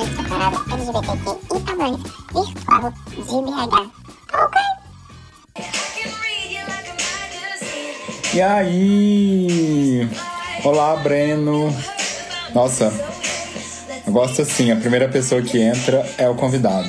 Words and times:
LGBTQI+, 0.00 1.90
virtual 3.18 3.66
de. 3.68 3.90
Ok? 4.32 4.60
E 8.32 8.40
aí? 8.40 10.08
Olá, 10.64 10.96
Breno. 10.96 11.68
Nossa, 12.54 12.92
eu 14.06 14.12
gosto 14.12 14.42
assim, 14.42 14.70
a 14.70 14.76
primeira 14.76 15.08
pessoa 15.08 15.42
que 15.42 15.60
entra 15.60 16.06
é 16.16 16.28
o 16.28 16.34
convidado. 16.34 16.88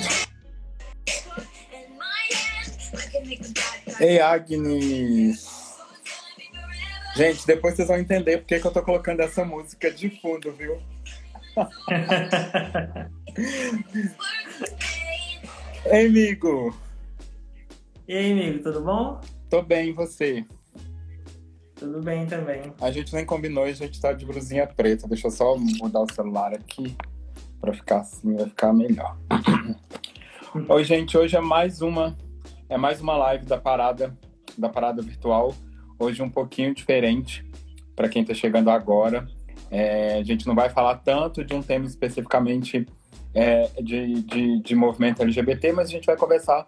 Ei, 4.00 4.20
Agnes! 4.20 5.50
Gente, 7.16 7.46
depois 7.46 7.76
vocês 7.76 7.88
vão 7.88 7.98
entender 7.98 8.38
porque 8.38 8.60
que 8.60 8.66
eu 8.66 8.72
tô 8.72 8.82
colocando 8.82 9.20
essa 9.20 9.44
música 9.44 9.92
de 9.92 10.10
fundo, 10.22 10.52
viu? 10.54 10.80
Ei, 15.86 16.08
amigo! 16.08 16.76
E 18.08 18.16
aí, 18.16 18.32
amigo, 18.32 18.64
tudo 18.64 18.82
bom? 18.82 19.20
Tô 19.50 19.62
bem, 19.62 19.90
e 19.90 19.94
você? 19.94 20.46
Tudo 21.76 22.02
bem 22.02 22.26
também. 22.26 22.74
A 22.80 22.92
gente 22.92 23.14
nem 23.14 23.26
combinou 23.26 23.68
e 23.68 23.72
a 23.72 23.74
gente 23.74 24.00
tá 24.00 24.14
de 24.14 24.26
blusinha 24.26 24.68
preta. 24.68 25.08
Deixa 25.08 25.28
eu 25.28 25.32
só 25.32 25.58
mudar 25.58 26.02
o 26.02 26.14
celular 26.14 26.54
aqui 26.54 26.96
pra 27.60 27.74
ficar 27.74 28.02
assim, 28.02 28.36
vai 28.36 28.48
ficar 28.48 28.72
melhor. 28.72 29.18
Oi, 30.70 30.84
gente, 30.84 31.18
hoje 31.18 31.36
é 31.36 31.42
mais 31.42 31.82
uma 31.82 32.16
é 32.70 32.78
mais 32.78 33.02
uma 33.02 33.18
live 33.18 33.46
da 33.46 33.58
parada 33.58 34.18
da 34.58 34.70
parada 34.70 35.02
virtual. 35.02 35.54
Hoje 36.00 36.22
um 36.22 36.30
pouquinho 36.30 36.74
diferente 36.74 37.46
para 37.96 38.08
quem 38.08 38.22
está 38.22 38.34
chegando 38.34 38.70
agora. 38.70 39.28
É, 39.72 40.18
a 40.18 40.24
gente 40.24 40.46
não 40.46 40.54
vai 40.54 40.70
falar 40.70 40.96
tanto 40.98 41.44
de 41.46 41.54
um 41.54 41.64
tema 41.64 41.86
especificamente 41.86 42.86
é, 43.34 43.70
de, 43.82 44.22
de, 44.24 44.60
de, 44.60 44.76
movimento 44.76 45.22
LGBT, 45.22 45.72
mas 45.72 45.88
a 45.88 45.92
gente 45.92 46.06
vai 46.06 46.18
conversar. 46.18 46.68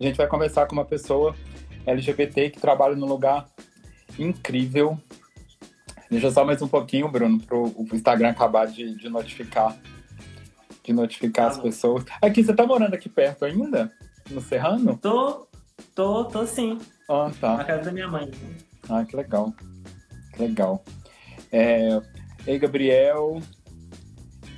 A 0.00 0.04
gente 0.04 0.16
vai 0.16 0.28
conversar 0.28 0.66
com 0.66 0.72
uma 0.72 0.84
pessoa 0.84 1.34
LGBT 1.84 2.50
que 2.50 2.60
trabalha 2.60 2.94
num 2.94 3.06
lugar 3.06 3.46
incrível. 4.16 4.96
Deixa 6.08 6.30
só 6.30 6.44
mais 6.44 6.62
um 6.62 6.68
pouquinho, 6.68 7.08
Bruno, 7.08 7.40
para 7.40 7.56
o 7.56 7.88
Instagram 7.92 8.30
acabar 8.30 8.66
de, 8.66 8.94
de 8.96 9.08
notificar 9.08 9.76
de 10.84 10.92
notificar 10.92 11.48
as 11.48 11.58
pessoas. 11.58 12.04
Aqui, 12.20 12.44
você 12.44 12.54
tá 12.54 12.66
morando 12.66 12.94
aqui 12.94 13.08
perto 13.08 13.46
ainda? 13.46 13.90
No 14.30 14.40
Serrano? 14.40 14.98
Tô, 14.98 15.48
tô, 15.94 16.26
tô 16.26 16.46
sim. 16.46 16.78
Ah, 17.08 17.30
tá. 17.40 17.56
Na 17.56 17.64
casa 17.64 17.84
da 17.84 17.92
minha 17.92 18.06
mãe. 18.06 18.30
Ah, 18.88 19.02
que 19.02 19.16
legal. 19.16 19.52
Que 20.34 20.42
legal. 20.42 20.84
É, 21.50 22.00
Ei, 22.46 22.58
Gabriel, 22.58 23.40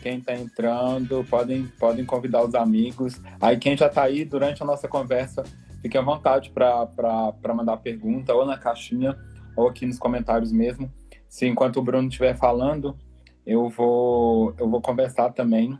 quem 0.02 0.18
está 0.18 0.34
entrando, 0.34 1.24
podem, 1.30 1.66
podem 1.78 2.04
convidar 2.04 2.44
os 2.44 2.52
amigos. 2.56 3.20
Aí, 3.40 3.56
quem 3.58 3.76
já 3.76 3.86
está 3.86 4.02
aí 4.02 4.24
durante 4.24 4.60
a 4.60 4.66
nossa 4.66 4.88
conversa, 4.88 5.44
fique 5.80 5.96
à 5.96 6.02
vontade 6.02 6.50
para 6.50 7.54
mandar 7.54 7.76
pergunta, 7.76 8.34
ou 8.34 8.44
na 8.44 8.58
caixinha, 8.58 9.16
ou 9.56 9.68
aqui 9.68 9.86
nos 9.86 10.00
comentários 10.00 10.50
mesmo. 10.50 10.92
Se 11.28 11.46
enquanto 11.46 11.76
o 11.76 11.82
Bruno 11.82 12.08
estiver 12.08 12.36
falando, 12.36 12.98
eu 13.46 13.68
vou, 13.68 14.52
eu 14.58 14.68
vou 14.68 14.80
conversar 14.80 15.32
também. 15.32 15.78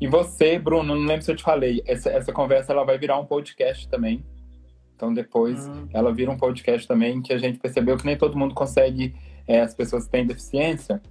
E 0.00 0.06
você, 0.06 0.56
Bruno, 0.56 0.94
não 0.94 1.04
lembro 1.04 1.22
se 1.22 1.32
eu 1.32 1.36
te 1.36 1.42
falei, 1.42 1.82
essa, 1.84 2.10
essa 2.10 2.32
conversa 2.32 2.72
ela 2.72 2.84
vai 2.84 2.96
virar 2.96 3.18
um 3.18 3.26
podcast 3.26 3.88
também. 3.88 4.24
Então 4.94 5.12
depois 5.12 5.66
uhum. 5.66 5.88
ela 5.92 6.12
vira 6.12 6.30
um 6.30 6.36
podcast 6.36 6.86
também 6.86 7.20
que 7.20 7.32
a 7.32 7.38
gente 7.38 7.58
percebeu 7.58 7.96
que 7.96 8.06
nem 8.06 8.16
todo 8.16 8.38
mundo 8.38 8.54
consegue, 8.54 9.14
é, 9.48 9.60
as 9.60 9.74
pessoas 9.74 10.04
que 10.04 10.12
têm 10.12 10.26
deficiência, 10.26 11.02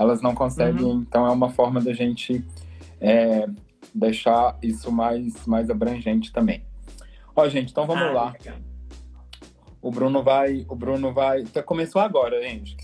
elas 0.00 0.22
não 0.22 0.34
conseguem, 0.34 0.82
uhum. 0.82 1.04
então 1.06 1.26
é 1.26 1.30
uma 1.30 1.50
forma 1.50 1.78
da 1.78 1.92
gente 1.92 2.42
é, 2.98 3.46
deixar 3.94 4.56
isso 4.62 4.90
mais, 4.90 5.46
mais 5.46 5.68
abrangente 5.68 6.32
também. 6.32 6.64
Ó, 7.36 7.46
gente, 7.50 7.70
então 7.70 7.86
vamos 7.86 8.04
ah, 8.04 8.12
lá. 8.12 8.34
O 9.82 9.90
Bruno 9.90 10.22
vai, 10.22 10.64
o 10.66 10.74
Bruno 10.74 11.12
vai, 11.12 11.42
então, 11.42 11.62
começou 11.62 12.00
agora, 12.00 12.42
gente. 12.42 12.74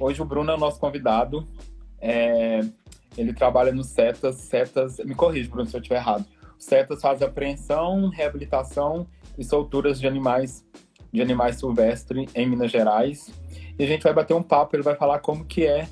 Hoje 0.00 0.20
o 0.20 0.24
Bruno 0.24 0.50
é 0.50 0.54
o 0.56 0.58
nosso 0.58 0.80
convidado. 0.80 1.46
É, 2.00 2.60
ele 3.16 3.32
trabalha 3.32 3.70
no 3.70 3.84
CETAS. 3.84 4.34
CETAS, 4.34 4.98
me 5.04 5.14
corrija, 5.14 5.48
Bruno, 5.48 5.68
se 5.68 5.76
eu 5.76 5.80
estiver 5.80 5.98
errado. 5.98 6.26
O 6.58 6.60
CETAS 6.60 7.00
faz 7.00 7.22
apreensão, 7.22 8.08
reabilitação 8.08 9.06
e 9.38 9.44
solturas 9.44 10.00
de 10.00 10.08
animais 10.08 10.66
de 11.12 11.22
animais 11.22 11.56
silvestres 11.56 12.28
em 12.34 12.48
Minas 12.48 12.72
Gerais. 12.72 13.32
E 13.78 13.84
a 13.84 13.86
gente 13.86 14.02
vai 14.02 14.12
bater 14.12 14.34
um 14.34 14.42
papo, 14.42 14.74
ele 14.74 14.82
vai 14.82 14.96
falar 14.96 15.20
como 15.20 15.44
que 15.44 15.64
é 15.64 15.88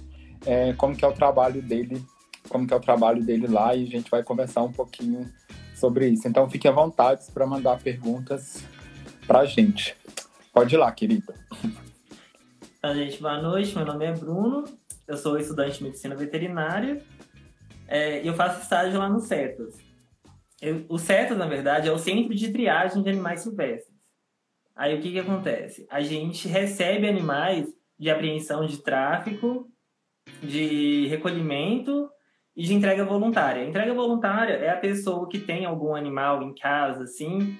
é, 0.47 0.73
como 0.75 0.97
que 0.97 1.05
é 1.05 1.09
o 1.09 1.13
trabalho 1.13 1.61
dele, 1.61 2.03
como 2.49 2.67
que 2.67 2.73
é 2.73 2.77
o 2.77 2.81
trabalho 2.81 3.23
dele 3.23 3.47
lá 3.47 3.75
e 3.75 3.83
a 3.83 3.87
gente 3.87 4.11
vai 4.11 4.23
conversar 4.23 4.63
um 4.63 4.73
pouquinho 4.73 5.31
sobre 5.75 6.09
isso. 6.09 6.27
Então 6.27 6.49
fique 6.49 6.67
à 6.67 6.73
vontade 6.73 7.25
para 7.33 7.47
mandar 7.47 7.79
perguntas 7.81 8.65
para 9.27 9.41
a 9.41 9.47
gente. 9.47 9.97
Pode 10.53 10.75
ir 10.75 10.79
lá, 10.79 10.91
querida. 10.93 11.35
Então, 12.79 12.95
gente, 12.95 13.21
boa 13.21 13.43
noite. 13.43 13.75
Meu 13.77 13.85
nome 13.85 14.07
é 14.07 14.13
Bruno. 14.13 14.65
Eu 15.07 15.17
sou 15.17 15.39
estudante 15.39 15.79
de 15.79 15.85
medicina 15.85 16.15
veterinária 16.15 17.03
é, 17.87 18.23
e 18.23 18.27
eu 18.27 18.35
faço 18.35 18.63
estágio 18.63 18.99
lá 18.99 19.09
no 19.09 19.21
CETAS. 19.21 19.77
O 20.89 20.99
CETAS, 20.99 21.37
na 21.37 21.47
verdade, 21.47 21.89
é 21.89 21.93
o 21.93 21.99
Centro 21.99 22.35
de 22.35 22.51
Triagem 22.51 23.03
de 23.03 23.11
Animais 23.11 23.41
Silvestres. 23.41 23.95
Aí 24.75 24.97
o 24.97 25.01
que, 25.01 25.13
que 25.13 25.19
acontece? 25.19 25.87
A 25.91 26.01
gente 26.01 26.49
recebe 26.49 27.09
animais 27.09 27.67
de 27.99 28.11
apreensão 28.11 28.67
de 28.67 28.79
tráfico 28.79 29.69
de 30.43 31.07
recolhimento 31.09 32.09
e 32.57 32.63
de 32.63 32.75
entrega 32.75 33.05
voluntária. 33.05 33.65
entrega 33.65 33.93
voluntária 33.93 34.55
é 34.55 34.71
a 34.71 34.77
pessoa 34.77 35.29
que 35.29 35.39
tem 35.39 35.65
algum 35.65 35.95
animal 35.95 36.43
em 36.43 36.55
casa, 36.55 37.05
assim, 37.05 37.59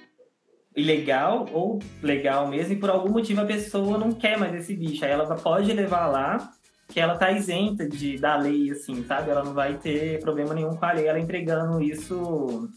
ilegal 0.75 1.45
ou 1.51 1.79
legal 2.01 2.47
mesmo, 2.47 2.73
e 2.73 2.79
por 2.79 2.89
algum 2.89 3.09
motivo 3.09 3.41
a 3.41 3.45
pessoa 3.45 3.97
não 3.97 4.11
quer 4.11 4.37
mais 4.37 4.53
esse 4.55 4.75
bicho. 4.75 5.05
Aí 5.05 5.11
ela 5.11 5.35
pode 5.35 5.71
levar 5.73 6.07
lá, 6.07 6.51
que 6.87 6.99
ela 6.99 7.17
tá 7.17 7.31
isenta 7.31 7.87
de, 7.87 8.17
da 8.17 8.37
lei, 8.37 8.71
assim, 8.71 9.03
sabe? 9.03 9.29
Ela 9.29 9.43
não 9.43 9.53
vai 9.53 9.77
ter 9.77 10.19
problema 10.19 10.53
nenhum 10.53 10.75
com 10.75 10.85
a 10.85 10.93
lei, 10.93 11.07
ela 11.07 11.19
entregando 11.19 11.81
isso 11.81 12.69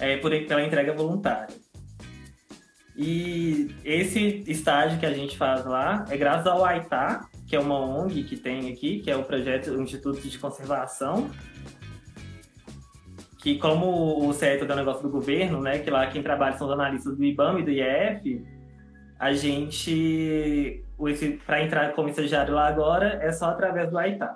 é, 0.00 0.16
por, 0.16 0.30
pela 0.30 0.62
entrega 0.62 0.92
voluntária. 0.92 1.54
E 2.96 3.74
esse 3.84 4.44
estágio 4.46 4.98
que 4.98 5.06
a 5.06 5.12
gente 5.12 5.38
faz 5.38 5.64
lá 5.64 6.04
é 6.10 6.16
graças 6.16 6.46
ao 6.46 6.64
AITA, 6.64 7.20
que 7.52 7.56
é 7.56 7.60
uma 7.60 7.78
ONG 7.78 8.24
que 8.24 8.34
tem 8.34 8.72
aqui, 8.72 9.00
que 9.00 9.10
é 9.10 9.14
o 9.14 9.24
projeto 9.24 9.72
o 9.72 9.82
Instituto 9.82 10.26
de 10.26 10.38
Conservação, 10.38 11.30
que 13.36 13.58
como 13.58 14.26
o 14.26 14.32
certo 14.32 14.64
é 14.64 14.72
o 14.72 14.74
negócio 14.74 15.02
do 15.02 15.10
governo, 15.10 15.60
né, 15.60 15.78
que 15.80 15.90
lá 15.90 16.06
quem 16.06 16.22
trabalha 16.22 16.56
são 16.56 16.66
os 16.66 16.72
analistas 16.72 17.14
do 17.14 17.22
IBAM 17.22 17.58
e 17.58 17.62
do 17.62 17.70
IEF, 17.70 18.42
a 19.18 19.34
gente, 19.34 20.82
para 21.44 21.62
entrar 21.62 21.92
como 21.92 22.08
estagiário 22.08 22.54
lá 22.54 22.68
agora, 22.68 23.18
é 23.22 23.30
só 23.30 23.50
através 23.50 23.90
do 23.90 23.98
AITA. 23.98 24.34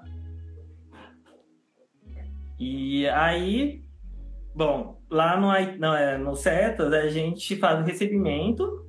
E 2.60 3.08
aí, 3.08 3.82
bom, 4.54 5.00
lá 5.10 5.40
no, 5.40 5.54
é, 5.94 6.18
no 6.18 6.36
CETAS 6.36 6.92
a 6.92 7.08
gente 7.08 7.56
faz 7.56 7.80
o 7.80 7.82
recebimento 7.82 8.85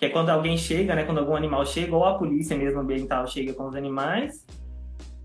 que 0.00 0.06
é 0.06 0.08
quando 0.08 0.30
alguém 0.30 0.56
chega, 0.56 0.94
né, 0.94 1.04
quando 1.04 1.18
algum 1.18 1.36
animal 1.36 1.64
chega, 1.66 1.94
ou 1.94 2.06
a 2.06 2.16
polícia 2.16 2.56
mesmo 2.56 2.80
ambiental 2.80 3.26
chega 3.26 3.52
com 3.52 3.68
os 3.68 3.76
animais, 3.76 4.46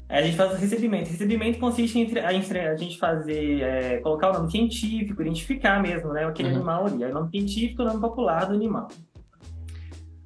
a 0.10 0.22
gente 0.22 0.36
faz 0.36 0.52
o 0.52 0.56
recebimento. 0.58 1.08
O 1.08 1.12
recebimento 1.14 1.60
consiste 1.60 1.98
em 1.98 2.20
a 2.20 2.76
gente 2.76 3.00
fazer, 3.00 3.62
é, 3.62 3.98
colocar 4.00 4.32
o 4.32 4.34
nome 4.34 4.52
científico, 4.52 5.22
identificar 5.22 5.82
mesmo, 5.82 6.12
né, 6.12 6.26
aquele 6.26 6.50
uhum. 6.50 6.56
animal 6.56 6.88
ali. 6.88 7.06
Aí, 7.06 7.10
o 7.10 7.14
nome 7.14 7.30
científico 7.30 7.84
o 7.84 7.86
nome 7.86 8.02
popular 8.02 8.48
do 8.48 8.54
animal. 8.54 8.90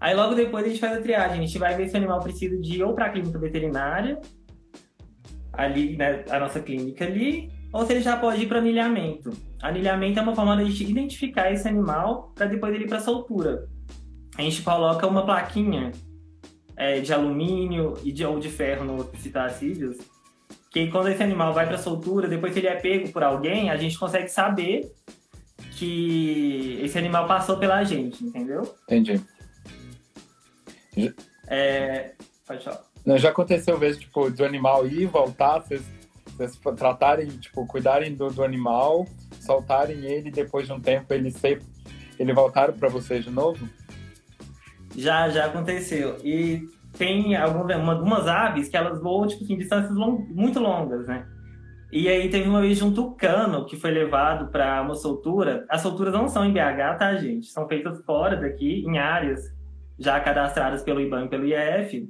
Aí 0.02 0.16
logo 0.16 0.34
depois 0.34 0.66
a 0.66 0.68
gente 0.68 0.80
faz 0.80 0.98
a 0.98 1.02
triagem, 1.02 1.38
a 1.38 1.46
gente 1.46 1.60
vai 1.60 1.78
ver 1.78 1.88
se 1.88 1.94
o 1.94 1.98
animal 1.98 2.20
precisa 2.20 2.58
de 2.58 2.78
ir 2.78 2.84
ou 2.84 2.96
para 2.96 3.06
a 3.06 3.10
clínica 3.12 3.38
veterinária, 3.38 4.20
ali, 5.54 5.96
né, 5.96 6.26
a 6.28 6.40
nossa 6.40 6.60
clínica 6.60 7.06
ali, 7.06 7.52
ou 7.72 7.86
se 7.86 7.94
ele 7.94 8.02
já 8.02 8.18
pode 8.18 8.42
ir 8.42 8.48
para 8.48 8.58
anilhamento. 8.58 9.30
Anilhamento 9.62 10.18
é 10.18 10.24
uma 10.24 10.34
forma 10.34 10.58
de 10.58 10.64
a 10.64 10.66
gente 10.66 10.90
identificar 10.90 11.52
esse 11.52 11.68
animal 11.68 12.32
para 12.34 12.48
depois 12.48 12.74
ele 12.74 12.86
ir 12.86 12.88
para 12.88 13.00
soltura 13.00 13.68
a 14.40 14.42
gente 14.42 14.62
coloca 14.62 15.06
uma 15.06 15.26
plaquinha 15.26 15.92
é, 16.78 17.02
de 17.02 17.14
alumínio 17.14 17.96
e 18.06 18.12
de, 18.12 18.26
ou 18.26 18.40
de 18.40 18.48
ferro 18.48 18.86
nos 18.86 19.06
psitacídeos, 19.08 19.98
que 20.72 20.88
quando 20.88 21.10
esse 21.10 21.22
animal 21.22 21.54
vai 21.54 21.68
para 21.68 21.78
soltura, 21.78 22.26
depois 22.26 22.54
que 22.54 22.60
ele 22.60 22.68
é 22.68 22.76
pego 22.76 23.12
por 23.12 23.22
alguém, 23.22 23.70
a 23.70 23.76
gente 23.76 24.00
consegue 24.00 24.30
saber 24.30 24.90
que 25.72 26.80
esse 26.82 26.98
animal 26.98 27.28
passou 27.28 27.58
pela 27.58 27.84
gente, 27.84 28.24
entendeu? 28.24 28.62
Entendi. 28.84 29.22
É... 31.46 32.14
Pode 32.48 32.64
falar. 32.64 32.82
Não, 33.06 33.18
já 33.18 33.32
aconteceu 33.32 33.78
vezes, 33.78 34.00
tipo, 34.00 34.30
do 34.30 34.46
animal 34.46 34.88
ir, 34.88 35.06
voltar, 35.06 35.60
vocês, 35.60 35.82
vocês 36.28 36.58
tratarem, 36.78 37.28
tipo, 37.28 37.66
cuidarem 37.68 38.16
do, 38.16 38.30
do 38.30 38.42
animal, 38.42 39.06
soltarem 39.42 40.06
ele 40.06 40.32
depois 40.32 40.66
de 40.66 40.72
um 40.72 40.80
tempo 40.80 41.14
ele 41.14 41.30
ser, 41.30 41.62
ele 42.18 42.32
voltar 42.32 42.72
para 42.72 42.88
vocês 42.88 43.26
de 43.26 43.32
novo? 43.32 43.68
Já, 45.00 45.30
já 45.30 45.46
aconteceu. 45.46 46.18
E 46.24 46.68
tem 46.98 47.36
algumas, 47.36 47.90
algumas 47.90 48.28
aves 48.28 48.68
que 48.68 48.76
elas 48.76 49.02
voam, 49.02 49.28
tipo 49.28 49.44
assim, 49.44 49.58
distâncias 49.58 49.96
long, 49.96 50.26
muito 50.30 50.60
longas, 50.60 51.08
né? 51.08 51.26
E 51.92 52.08
aí 52.08 52.30
teve 52.30 52.48
uma 52.48 52.62
vez 52.62 52.78
de 52.78 52.84
um 52.84 52.94
tucano 52.94 53.66
que 53.66 53.76
foi 53.76 53.90
levado 53.90 54.52
para 54.52 54.82
uma 54.82 54.94
soltura. 54.94 55.66
As 55.70 55.82
solturas 55.82 56.14
não 56.14 56.28
são 56.28 56.46
em 56.46 56.54
BH, 56.54 56.98
tá, 57.00 57.16
gente? 57.16 57.48
São 57.48 57.68
feitas 57.68 58.04
fora 58.06 58.36
daqui, 58.36 58.84
em 58.86 58.98
áreas 59.00 59.42
já 59.98 60.20
cadastradas 60.20 60.84
pelo 60.84 61.02
IBAN 61.02 61.26
e 61.26 61.30
pelo 61.30 61.46
IEF. 61.46 62.10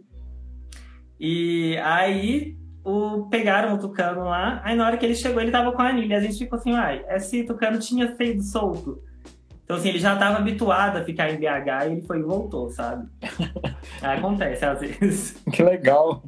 E 1.19 1.77
aí 1.77 2.57
o, 2.83 3.27
pegaram 3.29 3.75
o 3.75 3.79
tucano 3.79 4.23
lá, 4.25 4.61
aí 4.63 4.75
na 4.75 4.85
hora 4.85 4.97
que 4.97 5.05
ele 5.05 5.15
chegou, 5.15 5.41
ele 5.41 5.51
tava 5.51 5.71
com 5.71 5.81
a 5.81 5.89
anilha. 5.89 6.17
A 6.17 6.21
gente 6.21 6.37
ficou 6.37 6.57
assim, 6.57 6.73
ai, 6.73 7.05
esse 7.09 7.43
tucano 7.43 7.79
tinha 7.79 8.15
sido 8.15 8.41
solto. 8.41 9.01
Então, 9.69 9.77
assim, 9.77 9.89
ele 9.89 9.99
já 9.99 10.15
estava 10.15 10.39
habituado 10.39 10.97
a 10.97 11.03
ficar 11.03 11.29
em 11.29 11.37
BH 11.37 11.85
e 11.85 11.91
ele 11.91 12.01
foi 12.01 12.17
e 12.17 12.23
voltou, 12.23 12.71
sabe? 12.71 13.07
Acontece 14.01 14.65
às 14.65 14.79
vezes. 14.79 15.43
Que 15.53 15.61
legal. 15.61 16.23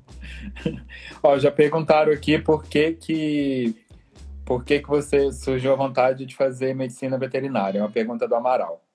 Ó, 1.24 1.40
já 1.40 1.50
perguntaram 1.50 2.14
aqui 2.14 2.38
por 2.38 2.64
que 2.64 2.92
que, 2.92 3.76
por 4.46 4.64
que 4.64 4.80
que 4.80 4.88
você 4.88 5.32
surgiu 5.32 5.74
a 5.74 5.76
vontade 5.76 6.24
de 6.24 6.36
fazer 6.36 6.76
medicina 6.76 7.18
veterinária. 7.18 7.80
É 7.80 7.82
uma 7.82 7.90
pergunta 7.90 8.28
do 8.28 8.36
Amaral. 8.36 8.86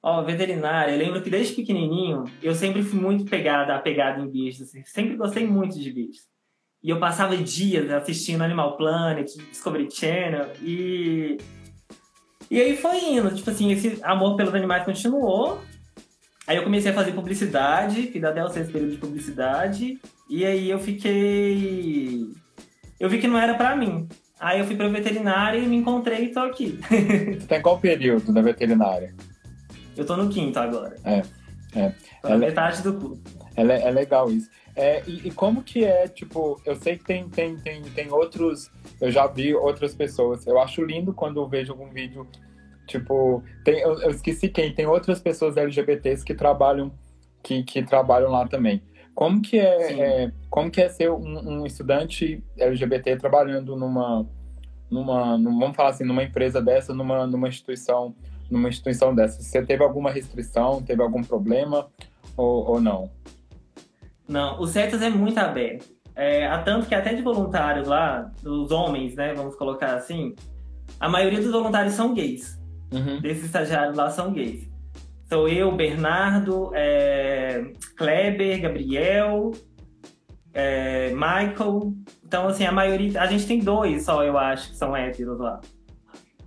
Ó, 0.00 0.22
veterinária, 0.22 0.92
eu 0.92 0.98
lembro 0.98 1.20
que 1.20 1.30
desde 1.30 1.52
pequenininho 1.52 2.26
eu 2.40 2.54
sempre 2.54 2.84
fui 2.84 3.00
muito 3.00 3.24
pegada, 3.24 3.74
apegada 3.74 4.20
em 4.20 4.30
bichos. 4.30 4.68
Assim, 4.68 4.84
sempre 4.84 5.16
gostei 5.16 5.44
muito 5.44 5.80
de 5.80 5.92
bichos. 5.92 6.28
E 6.80 6.90
eu 6.90 7.00
passava 7.00 7.36
dias 7.36 7.90
assistindo 7.90 8.42
Animal 8.42 8.76
Planet, 8.76 9.26
Discovery 9.50 9.90
Channel 9.90 10.52
e 10.62 11.38
e 12.50 12.60
aí 12.60 12.76
foi 12.76 12.98
indo, 13.04 13.34
tipo 13.34 13.50
assim, 13.50 13.72
esse 13.72 13.98
amor 14.02 14.36
pelos 14.36 14.54
animais 14.54 14.84
continuou. 14.84 15.60
Aí 16.46 16.56
eu 16.56 16.64
comecei 16.64 16.90
a 16.90 16.94
fazer 16.94 17.12
publicidade, 17.12 18.08
fiz 18.08 18.22
até 18.22 18.44
o 18.44 18.48
sexto 18.48 18.72
período 18.72 18.92
de 18.92 18.98
publicidade, 18.98 19.98
e 20.28 20.44
aí 20.44 20.68
eu 20.68 20.78
fiquei. 20.78 22.28
Eu 23.00 23.08
vi 23.08 23.18
que 23.18 23.26
não 23.26 23.38
era 23.38 23.54
para 23.54 23.74
mim. 23.74 24.08
Aí 24.38 24.58
eu 24.58 24.66
fui 24.66 24.76
pra 24.76 24.88
veterinária 24.88 25.58
e 25.58 25.66
me 25.66 25.76
encontrei 25.76 26.26
e 26.26 26.32
tô 26.32 26.40
aqui. 26.40 26.78
Você 27.40 27.46
tá 27.46 27.56
em 27.56 27.62
qual 27.62 27.78
período 27.78 28.32
da 28.32 28.42
veterinária? 28.42 29.14
Eu 29.96 30.04
tô 30.04 30.16
no 30.16 30.28
quinto 30.28 30.58
agora. 30.58 30.96
É. 31.04 31.22
é. 31.74 31.92
Tô 32.20 32.28
na 32.28 32.36
metade 32.36 32.82
do 32.82 32.94
curso. 32.94 33.22
É, 33.56 33.62
é 33.62 33.90
legal 33.90 34.30
isso. 34.30 34.50
É, 34.76 35.02
e, 35.06 35.28
e, 35.28 35.30
como 35.30 35.62
que 35.62 35.84
é, 35.84 36.08
tipo, 36.08 36.60
eu 36.66 36.74
sei 36.74 36.98
que 36.98 37.04
tem, 37.04 37.28
tem, 37.28 37.56
tem, 37.56 37.82
tem 37.82 38.10
outros, 38.10 38.70
eu 39.00 39.10
já 39.10 39.26
vi 39.26 39.54
outras 39.54 39.94
pessoas, 39.94 40.46
eu 40.46 40.58
acho 40.58 40.84
lindo 40.84 41.12
quando 41.12 41.40
eu 41.40 41.48
vejo 41.48 41.72
algum 41.72 41.90
vídeo, 41.90 42.26
tipo, 42.86 43.42
tem, 43.64 43.80
eu, 43.80 44.00
eu 44.00 44.10
esqueci 44.10 44.48
quem, 44.48 44.74
tem 44.74 44.86
outras 44.86 45.20
pessoas 45.20 45.56
LGBTs 45.56 46.24
que 46.24 46.34
trabalham, 46.34 46.92
que, 47.42 47.62
que 47.62 47.82
trabalham 47.82 48.30
lá 48.30 48.46
também. 48.46 48.82
Como 49.14 49.40
que 49.40 49.58
é, 49.58 50.00
é 50.00 50.32
como 50.50 50.70
que 50.70 50.80
é 50.80 50.88
ser 50.88 51.10
um, 51.10 51.60
um, 51.60 51.66
estudante 51.66 52.42
LGBT 52.58 53.16
trabalhando 53.16 53.76
numa, 53.76 54.26
numa, 54.90 55.36
vamos 55.36 55.76
falar 55.76 55.90
assim, 55.90 56.04
numa 56.04 56.24
empresa 56.24 56.60
dessa, 56.60 56.92
numa, 56.92 57.26
numa 57.26 57.48
instituição, 57.48 58.14
numa 58.50 58.68
instituição 58.68 59.14
dessa? 59.14 59.40
Você 59.40 59.64
teve 59.64 59.84
alguma 59.84 60.10
restrição, 60.10 60.82
teve 60.82 61.00
algum 61.00 61.22
problema 61.22 61.88
ou, 62.36 62.70
ou 62.72 62.80
não? 62.80 63.08
Não, 64.26 64.60
o 64.60 64.66
CETAS 64.66 65.00
é 65.00 65.10
muito 65.10 65.38
aberto. 65.38 65.93
É, 66.16 66.46
há 66.46 66.58
tanto 66.58 66.86
que 66.86 66.94
até 66.94 67.12
de 67.12 67.22
voluntários 67.22 67.88
lá, 67.88 68.30
dos 68.42 68.70
homens, 68.70 69.14
né, 69.16 69.34
vamos 69.34 69.56
colocar 69.56 69.94
assim, 69.94 70.34
a 71.00 71.08
maioria 71.08 71.40
dos 71.40 71.50
voluntários 71.50 71.94
são 71.94 72.14
gays. 72.14 72.58
Uhum. 72.92 73.20
Desses 73.20 73.44
estagiários 73.44 73.96
lá 73.96 74.10
são 74.10 74.32
gays. 74.32 74.68
Sou 75.28 75.48
eu, 75.48 75.72
Bernardo, 75.72 76.70
é, 76.74 77.72
Kleber, 77.96 78.60
Gabriel, 78.60 79.52
é, 80.52 81.10
Michael. 81.10 81.92
Então, 82.24 82.46
assim, 82.46 82.64
a 82.64 82.70
maioria. 82.70 83.20
A 83.20 83.26
gente 83.26 83.46
tem 83.46 83.58
dois 83.58 84.04
só, 84.04 84.22
eu 84.22 84.38
acho, 84.38 84.70
que 84.70 84.76
são 84.76 84.96
héteros 84.96 85.40
lá. 85.40 85.60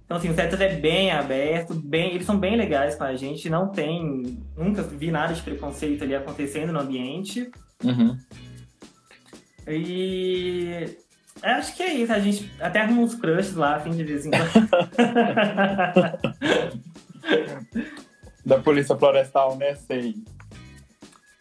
Então, 0.06 0.16
assim, 0.16 0.30
o 0.30 0.34
Cetas 0.34 0.62
é 0.62 0.74
bem 0.74 1.12
aberto, 1.12 1.74
bem, 1.74 2.14
eles 2.14 2.26
são 2.26 2.40
bem 2.40 2.56
legais 2.56 2.96
com 2.96 3.04
a 3.04 3.14
gente, 3.16 3.50
não 3.50 3.68
tem. 3.68 4.40
Nunca 4.56 4.82
vi 4.82 5.12
nada 5.12 5.34
de 5.34 5.42
preconceito 5.42 6.06
ali 6.06 6.16
acontecendo 6.16 6.72
no 6.72 6.80
ambiente. 6.80 7.52
Uhum. 7.84 8.18
E 9.68 10.98
acho 11.42 11.76
que 11.76 11.84
é 11.84 11.94
isso. 11.94 12.14
A 12.14 12.20
gente 12.20 12.52
até 12.60 12.82
arruma 12.82 13.02
uns 13.02 13.16
crushes 13.16 13.56
lá, 13.56 13.76
assim, 13.76 13.92
de 13.92 14.04
vez 14.04 14.26
em 14.26 14.32
quando. 14.32 14.68
da 18.46 18.60
Polícia 18.60 18.96
Florestal, 18.96 19.58
né? 19.58 19.76
Sei. 19.76 20.16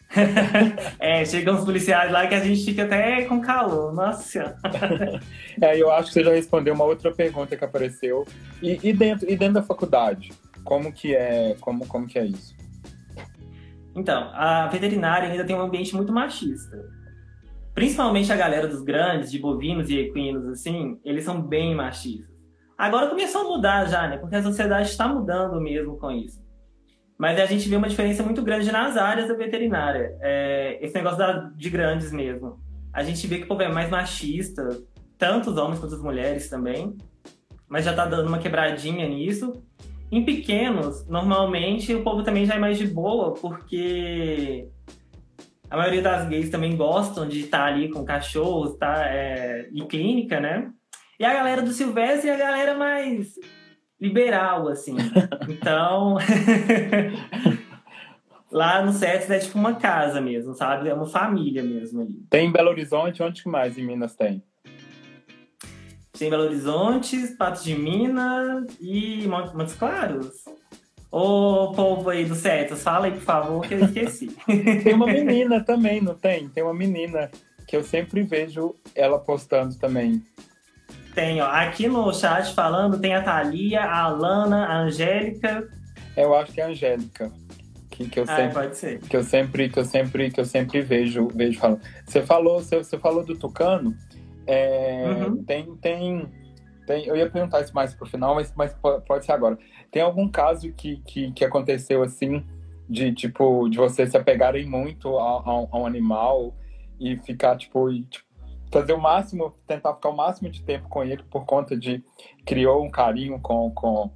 é, 0.99 1.23
chegam 1.25 1.55
os 1.55 1.65
policiais 1.65 2.11
lá 2.11 2.27
que 2.27 2.35
a 2.35 2.39
gente 2.39 2.63
fica 2.63 2.83
até 2.83 3.23
com 3.25 3.41
calor, 3.41 3.93
nossa. 3.93 4.57
é, 5.61 5.81
eu 5.81 5.91
acho 5.91 6.07
que 6.07 6.13
você 6.13 6.23
já 6.23 6.31
respondeu 6.31 6.73
uma 6.73 6.85
outra 6.85 7.13
pergunta 7.13 7.55
que 7.55 7.63
apareceu. 7.63 8.25
E, 8.61 8.79
e, 8.89 8.93
dentro, 8.93 9.29
e 9.29 9.35
dentro 9.35 9.55
da 9.55 9.63
faculdade, 9.63 10.31
como 10.63 10.91
que 10.91 11.15
é, 11.15 11.55
como, 11.61 11.85
como 11.87 12.07
que 12.07 12.19
é 12.19 12.25
isso? 12.25 12.55
Então, 13.95 14.29
a 14.33 14.67
veterinária 14.67 15.29
ainda 15.29 15.43
tem 15.43 15.55
um 15.55 15.61
ambiente 15.61 15.95
muito 15.95 16.13
machista. 16.13 16.77
Principalmente 17.77 18.33
a 18.33 18.35
galera 18.35 18.67
dos 18.67 18.81
grandes, 18.81 19.29
de 19.29 19.37
bovinos 19.37 19.87
e 19.91 19.99
equinos, 19.99 20.47
assim, 20.47 20.99
eles 21.05 21.23
são 21.23 21.39
bem 21.39 21.75
machistas. 21.75 22.35
Agora 22.75 23.07
começou 23.07 23.41
a 23.41 23.43
mudar 23.43 23.85
já, 23.85 24.07
né? 24.07 24.17
Porque 24.17 24.35
a 24.35 24.41
sociedade 24.41 24.89
está 24.89 25.07
mudando 25.07 25.61
mesmo 25.61 25.95
com 25.99 26.09
isso. 26.09 26.43
Mas 27.19 27.39
a 27.39 27.45
gente 27.45 27.69
vê 27.69 27.75
uma 27.75 27.87
diferença 27.87 28.23
muito 28.23 28.41
grande 28.41 28.71
nas 28.71 28.97
áreas 28.97 29.27
da 29.27 29.35
veterinária. 29.35 30.17
É, 30.21 30.79
esse 30.81 30.95
negócio 30.95 31.19
da, 31.19 31.33
de 31.55 31.69
grandes 31.69 32.11
mesmo. 32.11 32.59
A 32.91 33.03
gente 33.03 33.27
vê 33.27 33.37
que 33.37 33.43
o 33.43 33.47
povo 33.47 33.61
é 33.61 33.71
mais 33.71 33.91
machista, 33.91 34.67
tanto 35.15 35.51
os 35.51 35.57
homens 35.57 35.79
quanto 35.79 35.93
as 35.93 36.01
mulheres 36.01 36.49
também. 36.49 36.97
Mas 37.69 37.85
já 37.85 37.93
tá 37.93 38.07
dando 38.07 38.27
uma 38.27 38.39
quebradinha 38.39 39.07
nisso. 39.07 39.53
Em 40.11 40.25
pequenos, 40.25 41.05
normalmente 41.07 41.93
o 41.93 42.03
povo 42.03 42.23
também 42.23 42.43
já 42.43 42.55
é 42.55 42.59
mais 42.59 42.79
de 42.79 42.87
boa, 42.87 43.35
porque 43.35 44.67
a 45.69 45.77
maioria 45.77 46.01
das 46.01 46.27
gays 46.27 46.49
também 46.49 46.75
gostam 46.75 47.27
de 47.27 47.41
estar 47.41 47.65
ali 47.65 47.89
com 47.89 48.05
cachorros, 48.05 48.77
tá? 48.77 49.05
É, 49.07 49.69
e 49.71 49.83
clínica, 49.85 50.39
né? 50.39 50.71
E 51.19 51.25
a 51.25 51.33
galera 51.33 51.61
do 51.61 51.71
Silvestre 51.71 52.29
é 52.29 52.35
a 52.35 52.37
galera 52.37 52.75
mais 52.75 53.33
liberal, 53.99 54.67
assim. 54.69 54.95
Então, 55.49 56.17
lá 58.51 58.83
no 58.83 58.91
SETS 58.91 59.29
é 59.29 59.39
tipo 59.39 59.57
uma 59.57 59.75
casa 59.75 60.19
mesmo, 60.19 60.53
sabe? 60.53 60.89
É 60.89 60.93
uma 60.93 61.05
família 61.05 61.63
mesmo 61.63 62.01
ali. 62.01 62.21
Tem 62.29 62.47
em 62.47 62.51
Belo 62.51 62.69
Horizonte, 62.69 63.23
onde 63.23 63.43
que 63.43 63.49
mais 63.49 63.77
em 63.77 63.85
Minas 63.85 64.15
tem? 64.15 64.43
Tem 66.17 66.29
Belo 66.29 66.43
Horizonte, 66.43 67.35
Patos 67.37 67.63
de 67.63 67.75
Minas 67.75 68.65
e 68.81 69.25
Montes 69.27 69.73
Claros. 69.75 70.43
Ô 71.09 71.71
povo 71.73 72.09
aí 72.09 72.25
do 72.25 72.35
Cetas, 72.35 72.83
fala 72.83 73.05
aí, 73.05 73.13
por 73.13 73.21
favor, 73.21 73.67
que 73.67 73.73
eu 73.73 73.85
esqueci. 73.85 74.27
tem 74.83 74.93
uma 74.93 75.07
menina 75.07 75.63
também, 75.63 76.01
não 76.01 76.13
tem? 76.13 76.49
Tem 76.49 76.63
uma 76.63 76.73
menina 76.73 77.31
que 77.65 77.75
eu 77.75 77.83
sempre 77.83 78.23
vejo 78.23 78.75
ela 78.93 79.17
postando 79.17 79.75
também. 79.75 80.21
Tem, 81.13 81.41
ó. 81.41 81.47
Aqui 81.47 81.87
no 81.87 82.13
chat 82.13 82.53
falando, 82.53 82.99
tem 82.99 83.15
a 83.15 83.23
Thalia, 83.23 83.81
a 83.81 84.03
Alana, 84.03 84.65
a 84.65 84.77
Angélica. 84.81 85.67
Eu 86.15 86.35
acho 86.35 86.51
que 86.51 86.61
é 86.61 86.65
a 86.65 86.67
Angélica. 86.67 87.31
Que, 87.89 88.07
que 88.07 88.19
eu 88.19 88.25
ah, 88.27 88.35
sempre, 88.35 88.53
pode 88.53 88.77
ser. 88.77 88.99
Que 88.99 89.17
eu 89.17 89.23
sempre, 89.23 89.69
que 89.69 89.79
eu 89.79 89.85
sempre, 89.85 90.29
que 90.29 90.39
eu 90.39 90.45
sempre 90.45 90.81
vejo, 90.81 91.27
vejo 91.29 91.59
falando. 91.59 91.81
Você 92.05 92.21
falou, 92.21 92.59
você, 92.59 92.77
você 92.77 92.97
falou 92.99 93.23
do 93.23 93.35
Tucano. 93.35 93.95
É, 94.45 95.05
uhum. 95.07 95.43
tem, 95.43 95.75
tem, 95.77 96.29
tem. 96.87 97.05
Eu 97.05 97.15
ia 97.15 97.29
perguntar 97.29 97.61
isso 97.61 97.75
mais 97.75 97.93
pro 97.93 98.07
final, 98.07 98.33
mas, 98.33 98.51
mas 98.55 98.73
pode 99.05 99.25
ser 99.25 99.33
agora. 99.33 99.59
Tem 99.91 100.01
algum 100.01 100.27
caso 100.27 100.71
que, 100.71 100.97
que, 101.05 101.31
que 101.33 101.45
aconteceu 101.45 102.01
assim, 102.01 102.43
de 102.89 103.13
tipo, 103.13 103.67
de 103.69 103.77
vocês 103.77 104.09
se 104.09 104.17
apegarem 104.17 104.65
muito 104.65 105.19
a, 105.19 105.39
a, 105.39 105.67
a 105.71 105.77
um 105.77 105.85
animal 105.85 106.55
e 106.99 107.17
ficar, 107.17 107.57
tipo, 107.57 107.91
e, 107.91 108.03
tipo 108.03 108.25
fazer 108.71 108.93
o 108.93 108.99
máximo, 108.99 109.55
tentar 109.65 109.93
ficar 109.93 110.09
o 110.09 110.15
máximo 110.15 110.49
de 110.49 110.61
tempo 110.61 110.89
com 110.89 111.03
ele 111.03 111.23
por 111.29 111.45
conta 111.45 111.77
de 111.77 112.03
criou 112.45 112.83
um 112.83 112.91
carinho 112.91 113.39
com, 113.39 113.71
com, 113.71 114.11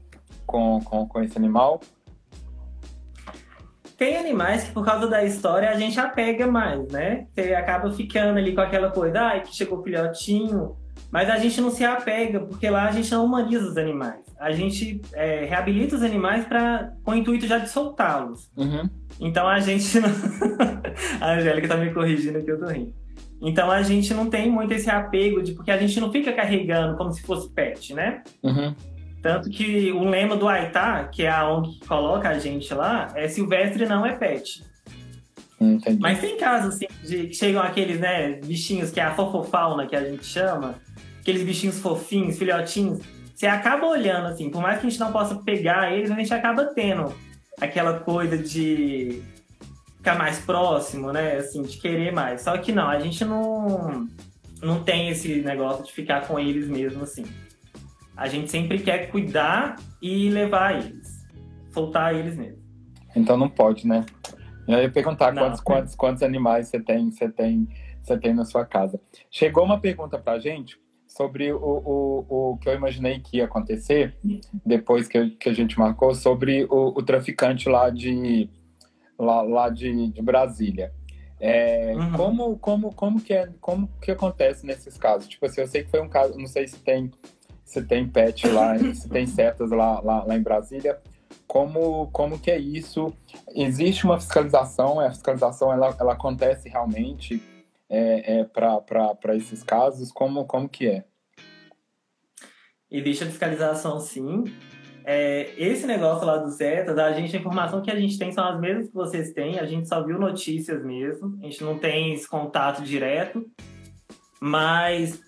com, 0.46 0.82
com, 0.82 1.08
com 1.08 1.22
esse 1.22 1.38
animal? 1.38 1.80
Tem 3.98 4.18
animais 4.18 4.64
que 4.64 4.72
por 4.72 4.84
causa 4.84 5.08
da 5.08 5.24
história 5.24 5.70
a 5.70 5.76
gente 5.76 6.00
apega 6.00 6.48
mais, 6.48 6.86
né? 6.92 7.28
Você 7.34 7.54
acaba 7.54 7.92
ficando 7.92 8.38
ali 8.38 8.54
com 8.54 8.62
aquela 8.62 8.90
coisa, 8.90 9.22
ai, 9.22 9.42
que 9.42 9.56
chegou 9.56 9.84
filhotinho, 9.84 10.76
mas 11.12 11.30
a 11.30 11.38
gente 11.38 11.60
não 11.62 11.72
se 11.72 11.84
apega, 11.84 12.40
porque 12.42 12.70
lá 12.70 12.88
a 12.88 12.92
gente 12.92 13.12
não 13.12 13.26
humaniza 13.26 13.68
os 13.68 13.78
animais. 13.78 14.20
A 14.40 14.52
gente 14.52 15.02
é, 15.14 15.46
reabilita 15.46 15.96
os 15.96 16.04
animais 16.04 16.46
pra, 16.46 16.94
com 17.04 17.12
o 17.12 17.16
intuito 17.16 17.48
já 17.48 17.58
de 17.58 17.70
soltá-los. 17.70 18.50
Uhum. 18.58 18.90
Então 19.20 19.48
a 19.48 19.60
gente 19.60 20.00
não... 20.00 20.10
a 21.20 21.34
Angélica 21.34 21.68
tá 21.68 21.78
me 21.78 21.94
corrigindo 21.94 22.44
que 22.44 22.52
eu 22.52 22.60
tô 22.60 22.68
rindo. 22.68 22.94
Então 23.42 23.72
a 23.72 23.82
gente 23.82 24.14
não 24.14 24.30
tem 24.30 24.50
muito 24.50 24.72
esse 24.74 24.90
apego 24.90 25.42
de 25.42 25.54
porque 25.54 25.72
a 25.72 25.78
gente 25.78 26.00
não 26.00 26.12
fica 26.12 26.32
carregando 26.32 26.96
como 26.98 27.12
se 27.12 27.22
fosse 27.24 27.50
pet, 27.52 27.94
né? 27.94 28.22
Uhum. 28.44 28.76
Tanto 29.22 29.50
que 29.50 29.92
o 29.92 30.04
lema 30.04 30.36
do 30.36 30.48
Aitá, 30.48 31.06
que 31.06 31.24
é 31.24 31.30
a 31.30 31.48
ONG 31.48 31.80
que 31.80 31.88
coloca 31.88 32.30
a 32.30 32.40
gente 32.40 32.74
lá, 32.74 33.12
é 33.16 33.28
silvestre 33.28 33.86
não 33.86 34.06
é 34.06 34.14
pet. 34.14 34.64
Entendi. 35.60 36.00
Mas 36.02 36.20
tem 36.20 36.38
casos 36.38 36.76
assim 36.76 36.88
de 37.04 37.28
que 37.28 37.36
chegam 37.36 37.62
aqueles, 37.62 38.00
né, 38.00 38.40
bichinhos 38.44 38.90
que 38.90 39.00
é 39.00 39.04
a 39.04 39.14
fofofauna 39.14 39.86
que 39.86 39.96
a 39.96 40.04
gente 40.04 40.26
chama, 40.26 40.76
aqueles 41.22 41.44
bichinhos 41.44 41.80
fofinhos, 41.80 42.38
filhotinhos, 42.38 43.00
você 43.34 43.48
acaba 43.48 43.88
olhando, 43.88 44.28
assim, 44.28 44.50
por 44.50 44.62
mais 44.62 44.80
que 44.80 44.88
a 44.88 44.90
gente 44.90 45.00
não 45.00 45.12
possa 45.12 45.36
pegar 45.36 45.94
eles, 45.94 46.12
a 46.12 46.16
gente 46.16 46.34
acaba 46.34 46.66
tendo 46.66 47.14
aquela 47.60 48.00
coisa 48.00 48.38
de 48.38 49.24
ficar 49.98 50.18
mais 50.18 50.40
próximo, 50.40 51.12
né? 51.12 51.38
Assim, 51.38 51.62
de 51.64 51.78
querer 51.78 52.12
mais. 52.12 52.42
Só 52.42 52.58
que 52.58 52.72
não, 52.72 52.88
a 52.88 53.00
gente 53.00 53.24
não, 53.24 54.08
não 54.62 54.84
tem 54.84 55.10
esse 55.10 55.42
negócio 55.42 55.84
de 55.86 55.92
ficar 55.92 56.28
com 56.28 56.40
eles 56.40 56.68
mesmo, 56.68 57.04
assim. 57.04 57.26
A 58.16 58.28
gente 58.28 58.52
sempre 58.52 58.80
quer 58.80 59.10
cuidar 59.10 59.78
e 60.02 60.30
levar 60.30 60.76
eles. 60.76 61.26
Soltar 61.72 62.14
eles 62.14 62.36
mesmo. 62.36 62.62
Então 63.16 63.38
não 63.38 63.50
pode, 63.50 63.88
né? 63.88 64.06
Eu 64.68 64.80
ia 64.80 64.92
perguntar 64.92 65.34
Não. 65.34 65.44
quantos, 65.44 65.62
quantos, 65.62 65.96
quantos 65.96 66.24
animais 66.24 66.68
você 66.68 66.80
tem, 66.80 67.12
você 67.12 67.30
tem, 67.30 67.68
você 68.02 68.18
tem 68.18 68.34
na 68.34 68.46
sua 68.46 68.66
casa. 68.66 69.00
Chegou 69.30 69.64
uma 69.64 69.80
pergunta 69.80 70.20
pra 70.20 70.40
gente 70.40 70.80
sobre 71.16 71.52
o, 71.52 71.58
o, 71.60 72.52
o 72.54 72.58
que 72.58 72.70
eu 72.70 72.74
imaginei 72.74 73.20
que 73.20 73.38
ia 73.38 73.46
acontecer 73.46 74.16
depois 74.66 75.08
que, 75.08 75.32
que 75.32 75.50
a 75.50 75.54
gente 75.54 75.78
marcou, 75.78 76.16
sobre 76.16 76.66
o, 76.70 76.98
o 76.98 77.04
traficante 77.04 77.68
lá 77.68 77.90
de, 77.90 78.50
lá, 79.20 79.42
lá 79.42 79.70
de, 79.70 80.08
de 80.10 80.22
Brasília. 80.22 80.94
É, 81.40 81.94
Uhum. 81.96 82.12
como, 82.14 82.58
como, 82.58 82.94
como, 82.94 83.20
que 83.22 83.34
é, 83.34 83.50
como 83.60 83.90
que 84.02 84.12
acontece 84.12 84.66
nesses 84.66 84.98
casos? 84.98 85.28
Tipo 85.28 85.46
assim, 85.46 85.62
eu 85.62 85.68
sei 85.68 85.84
que 85.84 85.90
foi 85.90 86.00
um 86.00 86.08
caso, 86.08 86.38
não 86.38 86.48
sei 86.48 86.68
se 86.68 86.78
tem, 86.78 87.12
se 87.66 87.82
tem 87.82 88.08
pet 88.08 88.48
lá, 88.48 88.78
se 88.94 89.10
tem 89.10 89.26
setas 89.26 89.70
lá, 89.72 90.00
lá, 90.00 90.24
lá 90.24 90.36
em 90.36 90.42
Brasília. 90.42 90.98
Como, 91.48 92.08
como 92.12 92.40
que 92.40 92.50
é 92.50 92.58
isso? 92.58 93.14
Existe 93.54 94.06
uma 94.06 94.20
fiscalização? 94.20 95.00
A 95.00 95.10
fiscalização 95.10 95.74
ela, 95.74 95.94
ela 96.00 96.14
acontece 96.14 96.70
realmente 96.70 97.42
é, 97.92 98.40
é, 98.40 98.44
para 98.46 99.36
esses 99.36 99.62
casos? 99.62 100.12
Como, 100.12 100.46
como 100.46 100.70
que 100.70 100.88
é? 100.88 101.04
Existe 102.90 103.26
a 103.26 103.28
fiscalização, 103.28 104.00
sim. 104.00 104.46
É, 105.04 105.54
esse 105.58 105.86
negócio 105.86 106.26
lá 106.26 106.38
dos 106.38 106.56
Zetas, 106.56 106.98
a 106.98 107.12
gente, 107.12 107.36
a 107.36 107.40
informação 107.40 107.82
que 107.82 107.92
a 107.92 108.00
gente 108.00 108.18
tem 108.18 108.32
são 108.32 108.46
as 108.46 108.60
mesmas 108.60 108.88
que 108.88 108.94
vocês 108.94 109.34
têm, 109.34 109.60
a 109.60 109.66
gente 109.66 109.88
só 109.88 110.04
viu 110.04 110.18
notícias 110.18 110.84
mesmo, 110.86 111.38
a 111.42 111.46
gente 111.46 111.64
não 111.64 111.78
tem 111.78 112.14
esse 112.14 112.28
contato 112.28 112.84
direto, 112.84 113.46
mas 114.40 115.20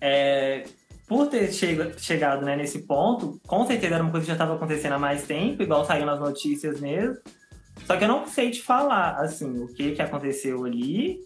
é, 0.00 0.64
por 1.08 1.26
ter 1.26 1.52
chega- 1.52 1.92
chegado 1.98 2.44
né, 2.44 2.56
nesse 2.56 2.86
ponto, 2.86 3.40
com 3.46 3.66
certeza 3.66 3.94
era 3.94 4.04
uma 4.04 4.12
coisa 4.12 4.24
que 4.24 4.28
já 4.28 4.34
estava 4.34 4.54
acontecendo 4.54 4.92
há 4.92 4.98
mais 4.98 5.26
tempo, 5.26 5.62
igual 5.62 5.84
saiu 5.84 6.06
nas 6.06 6.20
notícias 6.20 6.80
mesmo, 6.80 7.16
só 7.84 7.96
que 7.96 8.04
eu 8.04 8.08
não 8.08 8.26
sei 8.26 8.50
te 8.50 8.62
falar, 8.62 9.16
assim, 9.16 9.64
o 9.64 9.66
que, 9.66 9.92
que 9.92 10.02
aconteceu 10.02 10.64
ali, 10.64 11.18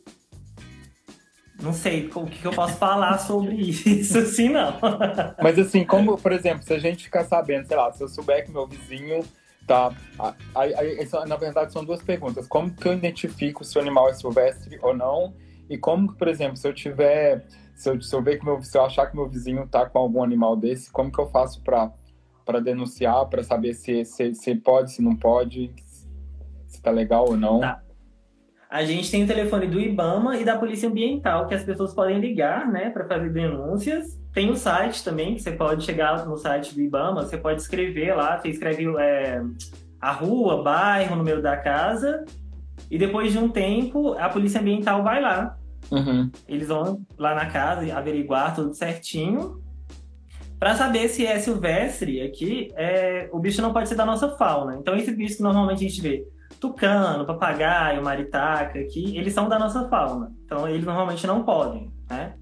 não 1.62 1.72
sei 1.72 2.10
o 2.14 2.26
que, 2.26 2.44
eu 2.44 2.52
posso 2.52 2.76
falar 2.76 3.18
sobre 3.18 3.54
isso, 3.56 4.18
assim, 4.18 4.48
não. 4.48 4.78
Mas 5.42 5.58
assim, 5.58 5.84
como, 5.84 6.16
por 6.18 6.32
exemplo, 6.32 6.62
se 6.62 6.72
a 6.72 6.78
gente 6.78 7.04
ficar 7.04 7.24
sabendo, 7.24 7.66
sei 7.66 7.76
lá, 7.76 7.92
se 7.92 8.02
eu 8.02 8.08
souber 8.08 8.44
que 8.44 8.52
meu 8.52 8.66
vizinho 8.66 9.24
tá. 9.66 9.92
Aí, 10.54 10.74
aí, 10.74 11.08
na 11.26 11.36
verdade, 11.36 11.72
são 11.72 11.84
duas 11.84 12.02
perguntas. 12.02 12.46
Como 12.46 12.70
que 12.70 12.86
eu 12.86 12.92
identifico 12.92 13.64
se 13.64 13.76
o 13.78 13.80
animal 13.80 14.08
é 14.08 14.14
silvestre 14.14 14.78
ou 14.82 14.94
não? 14.94 15.34
E 15.68 15.76
como 15.76 16.12
por 16.14 16.28
exemplo, 16.28 16.56
se 16.56 16.68
eu 16.68 16.74
tiver. 16.74 17.46
Se 17.74 17.90
eu, 17.90 18.00
se 18.00 18.14
eu 18.14 18.22
ver 18.22 18.38
que 18.38 18.44
meu, 18.44 18.62
se 18.62 18.76
eu 18.76 18.84
achar 18.84 19.06
que 19.06 19.14
meu 19.14 19.28
vizinho 19.28 19.66
tá 19.66 19.84
com 19.84 19.98
algum 19.98 20.22
animal 20.22 20.56
desse, 20.56 20.90
como 20.90 21.12
que 21.12 21.20
eu 21.20 21.26
faço 21.26 21.62
para 21.62 21.92
para 22.46 22.60
denunciar, 22.60 23.26
para 23.26 23.42
saber 23.42 23.74
se, 23.74 24.04
se, 24.04 24.32
se 24.32 24.54
pode, 24.54 24.92
se 24.92 25.02
não 25.02 25.16
pode, 25.16 25.74
se 26.68 26.80
tá 26.80 26.92
legal 26.92 27.28
ou 27.28 27.36
não? 27.36 27.58
Tá. 27.58 27.82
A 28.68 28.84
gente 28.84 29.10
tem 29.10 29.22
o 29.22 29.26
telefone 29.26 29.66
do 29.68 29.80
IBAMA 29.80 30.38
e 30.38 30.44
da 30.44 30.58
Polícia 30.58 30.88
Ambiental 30.88 31.46
que 31.46 31.54
as 31.54 31.62
pessoas 31.62 31.94
podem 31.94 32.18
ligar, 32.18 32.68
né, 32.68 32.90
para 32.90 33.06
fazer 33.06 33.32
denúncias. 33.32 34.18
Tem 34.32 34.50
o 34.50 34.56
site 34.56 35.04
também, 35.04 35.34
que 35.34 35.42
você 35.42 35.52
pode 35.52 35.84
chegar 35.84 36.26
no 36.26 36.36
site 36.36 36.74
do 36.74 36.80
IBAMA, 36.80 37.22
você 37.22 37.38
pode 37.38 37.60
escrever 37.60 38.14
lá, 38.14 38.38
você 38.38 38.48
escreve 38.48 38.84
é, 38.98 39.40
a 40.00 40.12
rua, 40.12 40.62
bairro, 40.62 41.16
número 41.16 41.40
da 41.40 41.56
casa, 41.56 42.24
e 42.90 42.98
depois 42.98 43.32
de 43.32 43.38
um 43.38 43.48
tempo 43.48 44.14
a 44.14 44.28
Polícia 44.28 44.60
Ambiental 44.60 45.02
vai 45.02 45.22
lá. 45.22 45.56
Uhum. 45.90 46.30
Eles 46.48 46.66
vão 46.66 47.00
lá 47.16 47.34
na 47.34 47.46
casa 47.46 47.96
averiguar 47.96 48.54
tudo 48.54 48.74
certinho. 48.74 49.62
Para 50.58 50.74
saber 50.74 51.08
se 51.08 51.24
é 51.24 51.38
silvestre 51.38 52.20
aqui, 52.20 52.72
é, 52.76 53.28
o 53.30 53.38
bicho 53.38 53.62
não 53.62 53.72
pode 53.72 53.88
ser 53.88 53.94
da 53.94 54.06
nossa 54.06 54.30
fauna. 54.36 54.76
Então, 54.76 54.96
esses 54.96 55.14
bichos 55.16 55.36
que 55.36 55.42
normalmente 55.42 55.84
a 55.84 55.88
gente 55.88 56.00
vê, 56.00 56.26
tucano, 56.68 57.24
papagaio, 57.26 58.02
maritaca, 58.02 58.78
aqui, 58.78 59.16
eles 59.16 59.32
são 59.32 59.48
da 59.48 59.58
nossa 59.58 59.88
fauna. 59.88 60.32
Então, 60.44 60.68
eles 60.68 60.84
normalmente 60.84 61.26
não 61.26 61.42
podem, 61.42 61.92
né? 62.08 62.34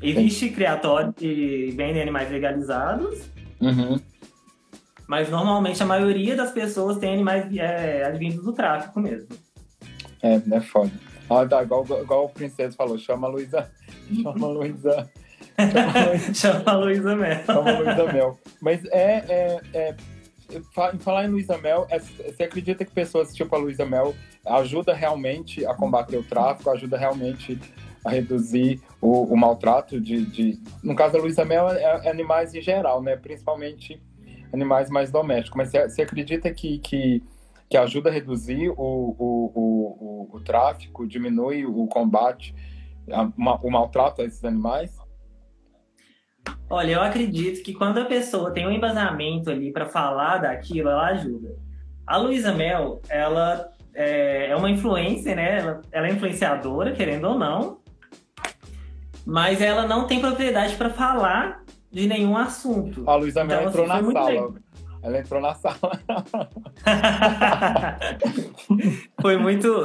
Existe 0.00 0.50
criatório 0.50 1.12
que 1.12 1.72
vendem 1.76 2.00
animais 2.02 2.30
legalizados, 2.30 3.28
Uhum. 3.60 3.98
mas 5.08 5.28
normalmente 5.28 5.82
a 5.82 5.86
maioria 5.86 6.36
das 6.36 6.52
pessoas 6.52 6.98
tem 6.98 7.12
animais 7.14 7.44
é, 7.56 8.04
advindos 8.04 8.44
do 8.44 8.52
tráfico 8.52 9.00
mesmo. 9.00 9.28
É, 10.22 10.34
é 10.34 10.60
foda. 10.60 10.92
Ah, 11.28 11.44
tá, 11.46 11.62
igual, 11.62 11.84
igual 12.00 12.24
o 12.26 12.28
Princesa 12.28 12.76
falou, 12.76 12.96
chama 12.98 13.26
a 13.26 13.30
Luísa. 13.30 13.70
Chama 14.22 14.46
a 14.46 14.50
Luísa. 14.50 15.10
Chama 16.34 16.62
a 16.66 16.76
Luísa. 16.76 17.16
Mel. 17.16 17.44
Chama 17.44 17.70
a 17.70 17.78
Luísa 17.78 18.12
Mel. 18.12 18.38
Mas 18.62 18.84
é. 18.86 19.24
é, 19.28 19.60
é 19.74 19.96
em 20.50 20.98
falar 20.98 21.24
em 21.24 21.28
Luísa 21.28 21.58
Mel, 21.58 21.86
é- 21.90 21.98
você 21.98 22.44
acredita 22.44 22.84
que 22.84 22.90
pessoas 22.92 23.34
tipo 23.34 23.54
a 23.54 23.58
Luísa 23.58 23.84
Mel 23.84 24.14
ajuda 24.46 24.94
realmente 24.94 25.64
a 25.66 25.74
combater 25.74 26.16
o 26.16 26.22
tráfico, 26.22 26.70
ajuda 26.70 26.96
realmente 26.96 27.60
a 28.04 28.10
reduzir 28.10 28.80
o, 29.00 29.24
o 29.24 29.36
maltrato 29.36 30.00
de, 30.00 30.24
de- 30.24 30.58
No 30.82 30.94
caso 30.94 31.12
da 31.14 31.18
Luísa 31.18 31.44
Mel, 31.44 31.68
é, 31.70 31.82
é 32.06 32.10
animais 32.10 32.54
em 32.54 32.60
geral, 32.62 33.02
né? 33.02 33.16
Principalmente 33.16 34.00
animais 34.52 34.88
mais 34.88 35.10
domésticos. 35.10 35.56
Mas 35.58 35.70
você, 35.70 35.88
você 35.88 36.02
acredita 36.02 36.50
que, 36.54 36.78
que, 36.78 37.22
que 37.68 37.76
ajuda 37.76 38.08
a 38.08 38.12
reduzir 38.12 38.70
o, 38.70 38.74
o, 38.78 39.52
o, 39.54 40.28
o, 40.32 40.36
o 40.36 40.40
tráfico, 40.40 41.06
diminui 41.06 41.66
o 41.66 41.86
combate, 41.88 42.54
a- 43.12 43.30
o 43.62 43.70
maltrato 43.70 44.22
a 44.22 44.24
esses 44.24 44.42
animais? 44.44 44.96
Olha, 46.70 46.92
eu 46.92 47.02
acredito 47.02 47.62
que 47.62 47.72
quando 47.74 47.98
a 47.98 48.04
pessoa 48.04 48.50
tem 48.50 48.66
um 48.66 48.70
embasamento 48.70 49.50
ali 49.50 49.72
para 49.72 49.86
falar 49.86 50.38
daquilo, 50.38 50.88
ela 50.90 51.06
ajuda. 51.08 51.56
A 52.06 52.16
Luísa 52.16 52.52
Mel, 52.52 53.00
ela 53.08 53.68
é, 53.94 54.50
é 54.50 54.56
uma 54.56 54.70
influencer, 54.70 55.34
né? 55.36 55.58
Ela, 55.58 55.80
ela 55.90 56.06
é 56.08 56.12
influenciadora, 56.12 56.92
querendo 56.92 57.26
ou 57.28 57.38
não, 57.38 57.78
mas 59.26 59.60
ela 59.60 59.86
não 59.86 60.06
tem 60.06 60.20
propriedade 60.20 60.76
para 60.76 60.90
falar 60.90 61.62
de 61.90 62.06
nenhum 62.06 62.36
assunto. 62.36 63.08
A 63.08 63.14
Luísa 63.16 63.44
Mel 63.44 63.58
Então, 63.60 63.68
entrou 63.70 63.84
assim, 63.84 63.92
na 63.92 63.96
foi 63.96 64.04
muito 64.04 64.16
sala. 64.16 64.30
legal. 64.30 64.54
Ela 65.00 65.18
entrou 65.18 65.40
na 65.40 65.54
sala. 65.54 65.78
foi 69.20 69.36
muito 69.36 69.84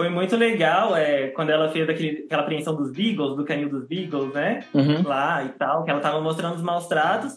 foi 0.00 0.08
muito 0.08 0.34
legal 0.34 0.96
é, 0.96 1.28
quando 1.28 1.50
ela 1.50 1.68
fez 1.68 1.86
aquele, 1.86 2.24
aquela 2.24 2.40
apreensão 2.40 2.74
dos 2.74 2.90
Beagles, 2.90 3.36
do 3.36 3.44
canil 3.44 3.68
dos 3.68 3.86
Beagles, 3.86 4.32
né? 4.32 4.64
Uhum. 4.72 5.02
lá 5.02 5.44
e 5.44 5.50
tal, 5.50 5.84
que 5.84 5.90
ela 5.90 6.00
tava 6.00 6.22
mostrando 6.22 6.56
os 6.56 6.62
maus 6.62 6.86
tratos. 6.86 7.34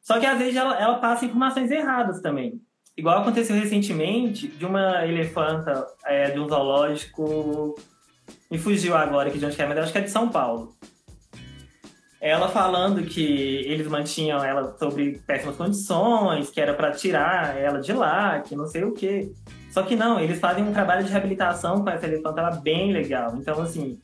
Só 0.00 0.20
que 0.20 0.24
às 0.24 0.38
vezes 0.38 0.54
ela, 0.54 0.80
ela 0.80 1.00
passa 1.00 1.24
informações 1.24 1.72
erradas 1.72 2.20
também. 2.20 2.60
Igual 2.96 3.18
aconteceu 3.18 3.56
recentemente 3.56 4.46
de 4.46 4.64
uma 4.64 5.04
elefanta 5.04 5.84
é, 6.06 6.30
de 6.30 6.38
um 6.38 6.48
zoológico. 6.48 7.74
Me 8.48 8.58
fugiu 8.58 8.94
agora 8.94 9.28
aqui 9.28 9.40
de 9.40 9.46
onde 9.46 9.56
que 9.56 9.62
é, 9.62 9.66
mas 9.66 9.78
acho 9.78 9.90
que 9.90 9.98
é 9.98 10.02
de 10.02 10.10
São 10.10 10.28
Paulo. 10.28 10.72
Ela 12.24 12.48
falando 12.48 13.02
que 13.02 13.22
eles 13.66 13.86
mantinham 13.86 14.42
ela 14.42 14.74
sobre 14.78 15.18
péssimas 15.26 15.56
condições, 15.56 16.48
que 16.48 16.58
era 16.58 16.72
para 16.72 16.90
tirar 16.90 17.54
ela 17.54 17.82
de 17.82 17.92
lá, 17.92 18.40
que 18.40 18.56
não 18.56 18.66
sei 18.66 18.82
o 18.82 18.92
quê. 18.92 19.30
Só 19.70 19.82
que 19.82 19.94
não, 19.94 20.18
eles 20.18 20.40
fazem 20.40 20.64
um 20.64 20.72
trabalho 20.72 21.04
de 21.04 21.12
reabilitação 21.12 21.84
com 21.84 21.90
essa 21.90 22.06
elefanta, 22.06 22.40
ela 22.40 22.56
é 22.56 22.60
bem 22.60 22.92
legal. 22.92 23.36
Então, 23.36 23.60
assim, 23.60 24.00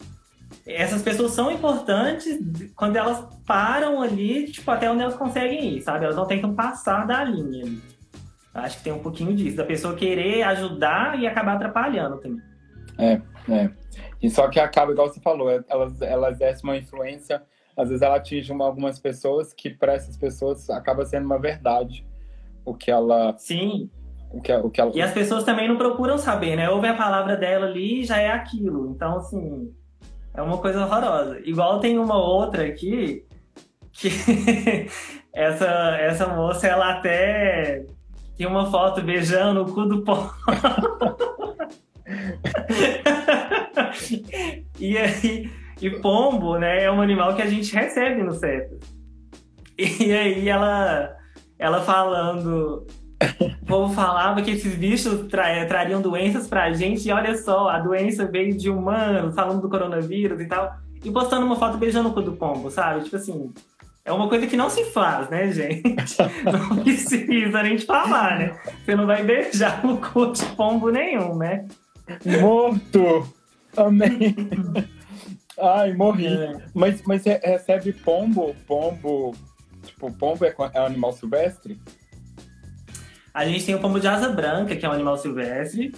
essas 0.67 1.01
pessoas 1.01 1.33
são 1.33 1.51
importantes 1.51 2.39
quando 2.77 2.97
elas 2.97 3.27
param 3.47 4.03
ali, 4.03 4.53
tipo, 4.53 4.71
até 4.71 4.91
onde 4.91 5.01
elas 5.01 5.17
conseguem 5.17 5.77
ir, 5.77 5.81
sabe? 5.81 6.05
Elas 6.05 6.17
não 6.17 6.27
tentam 6.27 6.55
passar 6.55 7.07
da 7.07 7.25
linha 7.25 7.65
ali. 7.65 7.83
Acho 8.53 8.77
que 8.77 8.85
tem 8.85 8.93
um 8.93 8.99
pouquinho 8.99 9.35
disso, 9.35 9.57
da 9.57 9.65
pessoa 9.65 9.95
querer 9.95 10.43
ajudar 10.43 11.19
e 11.19 11.27
acabar 11.27 11.55
atrapalhando 11.55 12.19
também. 12.19 12.43
É. 12.99 13.71
E 14.21 14.29
só 14.29 14.47
que 14.49 14.61
acaba, 14.61 14.93
igual 14.93 15.09
você 15.09 15.21
falou, 15.21 15.51
é, 15.51 15.65
elas, 15.71 16.03
elas 16.03 16.35
exercem 16.35 16.69
uma 16.69 16.77
influência, 16.77 17.43
às 17.81 17.89
vezes 17.89 18.03
ela 18.03 18.17
atinge 18.17 18.53
uma, 18.53 18.65
algumas 18.65 18.99
pessoas 18.99 19.53
que 19.53 19.71
para 19.71 19.95
essas 19.95 20.17
pessoas 20.17 20.69
acaba 20.71 21.05
sendo 21.05 21.27
uma 21.27 21.39
verdade 21.39 22.07
o 22.65 22.75
que 22.75 22.91
ela. 22.91 23.35
Sim, 23.39 23.91
O 24.31 24.41
que, 24.41 24.53
o 24.53 24.71
que 24.71 24.81
ela 24.81 24.93
e 24.95 25.03
as 25.03 25.13
pessoas 25.13 25.45
também 25.45 25.69
não 25.69 25.77
procuram 25.77 26.19
saber, 26.19 26.57
né? 26.57 26.69
Ouve 26.71 26.89
a 26.89 26.95
palavra 26.95 27.37
dela 27.37 27.67
ali 27.67 28.03
e 28.03 28.05
já 28.05 28.19
é 28.19 28.31
aquilo. 28.31 28.91
Então, 28.91 29.19
assim, 29.19 29.73
é 30.35 30.43
uma 30.43 30.59
coisa 30.59 30.85
horrorosa. 30.85 31.41
Igual 31.45 31.81
tem 31.81 31.99
uma 31.99 32.17
outra 32.17 32.67
aqui 32.67 33.25
que 33.93 34.09
essa, 35.33 35.97
essa 36.01 36.29
moça, 36.29 36.67
ela 36.67 36.99
até 36.99 37.85
tem 38.37 38.47
uma 38.47 38.71
foto 38.71 39.03
beijando 39.03 39.63
o 39.63 39.73
cu 39.73 39.87
do 39.87 40.03
pó. 40.03 40.31
e 44.79 44.99
aí, 44.99 45.51
E 45.81 45.91
pombo, 45.91 46.59
né, 46.59 46.85
é 46.85 46.91
um 46.91 47.01
animal 47.01 47.35
que 47.35 47.43
a 47.43 47.47
gente 47.47 47.75
recebe 47.75 48.23
no 48.23 48.33
CETA. 48.33 48.79
E 49.79 50.13
aí 50.13 50.47
ela, 50.47 51.17
ela 51.59 51.81
falando, 51.81 52.87
o 53.63 53.67
povo 53.67 53.95
falava 53.95 54.43
que 54.43 54.51
esses 54.51 54.75
bichos 54.75 55.27
tra 55.29 55.65
trariam 55.67 56.03
doenças 56.03 56.47
pra 56.47 56.73
gente, 56.73 57.09
e 57.09 57.13
olha 57.13 57.35
só, 57.37 57.69
a 57.69 57.79
doença 57.79 58.27
veio 58.27 58.57
de 58.57 58.69
humanos, 58.69 59.35
falando 59.35 59.63
do 59.63 59.71
coronavírus 59.71 60.41
e 60.41 60.47
tal, 60.47 60.71
e 61.03 61.11
postando 61.11 61.47
uma 61.47 61.57
foto 61.57 61.79
beijando 61.79 62.11
o 62.11 62.13
cu 62.13 62.21
do 62.21 62.33
pombo, 62.33 62.71
sabe? 62.71 63.05
Tipo 63.05 63.17
assim, 63.17 63.53
é 64.05 64.13
uma 64.13 64.29
coisa 64.29 64.47
que 64.47 64.57
não 64.57 64.69
se 64.69 64.85
faz, 64.87 65.31
né, 65.31 65.51
gente? 65.51 66.17
Não 66.45 66.83
precisa 66.83 67.63
nem 67.63 67.77
te 67.77 67.87
falar, 67.87 68.39
né? 68.39 68.57
Você 68.85 68.97
não 68.97 69.07
vai 69.07 69.23
beijar 69.23 69.85
o 69.85 69.97
cu 69.99 70.33
de 70.33 70.45
pombo 70.57 70.91
nenhum, 70.91 71.37
né? 71.37 71.67
Morto! 72.41 73.27
Amém! 73.77 74.35
Ai, 75.61 75.93
morri. 75.93 76.27
É. 76.27 76.57
Mas, 76.75 77.03
mas 77.03 77.25
recebe 77.25 77.93
pombo? 77.93 78.55
Pombo. 78.67 79.35
Tipo, 79.85 80.13
pombo 80.13 80.45
é, 80.45 80.55
é 80.75 80.81
um 80.81 80.87
animal 80.87 81.13
silvestre? 81.13 81.81
A 83.33 83.45
gente 83.45 83.65
tem 83.65 83.75
o 83.75 83.81
pombo 83.81 84.01
de 84.01 84.09
asa 84.09 84.29
branca, 84.29 84.75
que 84.75 84.85
é 84.85 84.89
um 84.89 84.93
animal 84.93 85.17
silvestre. 85.17 85.95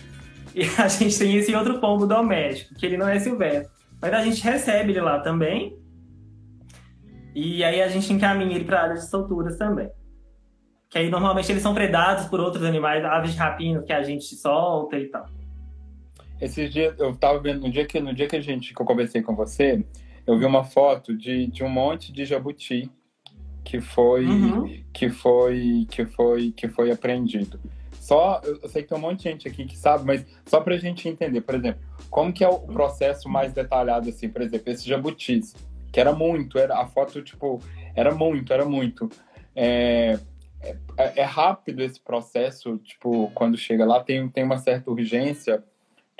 E 0.54 0.62
a 0.78 0.86
gente 0.88 1.18
tem 1.18 1.36
esse 1.36 1.54
outro 1.54 1.80
pombo 1.80 2.06
doméstico, 2.06 2.74
que 2.74 2.84
ele 2.84 2.96
não 2.96 3.08
é 3.08 3.18
silvestre. 3.18 3.72
Mas 4.00 4.12
a 4.12 4.22
gente 4.22 4.42
recebe 4.42 4.90
ele 4.90 5.00
lá 5.00 5.20
também. 5.20 5.78
E 7.34 7.64
aí 7.64 7.80
a 7.80 7.88
gente 7.88 8.12
encaminha 8.12 8.54
ele 8.54 8.64
para 8.64 8.82
áreas 8.82 9.00
de 9.00 9.10
solturas 9.10 9.56
também. 9.56 9.88
Que 10.90 10.98
aí 10.98 11.08
normalmente 11.08 11.50
eles 11.50 11.62
são 11.62 11.72
predados 11.72 12.26
por 12.26 12.38
outros 12.38 12.64
animais, 12.64 13.02
aves 13.02 13.32
de 13.32 13.38
rapina 13.38 13.82
que 13.82 13.92
a 13.92 14.02
gente 14.02 14.36
solta 14.36 14.98
e 14.98 15.08
tal. 15.08 15.24
Esses 16.42 16.72
dias, 16.72 16.98
eu 16.98 17.14
tava 17.14 17.38
vendo, 17.38 17.60
no 17.60 17.70
dia 17.70 17.86
que, 17.86 18.00
no 18.00 18.12
dia 18.12 18.26
que 18.26 18.34
a 18.34 18.40
gente 18.40 18.74
que 18.74 18.82
eu 18.82 18.84
conversei 18.84 19.22
com 19.22 19.36
você, 19.36 19.84
eu 20.26 20.36
vi 20.36 20.44
uma 20.44 20.64
foto 20.64 21.16
de, 21.16 21.46
de 21.46 21.62
um 21.62 21.68
monte 21.68 22.12
de 22.12 22.24
jabuti 22.24 22.90
que 23.64 23.80
foi 23.80 24.26
uhum. 24.26 24.82
que 24.92 25.08
foi 25.08 25.86
que 25.88 26.04
foi 26.04 26.50
que 26.50 26.66
foi 26.66 26.90
apreendido. 26.90 27.60
Só 27.92 28.40
eu 28.42 28.68
sei 28.68 28.82
que 28.82 28.88
tem 28.88 28.98
um 28.98 29.00
monte 29.00 29.18
de 29.18 29.30
gente 29.30 29.46
aqui 29.46 29.64
que 29.64 29.78
sabe, 29.78 30.04
mas 30.04 30.26
só 30.44 30.60
para 30.60 30.74
a 30.74 30.78
gente 30.78 31.08
entender, 31.08 31.42
por 31.42 31.54
exemplo, 31.54 31.80
como 32.10 32.32
que 32.32 32.42
é 32.42 32.48
o 32.48 32.58
processo 32.58 33.28
mais 33.28 33.52
detalhado 33.52 34.08
assim, 34.08 34.28
por 34.28 34.42
exemplo, 34.42 34.72
esses 34.72 34.84
jabutis 34.84 35.54
que 35.92 36.00
era 36.00 36.12
muito, 36.12 36.58
era 36.58 36.76
a 36.76 36.86
foto 36.86 37.22
tipo 37.22 37.60
era 37.94 38.12
muito, 38.12 38.52
era 38.52 38.64
muito. 38.64 39.08
É, 39.54 40.18
é, 40.96 41.20
é, 41.20 41.22
rápido 41.22 41.82
esse 41.82 42.00
processo, 42.00 42.78
tipo 42.78 43.30
quando 43.32 43.56
chega 43.56 43.84
lá 43.84 44.02
tem 44.02 44.28
tem 44.28 44.42
uma 44.42 44.58
certa 44.58 44.90
urgência. 44.90 45.62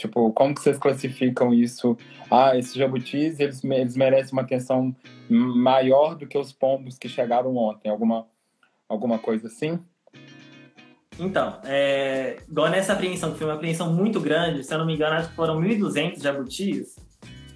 Tipo, 0.02 0.32
como 0.32 0.52
que 0.52 0.60
vocês 0.60 0.76
classificam 0.78 1.54
isso? 1.54 1.96
Ah, 2.28 2.56
esses 2.56 2.74
jabutis, 2.74 3.38
eles, 3.38 3.62
eles 3.62 3.96
merecem 3.96 4.32
uma 4.32 4.42
atenção 4.42 4.92
maior 5.30 6.16
do 6.16 6.26
que 6.26 6.36
os 6.36 6.52
pombos 6.52 6.98
que 6.98 7.08
chegaram 7.08 7.56
ontem. 7.56 7.88
Alguma, 7.88 8.26
alguma 8.88 9.16
coisa 9.20 9.46
assim? 9.46 9.78
Então, 11.20 11.60
é, 11.62 12.38
igual 12.48 12.68
nessa 12.68 12.94
apreensão, 12.94 13.30
que 13.30 13.38
foi 13.38 13.46
uma 13.46 13.54
apreensão 13.54 13.92
muito 13.92 14.18
grande, 14.18 14.64
se 14.64 14.74
eu 14.74 14.78
não 14.78 14.86
me 14.86 14.96
engano, 14.96 15.14
acho 15.14 15.28
que 15.28 15.36
foram 15.36 15.60
1.200 15.60 16.20
jabutis 16.20 16.96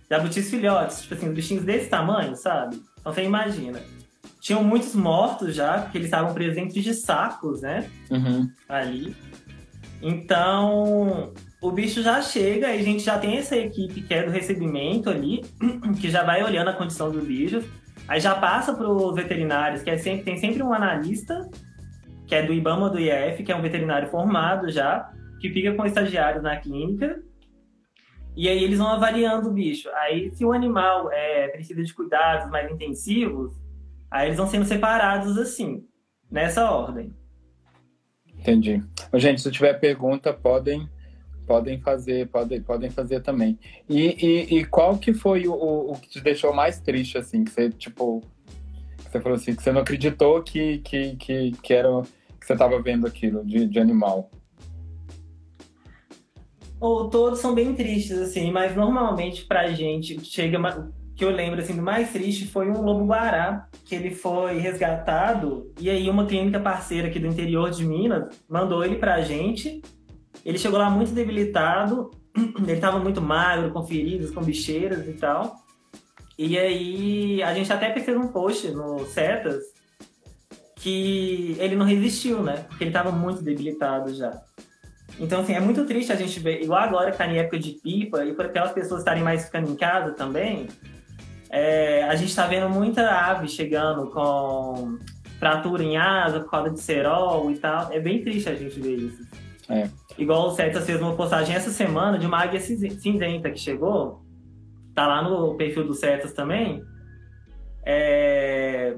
jabutis 0.08 0.48
filhotes, 0.48 1.02
tipo 1.02 1.14
assim, 1.14 1.32
bichinhos 1.32 1.64
desse 1.64 1.88
tamanho, 1.88 2.36
sabe? 2.36 2.80
Então 3.00 3.12
você 3.12 3.24
imagina. 3.24 3.80
Tinham 4.40 4.62
muitos 4.62 4.94
mortos 4.94 5.52
já, 5.52 5.80
porque 5.80 5.98
eles 5.98 6.06
estavam 6.06 6.32
presentes 6.32 6.84
de 6.84 6.94
sacos, 6.94 7.62
né? 7.62 7.90
Uhum. 8.08 8.48
Ali. 8.68 9.16
Então, 10.00 11.32
o 11.66 11.72
bicho 11.72 12.02
já 12.02 12.20
chega 12.20 12.74
e 12.74 12.80
a 12.80 12.82
gente 12.82 13.02
já 13.02 13.18
tem 13.18 13.36
essa 13.36 13.56
equipe 13.56 14.02
que 14.02 14.14
é 14.14 14.22
do 14.22 14.30
recebimento 14.30 15.10
ali, 15.10 15.42
que 16.00 16.10
já 16.10 16.22
vai 16.22 16.42
olhando 16.42 16.68
a 16.68 16.72
condição 16.72 17.10
do 17.10 17.20
bicho. 17.20 17.62
Aí 18.08 18.20
já 18.20 18.34
passa 18.34 18.74
para 18.74 18.88
os 18.88 19.14
veterinários, 19.14 19.82
que 19.82 19.90
é 19.90 19.96
sempre, 19.96 20.24
tem 20.24 20.36
sempre 20.36 20.62
um 20.62 20.72
analista, 20.72 21.48
que 22.26 22.34
é 22.34 22.42
do 22.42 22.52
IBAMA 22.52 22.90
do 22.90 23.00
IEF, 23.00 23.42
que 23.42 23.50
é 23.50 23.56
um 23.56 23.62
veterinário 23.62 24.08
formado 24.08 24.70
já, 24.70 25.10
que 25.40 25.50
fica 25.50 25.74
com 25.74 25.84
estagiários 25.84 26.42
na 26.42 26.56
clínica 26.56 27.20
e 28.36 28.50
aí 28.50 28.62
eles 28.62 28.78
vão 28.78 28.88
avaliando 28.88 29.48
o 29.48 29.52
bicho. 29.52 29.88
Aí 29.94 30.30
se 30.32 30.44
o 30.44 30.52
animal 30.52 31.10
é, 31.10 31.48
precisa 31.48 31.82
de 31.82 31.94
cuidados 31.94 32.50
mais 32.50 32.70
intensivos, 32.70 33.54
aí 34.10 34.28
eles 34.28 34.36
vão 34.36 34.46
sendo 34.46 34.66
separados 34.66 35.38
assim, 35.38 35.82
nessa 36.30 36.70
ordem. 36.70 37.14
Entendi. 38.38 38.84
Gente, 39.14 39.40
se 39.40 39.50
tiver 39.50 39.72
pergunta, 39.80 40.34
podem 40.34 40.86
podem 41.46 41.80
fazer, 41.80 42.28
podem, 42.28 42.60
podem 42.60 42.90
fazer 42.90 43.20
também. 43.20 43.58
E, 43.88 44.16
e, 44.26 44.58
e 44.58 44.64
qual 44.64 44.98
que 44.98 45.14
foi 45.14 45.46
o, 45.46 45.54
o, 45.54 45.92
que 45.94 46.08
te 46.08 46.20
deixou 46.20 46.52
mais 46.52 46.80
triste, 46.80 47.16
assim, 47.16 47.44
que 47.44 47.50
você, 47.50 47.70
tipo, 47.70 48.22
que 49.04 49.10
você 49.10 49.20
falou 49.20 49.36
assim, 49.36 49.54
que 49.54 49.62
você 49.62 49.72
não 49.72 49.80
acreditou 49.80 50.42
que, 50.42 50.78
que, 50.78 51.16
que, 51.16 51.52
que 51.52 51.72
era 51.72 51.88
que 52.38 52.46
você 52.46 52.52
estava 52.52 52.80
vendo 52.80 53.06
aquilo 53.06 53.44
de, 53.44 53.66
de 53.66 53.78
animal? 53.78 54.30
ou 56.80 57.08
todos 57.08 57.40
são 57.40 57.54
bem 57.54 57.74
tristes, 57.74 58.18
assim, 58.18 58.50
mas 58.50 58.76
normalmente 58.76 59.44
pra 59.44 59.70
gente 59.70 60.24
chega. 60.24 60.58
Que 61.14 61.24
eu 61.24 61.30
lembro 61.30 61.58
assim, 61.58 61.74
do 61.74 61.80
mais 61.80 62.12
triste 62.12 62.46
foi 62.46 62.70
um 62.70 62.82
lobo-guará, 62.82 63.68
que 63.86 63.94
ele 63.94 64.10
foi 64.10 64.58
resgatado, 64.58 65.72
e 65.80 65.88
aí 65.88 66.10
uma 66.10 66.26
clínica 66.26 66.60
parceira 66.60 67.08
aqui 67.08 67.18
do 67.18 67.26
interior 67.26 67.70
de 67.70 67.86
Minas 67.86 68.38
mandou 68.46 68.84
ele 68.84 68.96
pra 68.96 69.22
gente. 69.22 69.80
Ele 70.46 70.58
chegou 70.58 70.78
lá 70.78 70.88
muito 70.88 71.10
debilitado, 71.10 72.12
ele 72.68 72.78
tava 72.78 73.00
muito 73.00 73.20
magro, 73.20 73.72
com 73.72 73.82
feridas, 73.82 74.30
com 74.30 74.44
bicheiras 74.44 75.04
e 75.08 75.14
tal. 75.14 75.56
E 76.38 76.56
aí 76.56 77.42
a 77.42 77.52
gente 77.52 77.72
até 77.72 77.92
fez 77.98 78.16
um 78.16 78.28
post 78.28 78.70
no 78.70 79.04
Setas 79.06 79.64
que 80.76 81.56
ele 81.58 81.74
não 81.74 81.84
resistiu, 81.84 82.44
né? 82.44 82.64
Porque 82.68 82.84
ele 82.84 82.92
tava 82.92 83.10
muito 83.10 83.42
debilitado 83.42 84.14
já. 84.14 84.40
Então, 85.18 85.40
assim, 85.40 85.54
é 85.54 85.58
muito 85.58 85.84
triste 85.84 86.12
a 86.12 86.16
gente 86.16 86.38
ver, 86.38 86.62
igual 86.62 86.80
agora 86.80 87.10
que 87.10 87.18
tá 87.18 87.26
em 87.26 87.38
época 87.38 87.58
de 87.58 87.72
pipa, 87.72 88.24
e 88.24 88.32
por 88.32 88.44
aquelas 88.44 88.70
pessoas 88.70 89.00
estarem 89.00 89.24
mais 89.24 89.46
ficando 89.46 89.72
em 89.72 89.74
casa 89.74 90.12
também, 90.12 90.68
é, 91.50 92.04
a 92.04 92.14
gente 92.14 92.36
tá 92.36 92.46
vendo 92.46 92.68
muita 92.68 93.02
ave 93.10 93.48
chegando 93.48 94.10
com 94.10 94.96
fratura 95.40 95.82
em 95.82 95.96
asa, 95.96 96.38
por 96.38 96.50
causa 96.50 96.70
de 96.70 96.80
cerol 96.80 97.50
e 97.50 97.56
tal. 97.56 97.90
É 97.90 97.98
bem 97.98 98.22
triste 98.22 98.48
a 98.48 98.54
gente 98.54 98.78
ver 98.78 98.94
isso. 98.94 99.45
É. 99.68 99.88
Igual 100.16 100.48
o 100.48 100.50
Cetas 100.50 100.86
fez 100.86 101.00
uma 101.00 101.16
postagem 101.16 101.54
essa 101.54 101.70
semana 101.70 102.18
de 102.18 102.26
uma 102.26 102.38
águia 102.38 102.60
cinzenta 102.60 103.50
que 103.50 103.58
chegou. 103.58 104.22
Tá 104.94 105.06
lá 105.06 105.22
no 105.22 105.54
perfil 105.56 105.86
do 105.86 105.94
Cetas 105.94 106.32
também. 106.32 106.82
É... 107.84 108.96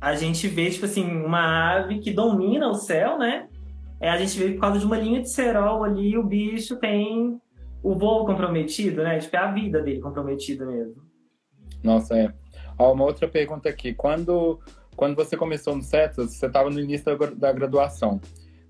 A 0.00 0.14
gente 0.14 0.46
vê, 0.46 0.70
tipo 0.70 0.84
assim, 0.84 1.04
uma 1.04 1.74
ave 1.74 1.98
que 1.98 2.12
domina 2.12 2.68
o 2.68 2.74
céu, 2.74 3.18
né? 3.18 3.48
é, 4.00 4.10
a 4.10 4.16
gente 4.16 4.38
vê 4.38 4.48
que 4.48 4.54
por 4.54 4.60
causa 4.60 4.78
de 4.78 4.86
uma 4.86 4.96
linha 4.96 5.20
de 5.20 5.30
cerol 5.30 5.82
ali, 5.82 6.16
o 6.16 6.22
bicho 6.22 6.76
tem 6.76 7.40
o 7.82 7.94
voo 7.94 8.24
comprometido, 8.24 9.02
né? 9.02 9.18
Tipo, 9.18 9.36
é 9.36 9.38
a 9.38 9.52
vida 9.52 9.82
dele 9.82 10.00
comprometida 10.00 10.64
mesmo. 10.64 11.02
Nossa, 11.82 12.16
é. 12.16 12.32
Ó, 12.78 12.92
uma 12.92 13.04
outra 13.04 13.28
pergunta 13.28 13.68
aqui. 13.68 13.92
Quando, 13.92 14.60
quando 14.96 15.16
você 15.16 15.36
começou 15.36 15.74
no 15.74 15.82
CETAS, 15.82 16.36
você 16.36 16.46
estava 16.46 16.70
no 16.70 16.78
início 16.78 17.04
da, 17.04 17.26
da 17.26 17.52
graduação. 17.52 18.20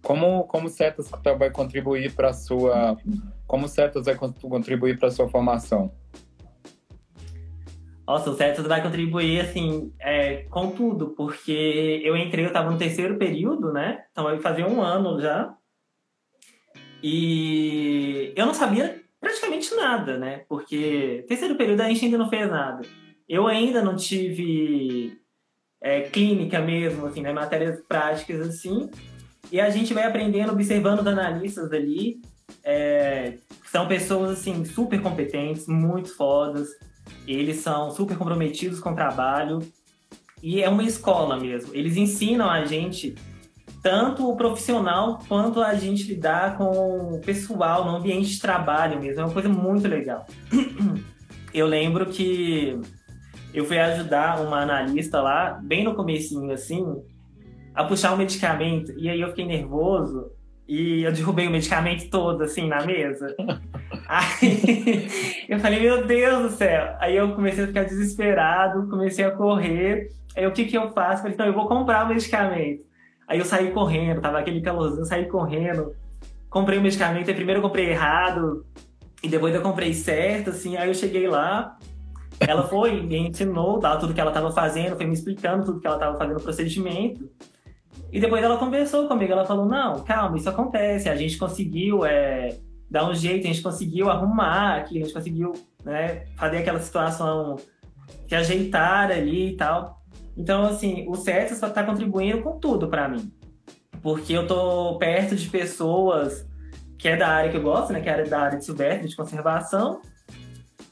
Como, 0.02 0.44
como 0.44 0.68
CETAS 0.68 1.10
vai 1.38 1.50
contribuir 1.50 2.14
para 2.14 2.32
sua... 2.32 2.96
Como 3.46 3.68
CETAS 3.68 4.06
vai 4.06 4.14
contribuir 4.14 4.98
para 4.98 5.10
sua 5.10 5.28
formação? 5.28 5.92
Nossa, 8.06 8.30
o 8.30 8.34
CETAS 8.34 8.66
vai 8.66 8.82
contribuir, 8.82 9.40
assim, 9.40 9.92
é, 10.00 10.44
com 10.44 10.70
tudo, 10.70 11.08
porque 11.08 12.00
eu 12.02 12.16
entrei, 12.16 12.44
eu 12.44 12.48
estava 12.48 12.70
no 12.70 12.78
terceiro 12.78 13.18
período, 13.18 13.70
né? 13.70 14.04
Então 14.10 14.24
vai 14.24 14.38
fazer 14.38 14.64
um 14.64 14.80
ano 14.80 15.20
já. 15.20 15.54
E 17.02 18.32
eu 18.34 18.46
não 18.46 18.54
sabia 18.54 19.02
praticamente 19.20 19.74
nada, 19.74 20.16
né? 20.16 20.44
Porque 20.48 21.24
terceiro 21.28 21.56
período 21.56 21.82
a 21.82 21.88
gente 21.88 22.04
ainda 22.04 22.16
não 22.16 22.30
fez 22.30 22.50
nada. 22.50 22.80
Eu 23.28 23.46
ainda 23.46 23.82
não 23.82 23.94
tive 23.94 25.20
é, 25.80 26.02
clínica 26.02 26.60
mesmo, 26.60 27.06
assim, 27.06 27.20
né? 27.20 27.32
Matérias 27.32 27.80
práticas, 27.86 28.40
assim. 28.40 28.90
E 29.50 29.60
a 29.60 29.70
gente 29.70 29.94
vai 29.94 30.04
aprendendo, 30.04 30.52
observando 30.52 31.00
os 31.00 31.06
analistas 31.06 31.72
ali. 31.72 32.20
É, 32.64 33.38
são 33.70 33.86
pessoas, 33.86 34.38
assim, 34.38 34.64
super 34.64 35.00
competentes, 35.00 35.66
muito 35.66 36.14
fodas 36.16 36.68
eles 37.26 37.58
são 37.58 37.90
super 37.90 38.16
comprometidos 38.16 38.80
com 38.80 38.90
o 38.90 38.94
trabalho 38.94 39.60
e 40.42 40.62
é 40.62 40.68
uma 40.68 40.82
escola 40.84 41.38
mesmo. 41.38 41.74
Eles 41.74 41.96
ensinam 41.96 42.48
a 42.48 42.64
gente 42.64 43.14
tanto 43.82 44.28
o 44.28 44.36
profissional 44.36 45.20
quanto 45.28 45.62
a 45.62 45.74
gente 45.74 46.04
lidar 46.04 46.56
com 46.56 47.14
o 47.14 47.20
pessoal 47.20 47.84
no 47.84 47.96
ambiente 47.96 48.30
de 48.30 48.40
trabalho 48.40 49.00
mesmo. 49.00 49.20
É 49.20 49.24
uma 49.24 49.32
coisa 49.32 49.48
muito 49.48 49.86
legal. 49.86 50.26
Eu 51.52 51.66
lembro 51.66 52.04
que 52.06 52.78
eu 53.54 53.64
fui 53.64 53.78
ajudar 53.78 54.38
uma 54.38 54.60
analista 54.60 55.22
lá, 55.22 55.58
bem 55.64 55.82
no 55.82 55.94
comecinho 55.94 56.52
assim, 56.52 56.84
a 57.78 57.84
puxar 57.84 58.12
um 58.12 58.16
medicamento. 58.16 58.92
E 58.96 59.08
aí 59.08 59.20
eu 59.20 59.28
fiquei 59.28 59.46
nervoso 59.46 60.32
e 60.66 61.04
eu 61.04 61.12
derrubei 61.12 61.46
o 61.46 61.50
medicamento 61.50 62.10
todo 62.10 62.42
assim 62.42 62.66
na 62.66 62.84
mesa. 62.84 63.32
Aí 64.10 65.06
eu 65.48 65.60
falei, 65.60 65.80
meu 65.80 66.04
Deus 66.04 66.42
do 66.42 66.56
céu. 66.56 66.96
Aí 66.98 67.14
eu 67.14 67.32
comecei 67.34 67.62
a 67.62 67.66
ficar 67.68 67.84
desesperado, 67.84 68.88
comecei 68.88 69.24
a 69.24 69.30
correr. 69.30 70.10
Aí 70.36 70.44
o 70.44 70.50
que 70.50 70.64
que 70.64 70.76
eu 70.76 70.90
faço? 70.90 71.22
Falei, 71.22 71.34
então 71.34 71.46
eu 71.46 71.52
vou 71.52 71.68
comprar 71.68 72.04
o 72.04 72.08
medicamento. 72.08 72.82
Aí 73.28 73.38
eu 73.38 73.44
saí 73.44 73.70
correndo, 73.70 74.20
tava 74.20 74.40
aquele 74.40 74.60
calorzinho, 74.60 75.04
saí 75.04 75.26
correndo. 75.26 75.94
Comprei 76.50 76.78
o 76.78 76.82
medicamento, 76.82 77.28
aí 77.28 77.34
primeiro 77.36 77.60
eu 77.60 77.62
comprei 77.62 77.90
errado, 77.90 78.66
e 79.22 79.28
depois 79.28 79.54
eu 79.54 79.62
comprei 79.62 79.94
certo, 79.94 80.50
assim. 80.50 80.76
Aí 80.76 80.88
eu 80.88 80.94
cheguei 80.94 81.28
lá, 81.28 81.76
ela 82.40 82.66
foi, 82.66 83.02
me 83.02 83.18
ensinou 83.18 83.78
tudo 84.00 84.14
que 84.14 84.20
ela 84.20 84.32
tava 84.32 84.50
fazendo, 84.50 84.96
foi 84.96 85.06
me 85.06 85.14
explicando 85.14 85.64
tudo 85.64 85.80
que 85.80 85.86
ela 85.86 85.98
tava 85.98 86.16
fazendo, 86.16 86.38
o 86.38 86.42
procedimento. 86.42 87.28
E 88.10 88.20
depois 88.20 88.42
ela 88.42 88.56
conversou 88.56 89.06
comigo, 89.06 89.32
ela 89.32 89.44
falou, 89.44 89.66
não, 89.66 90.02
calma, 90.02 90.36
isso 90.36 90.48
acontece, 90.48 91.08
a 91.08 91.16
gente 91.16 91.36
conseguiu 91.36 92.06
é, 92.06 92.56
dar 92.90 93.08
um 93.08 93.14
jeito, 93.14 93.44
a 93.44 93.48
gente 93.48 93.62
conseguiu 93.62 94.08
arrumar 94.08 94.76
aqui, 94.76 94.98
a 94.98 95.04
gente 95.04 95.12
conseguiu 95.12 95.52
né, 95.84 96.24
fazer 96.36 96.58
aquela 96.58 96.80
situação 96.80 97.56
se 98.26 98.34
ajeitar 98.34 99.10
ali 99.10 99.50
e 99.50 99.56
tal. 99.56 100.02
Então, 100.36 100.64
assim, 100.64 101.04
o 101.08 101.16
certo 101.16 101.54
só 101.54 101.68
tá 101.68 101.82
contribuindo 101.82 102.42
com 102.42 102.58
tudo 102.58 102.88
para 102.88 103.08
mim. 103.08 103.32
Porque 104.02 104.32
eu 104.32 104.46
tô 104.46 104.96
perto 104.98 105.34
de 105.34 105.48
pessoas 105.48 106.46
que 106.96 107.08
é 107.08 107.16
da 107.16 107.28
área 107.28 107.50
que 107.50 107.56
eu 107.56 107.62
gosto, 107.62 107.92
né? 107.92 108.00
Que 108.00 108.08
é 108.08 108.24
da 108.24 108.40
área 108.40 108.58
de 108.58 108.64
silvestre, 108.64 109.08
de 109.08 109.16
conservação. 109.16 110.00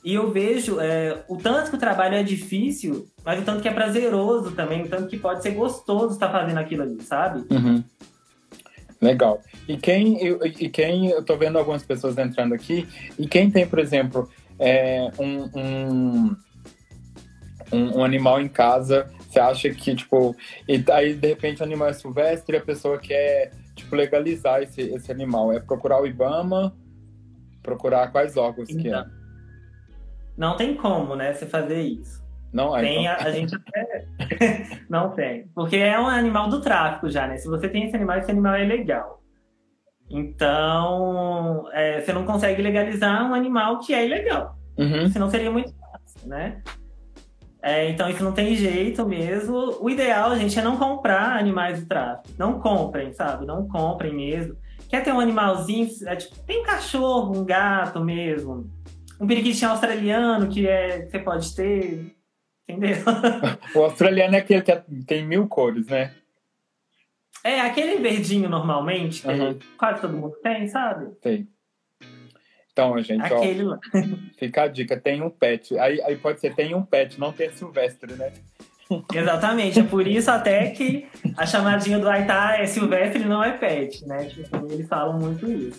E 0.06 0.14
eu 0.14 0.30
vejo 0.30 0.78
é, 0.78 1.24
o 1.26 1.36
tanto 1.36 1.68
que 1.68 1.76
o 1.76 1.80
trabalho 1.80 2.14
é 2.14 2.22
difícil, 2.22 3.08
mas 3.24 3.40
o 3.40 3.44
tanto 3.44 3.60
que 3.60 3.66
é 3.66 3.72
prazeroso 3.72 4.52
também, 4.52 4.84
o 4.84 4.88
tanto 4.88 5.08
que 5.08 5.16
pode 5.16 5.42
ser 5.42 5.50
gostoso 5.50 6.14
estar 6.14 6.30
fazendo 6.30 6.58
aquilo 6.58 6.84
ali, 6.84 7.02
sabe? 7.02 7.44
Uhum. 7.52 7.82
Legal. 9.02 9.42
E 9.66 9.76
quem, 9.76 10.16
e 10.60 10.68
quem, 10.68 11.08
eu 11.08 11.24
tô 11.24 11.36
vendo 11.36 11.58
algumas 11.58 11.82
pessoas 11.82 12.16
entrando 12.18 12.54
aqui, 12.54 12.86
e 13.18 13.26
quem 13.26 13.50
tem, 13.50 13.66
por 13.66 13.80
exemplo, 13.80 14.30
é, 14.60 15.10
um, 15.18 15.50
um, 15.58 16.36
um, 17.72 17.98
um 17.98 18.04
animal 18.04 18.40
em 18.40 18.48
casa, 18.48 19.10
você 19.28 19.40
acha 19.40 19.70
que, 19.70 19.92
tipo, 19.96 20.36
e 20.68 20.84
aí 20.92 21.14
de 21.14 21.26
repente 21.26 21.62
o 21.62 21.64
animal 21.64 21.88
é 21.88 21.92
silvestre 21.92 22.54
e 22.54 22.60
a 22.60 22.64
pessoa 22.64 22.96
quer, 22.96 23.50
tipo, 23.74 23.96
legalizar 23.96 24.62
esse, 24.62 24.82
esse 24.82 25.10
animal, 25.10 25.52
é 25.52 25.58
procurar 25.58 26.00
o 26.00 26.06
IBAMA, 26.06 26.72
procurar 27.60 28.12
quais 28.12 28.36
órgãos 28.36 28.70
então, 28.70 28.82
que 28.82 28.88
é? 28.88 29.15
Não 30.36 30.56
tem 30.56 30.74
como, 30.76 31.16
né, 31.16 31.32
você 31.32 31.46
fazer 31.46 31.80
isso. 31.80 32.24
Não 32.52 32.76
é. 32.76 32.80
Tem, 32.80 33.06
então. 33.06 33.12
a, 33.12 33.28
a, 33.28 33.30
gente 33.32 33.54
até... 33.54 34.06
não 34.88 35.10
tem. 35.10 35.46
Porque 35.54 35.76
é 35.76 35.98
um 35.98 36.06
animal 36.06 36.48
do 36.48 36.60
tráfico 36.60 37.08
já, 37.10 37.26
né? 37.26 37.36
Se 37.36 37.48
você 37.48 37.68
tem 37.68 37.84
esse 37.84 37.96
animal, 37.96 38.18
esse 38.18 38.30
animal 38.30 38.54
é 38.54 38.64
legal. 38.64 39.22
Então, 40.08 41.68
é, 41.72 42.00
você 42.00 42.12
não 42.12 42.24
consegue 42.24 42.62
legalizar 42.62 43.28
um 43.28 43.34
animal 43.34 43.80
que 43.80 43.92
é 43.92 44.06
ilegal. 44.06 44.56
Uhum. 44.78 45.08
Senão 45.10 45.28
seria 45.28 45.50
muito 45.50 45.74
fácil, 45.74 46.28
né? 46.28 46.62
É, 47.62 47.90
então, 47.90 48.08
isso 48.08 48.22
não 48.22 48.32
tem 48.32 48.54
jeito 48.54 49.04
mesmo. 49.06 49.76
O 49.80 49.90
ideal, 49.90 50.36
gente, 50.36 50.58
é 50.58 50.62
não 50.62 50.76
comprar 50.76 51.36
animais 51.36 51.80
do 51.80 51.86
tráfico. 51.86 52.28
Não 52.38 52.60
comprem, 52.60 53.12
sabe? 53.12 53.44
Não 53.44 53.66
comprem 53.66 54.14
mesmo. 54.14 54.56
Quer 54.88 55.02
ter 55.02 55.12
um 55.12 55.18
animalzinho, 55.18 55.88
é, 56.06 56.14
tipo, 56.14 56.38
tem 56.44 56.60
um 56.60 56.64
cachorro, 56.64 57.36
um 57.36 57.44
gato 57.44 57.98
mesmo. 57.98 58.70
Um 59.20 59.26
periquitinho 59.26 59.70
australiano 59.70 60.48
que 60.48 60.66
é, 60.66 61.06
você 61.06 61.18
pode 61.18 61.54
ter. 61.54 62.14
Entendeu? 62.68 62.96
o 63.74 63.84
australiano 63.84 64.34
é 64.34 64.38
aquele 64.38 64.62
que 64.62 64.72
é, 64.72 64.84
tem 65.06 65.24
mil 65.24 65.46
cores, 65.46 65.86
né? 65.86 66.12
É, 67.44 67.60
aquele 67.60 67.96
verdinho 67.96 68.48
normalmente, 68.48 69.22
que 69.22 69.28
uhum. 69.28 69.58
quase 69.78 70.00
todo 70.00 70.16
mundo 70.16 70.36
tem, 70.42 70.66
sabe? 70.66 71.14
Tem. 71.22 71.48
Então, 72.72 73.00
gente, 73.00 73.22
Aquele 73.22 73.64
ó, 73.64 73.70
lá. 73.70 73.78
fica 74.36 74.64
a 74.64 74.68
dica, 74.68 75.00
tem 75.00 75.22
um 75.22 75.30
pet. 75.30 75.78
Aí, 75.78 76.02
aí 76.02 76.16
pode 76.16 76.40
ser, 76.40 76.54
tem 76.54 76.74
um 76.74 76.82
pet, 76.82 77.18
não 77.18 77.32
tem 77.32 77.50
silvestre, 77.50 78.12
né? 78.14 78.32
Exatamente, 79.14 79.80
é 79.80 79.82
por 79.82 80.06
isso 80.06 80.30
até 80.30 80.70
que 80.70 81.06
a 81.36 81.46
chamadinha 81.46 81.98
do 81.98 82.08
Aitá 82.08 82.58
é 82.58 82.66
silvestre 82.66 83.22
e 83.22 83.26
não 83.26 83.42
é 83.42 83.52
pet, 83.52 84.06
né? 84.06 84.26
Tipo, 84.26 84.70
eles 84.70 84.86
falam 84.88 85.18
muito 85.18 85.50
isso. 85.50 85.78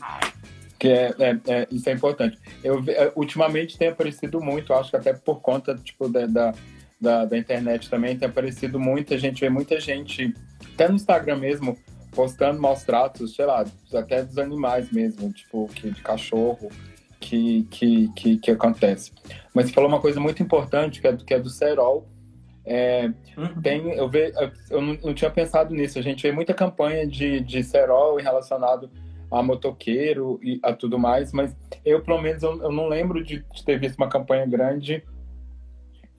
Que 0.79 0.89
é, 0.89 1.15
é, 1.19 1.39
é, 1.47 1.67
isso 1.71 1.89
é 1.89 1.93
importante. 1.93 2.37
Eu, 2.63 2.83
é, 2.87 3.11
ultimamente 3.15 3.77
tem 3.77 3.87
aparecido 3.89 4.39
muito, 4.39 4.73
acho 4.73 4.91
que 4.91 4.97
até 4.97 5.13
por 5.13 5.41
conta 5.41 5.75
tipo, 5.75 6.07
da, 6.07 6.25
da 6.25 6.53
da, 6.99 7.25
da 7.25 7.37
internet 7.37 7.89
também 7.89 8.17
tem 8.17 8.27
aparecido 8.27 8.79
muita 8.79 9.17
gente, 9.17 9.41
vê 9.41 9.49
muita 9.49 9.79
gente, 9.79 10.33
até 10.73 10.87
no 10.87 10.95
Instagram 10.95 11.37
mesmo, 11.37 11.77
postando 12.11 12.59
maus 12.59 12.83
tratos, 12.83 13.35
sei 13.35 13.45
lá, 13.45 13.63
até 13.93 14.23
dos 14.23 14.37
animais 14.37 14.91
mesmo, 14.91 15.31
tipo, 15.31 15.67
que, 15.67 15.91
de 15.91 16.01
cachorro, 16.01 16.69
que, 17.19 17.67
que, 17.69 18.11
que, 18.15 18.37
que 18.37 18.51
acontece. 18.51 19.11
Mas 19.53 19.67
você 19.67 19.73
falou 19.73 19.89
uma 19.89 20.01
coisa 20.01 20.19
muito 20.19 20.41
importante, 20.41 20.99
que 20.99 21.07
é, 21.07 21.15
que 21.15 21.33
é 21.33 21.39
do 21.39 21.49
cerol. 21.49 22.07
É, 22.65 23.09
uhum. 23.37 23.61
tem, 23.61 23.93
eu, 23.93 24.09
ve, 24.09 24.33
eu 24.69 24.81
não, 24.81 24.97
não, 25.01 25.13
tinha 25.13 25.31
pensado 25.31 25.73
nisso, 25.73 25.97
a 25.97 26.01
gente 26.01 26.21
vê 26.21 26.33
muita 26.33 26.53
campanha 26.53 27.07
de, 27.07 27.39
de 27.39 27.63
cerol 27.63 28.17
relacionado 28.17 28.91
a 29.29 29.43
motoqueiro 29.43 30.39
e 30.41 30.59
a 30.63 30.73
tudo 30.73 30.97
mais, 30.97 31.33
mas 31.33 31.55
eu, 31.83 32.01
pelo 32.01 32.21
menos, 32.21 32.43
eu, 32.43 32.61
eu 32.61 32.71
não 32.71 32.87
lembro 32.87 33.23
de, 33.23 33.43
de 33.53 33.65
ter 33.65 33.79
visto 33.79 33.97
uma 33.97 34.09
campanha 34.09 34.45
grande 34.45 35.03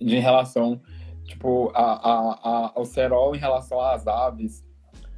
de 0.00 0.16
em 0.16 0.20
relação 0.20 0.80
tipo 1.24 1.70
a, 1.74 1.82
a, 1.82 2.38
a, 2.42 2.72
ao 2.74 2.84
cerol 2.84 3.34
em 3.34 3.38
relação 3.38 3.80
às 3.80 4.06
aves 4.06 4.64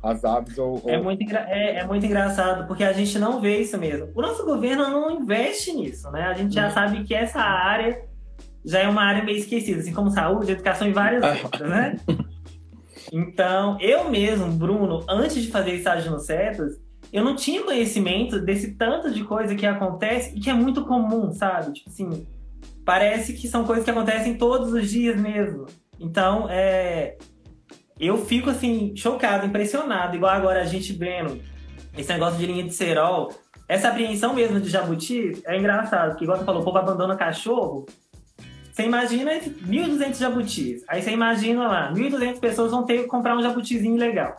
as 0.02 0.24
aves 0.24 0.56
ou, 0.58 0.80
ou... 0.82 0.90
É, 0.90 1.00
muito 1.00 1.36
é, 1.36 1.76
é, 1.76 1.86
muito 1.86 2.04
engraçado 2.04 2.66
porque 2.66 2.82
a 2.82 2.92
gente 2.92 3.18
não 3.18 3.40
vê 3.40 3.60
isso 3.60 3.78
mesmo 3.78 4.10
o 4.14 4.22
nosso 4.22 4.44
governo 4.44 4.88
não 4.88 5.10
investe 5.10 5.72
nisso 5.72 6.10
né 6.10 6.22
a 6.22 6.34
gente 6.34 6.54
já 6.54 6.66
uhum. 6.66 6.72
sabe 6.72 7.04
que 7.04 7.14
essa 7.14 7.40
área 7.40 8.02
já 8.64 8.80
é 8.80 8.88
uma 8.88 9.02
área 9.02 9.22
meio 9.22 9.38
esquecida 9.38 9.80
assim 9.80 9.92
como 9.92 10.10
saúde 10.10 10.52
educação 10.52 10.88
e 10.88 10.92
várias 10.92 11.22
ah. 11.22 11.36
outras 11.44 11.68
né 11.68 11.96
então 13.12 13.78
eu 13.80 14.10
mesmo 14.10 14.50
Bruno 14.52 15.04
antes 15.08 15.42
de 15.42 15.50
fazer 15.50 15.74
estágio 15.74 16.10
no 16.10 16.18
CETAS 16.18 16.80
eu 17.12 17.24
não 17.24 17.34
tinha 17.34 17.62
conhecimento 17.62 18.40
desse 18.40 18.74
tanto 18.74 19.10
de 19.10 19.24
coisa 19.24 19.54
que 19.54 19.66
acontece 19.66 20.36
e 20.36 20.40
que 20.40 20.50
é 20.50 20.54
muito 20.54 20.84
comum 20.84 21.32
sabe 21.32 21.72
tipo 21.72 21.90
assim 21.90 22.26
parece 22.84 23.34
que 23.34 23.46
são 23.46 23.64
coisas 23.64 23.84
que 23.84 23.90
acontecem 23.90 24.36
todos 24.36 24.72
os 24.72 24.90
dias 24.90 25.16
mesmo. 25.16 25.66
Então, 25.98 26.48
é, 26.50 27.16
eu 27.98 28.18
fico 28.24 28.50
assim, 28.50 28.92
chocado, 28.96 29.46
impressionado. 29.46 30.16
Igual 30.16 30.32
agora 30.32 30.62
a 30.62 30.64
gente 30.64 30.92
vendo 30.92 31.40
esse 31.96 32.12
negócio 32.12 32.38
de 32.38 32.46
linha 32.46 32.64
de 32.64 32.74
cerol. 32.74 33.32
Essa 33.68 33.88
apreensão 33.88 34.34
mesmo 34.34 34.58
de 34.60 34.68
jabuti 34.68 35.40
é 35.44 35.56
engraçado, 35.56 36.10
porque 36.10 36.24
igual 36.24 36.38
você 36.38 36.44
falou, 36.44 36.62
o 36.62 36.64
povo 36.64 36.78
abandona 36.78 37.14
cachorro. 37.14 37.86
Você 38.72 38.82
imagina 38.82 39.32
1.200 39.38 40.18
jabutis. 40.18 40.82
Aí 40.88 41.02
você 41.02 41.10
imagina 41.10 41.68
lá, 41.68 41.92
1.200 41.92 42.40
pessoas 42.40 42.70
vão 42.70 42.84
ter 42.84 43.02
que 43.02 43.04
comprar 43.04 43.36
um 43.36 43.42
jabutizinho 43.42 43.96
legal. 43.96 44.34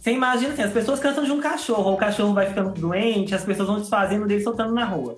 Você 0.00 0.12
imagina 0.12 0.54
assim, 0.54 0.62
as 0.62 0.72
pessoas 0.72 0.98
cansam 0.98 1.24
de 1.24 1.30
um 1.30 1.40
cachorro, 1.40 1.90
ou 1.90 1.94
o 1.94 1.98
cachorro 1.98 2.32
vai 2.32 2.46
ficando 2.46 2.72
doente, 2.72 3.34
as 3.34 3.44
pessoas 3.44 3.68
vão 3.68 3.78
desfazendo 3.78 4.26
dele 4.26 4.42
soltando 4.42 4.72
na 4.72 4.86
rua. 4.86 5.16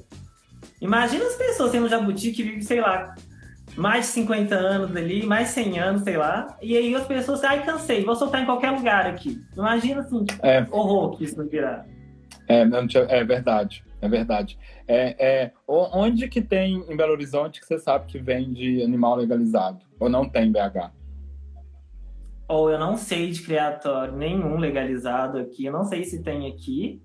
Imagina 0.80 1.24
as 1.24 1.36
pessoas 1.36 1.70
tendo 1.70 1.86
um 1.86 1.88
jabuti 1.88 2.32
que 2.32 2.42
vive, 2.42 2.62
sei 2.62 2.80
lá, 2.80 3.14
mais 3.76 4.06
de 4.06 4.12
50 4.12 4.56
anos 4.56 4.96
ali, 4.96 5.24
mais 5.24 5.50
100 5.50 5.78
anos, 5.78 6.02
sei 6.02 6.16
lá. 6.16 6.58
E 6.60 6.76
aí 6.76 6.92
as 6.96 7.06
pessoas, 7.06 7.44
ai, 7.44 7.64
cansei, 7.64 8.04
vou 8.04 8.16
soltar 8.16 8.42
em 8.42 8.44
qualquer 8.44 8.72
lugar 8.72 9.06
aqui. 9.06 9.40
Imagina 9.56 10.00
assim, 10.00 10.26
é. 10.42 10.66
horror 10.68 11.16
que 11.16 11.24
isso 11.24 11.36
vai 11.36 11.46
virar. 11.46 11.86
É, 12.48 12.64
não, 12.64 12.84
é 13.08 13.22
verdade, 13.22 13.84
é 14.00 14.08
verdade. 14.08 14.58
É, 14.88 15.14
é, 15.44 15.52
onde 15.68 16.26
que 16.26 16.42
tem 16.42 16.84
em 16.88 16.96
Belo 16.96 17.12
Horizonte 17.12 17.60
que 17.60 17.66
você 17.66 17.78
sabe 17.78 18.06
que 18.06 18.18
vende 18.18 18.82
animal 18.82 19.14
legalizado? 19.14 19.78
Ou 20.00 20.08
não 20.08 20.28
tem 20.28 20.50
BH? 20.50 20.90
Ou 22.52 22.70
eu 22.70 22.78
não 22.78 22.98
sei 22.98 23.30
de 23.30 23.40
criatório 23.40 24.14
nenhum 24.14 24.58
legalizado 24.58 25.38
aqui, 25.38 25.64
eu 25.64 25.72
não 25.72 25.84
sei 25.84 26.04
se 26.04 26.22
tem 26.22 26.46
aqui. 26.52 27.00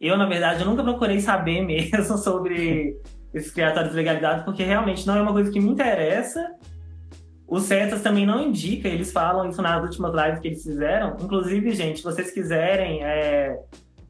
Eu, 0.00 0.16
na 0.16 0.24
verdade, 0.24 0.60
eu 0.60 0.66
nunca 0.66 0.84
procurei 0.84 1.20
saber 1.20 1.62
mesmo 1.66 2.16
sobre 2.16 2.96
esses 3.34 3.50
criatórios 3.50 3.90
de 3.90 3.96
legalidade, 3.96 4.44
porque 4.44 4.62
realmente 4.62 5.04
não 5.04 5.16
é 5.16 5.20
uma 5.20 5.32
coisa 5.32 5.50
que 5.50 5.58
me 5.58 5.68
interessa. 5.68 6.48
Os 7.48 7.64
CETAS 7.64 8.02
também 8.02 8.24
não 8.24 8.40
indica, 8.40 8.86
eles 8.86 9.10
falam 9.10 9.48
isso 9.48 9.60
nas 9.60 9.82
últimas 9.82 10.14
lives 10.14 10.38
que 10.38 10.46
eles 10.46 10.62
fizeram. 10.62 11.16
Inclusive, 11.20 11.72
gente, 11.72 11.98
se 11.98 12.04
vocês 12.04 12.30
quiserem 12.30 13.02
é, 13.02 13.58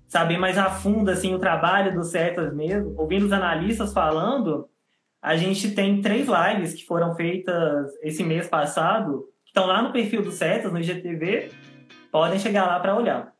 saber 0.07 0.37
mais 0.37 0.59
a 0.59 0.68
fundo 0.68 1.11
assim, 1.11 1.35
o 1.35 1.38
trabalho 1.38 1.94
dos 1.94 2.11
CETAS 2.11 2.55
mesmo, 2.55 2.94
ouvindo 2.99 3.25
os 3.25 3.33
analistas 3.33 3.90
falando, 3.90 4.68
a 5.23 5.35
gente 5.35 5.70
tem 5.70 6.03
três 6.03 6.29
lives 6.29 6.75
que 6.75 6.85
foram 6.85 7.14
feitas 7.14 7.90
esse 8.03 8.23
mês 8.23 8.47
passado, 8.47 9.25
estão 9.55 9.67
lá 9.67 9.81
no 9.81 9.93
perfil 9.93 10.21
do 10.21 10.33
CETAS, 10.33 10.73
no 10.73 10.81
IGTV. 10.81 11.53
Podem 12.11 12.40
chegar 12.40 12.67
lá 12.67 12.81
para 12.81 12.97
olhar. 12.97 13.33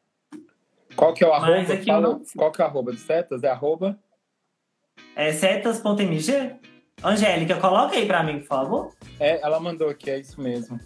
Qual 0.95 1.13
que 1.13 1.25
é 1.25 1.27
o 1.27 1.33
arroba? 1.33 1.65
Fala, 1.85 2.01
não... 2.01 2.23
Qual 2.37 2.53
que 2.53 2.63
é 2.63 2.65
o 2.65 2.69
arroba 2.69 2.93
do 2.93 2.99
Setas? 2.99 3.43
É 3.43 3.49
arroba? 3.49 3.99
É 5.17 5.33
setas.mg? 5.33 6.55
Angélica, 7.03 7.57
coloca 7.57 7.97
aí 7.97 8.07
para 8.07 8.23
mim, 8.23 8.39
por 8.39 8.47
favor. 8.47 8.95
É, 9.19 9.41
ela 9.45 9.59
mandou 9.59 9.89
aqui, 9.89 10.09
é 10.09 10.21
isso 10.21 10.41
mesmo. 10.41 10.79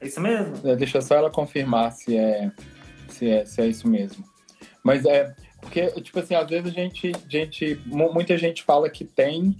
É 0.00 0.06
isso 0.06 0.20
mesmo? 0.20 0.68
É, 0.68 0.76
deixa 0.76 1.00
só 1.00 1.16
ela 1.16 1.30
confirmar 1.30 1.90
se 1.90 2.16
é, 2.16 2.52
se 3.08 3.28
é, 3.28 3.44
se 3.44 3.60
é 3.60 3.66
isso 3.66 3.88
mesmo. 3.88 4.24
Mas 4.84 5.04
é, 5.04 5.34
Porque, 5.60 5.90
tipo 6.00 6.20
assim, 6.20 6.36
às 6.36 6.48
vezes 6.48 6.70
a 6.70 6.74
gente, 6.74 7.12
gente 7.28 7.80
muita 7.86 8.38
gente 8.38 8.62
fala 8.62 8.88
que 8.88 9.04
tem, 9.04 9.56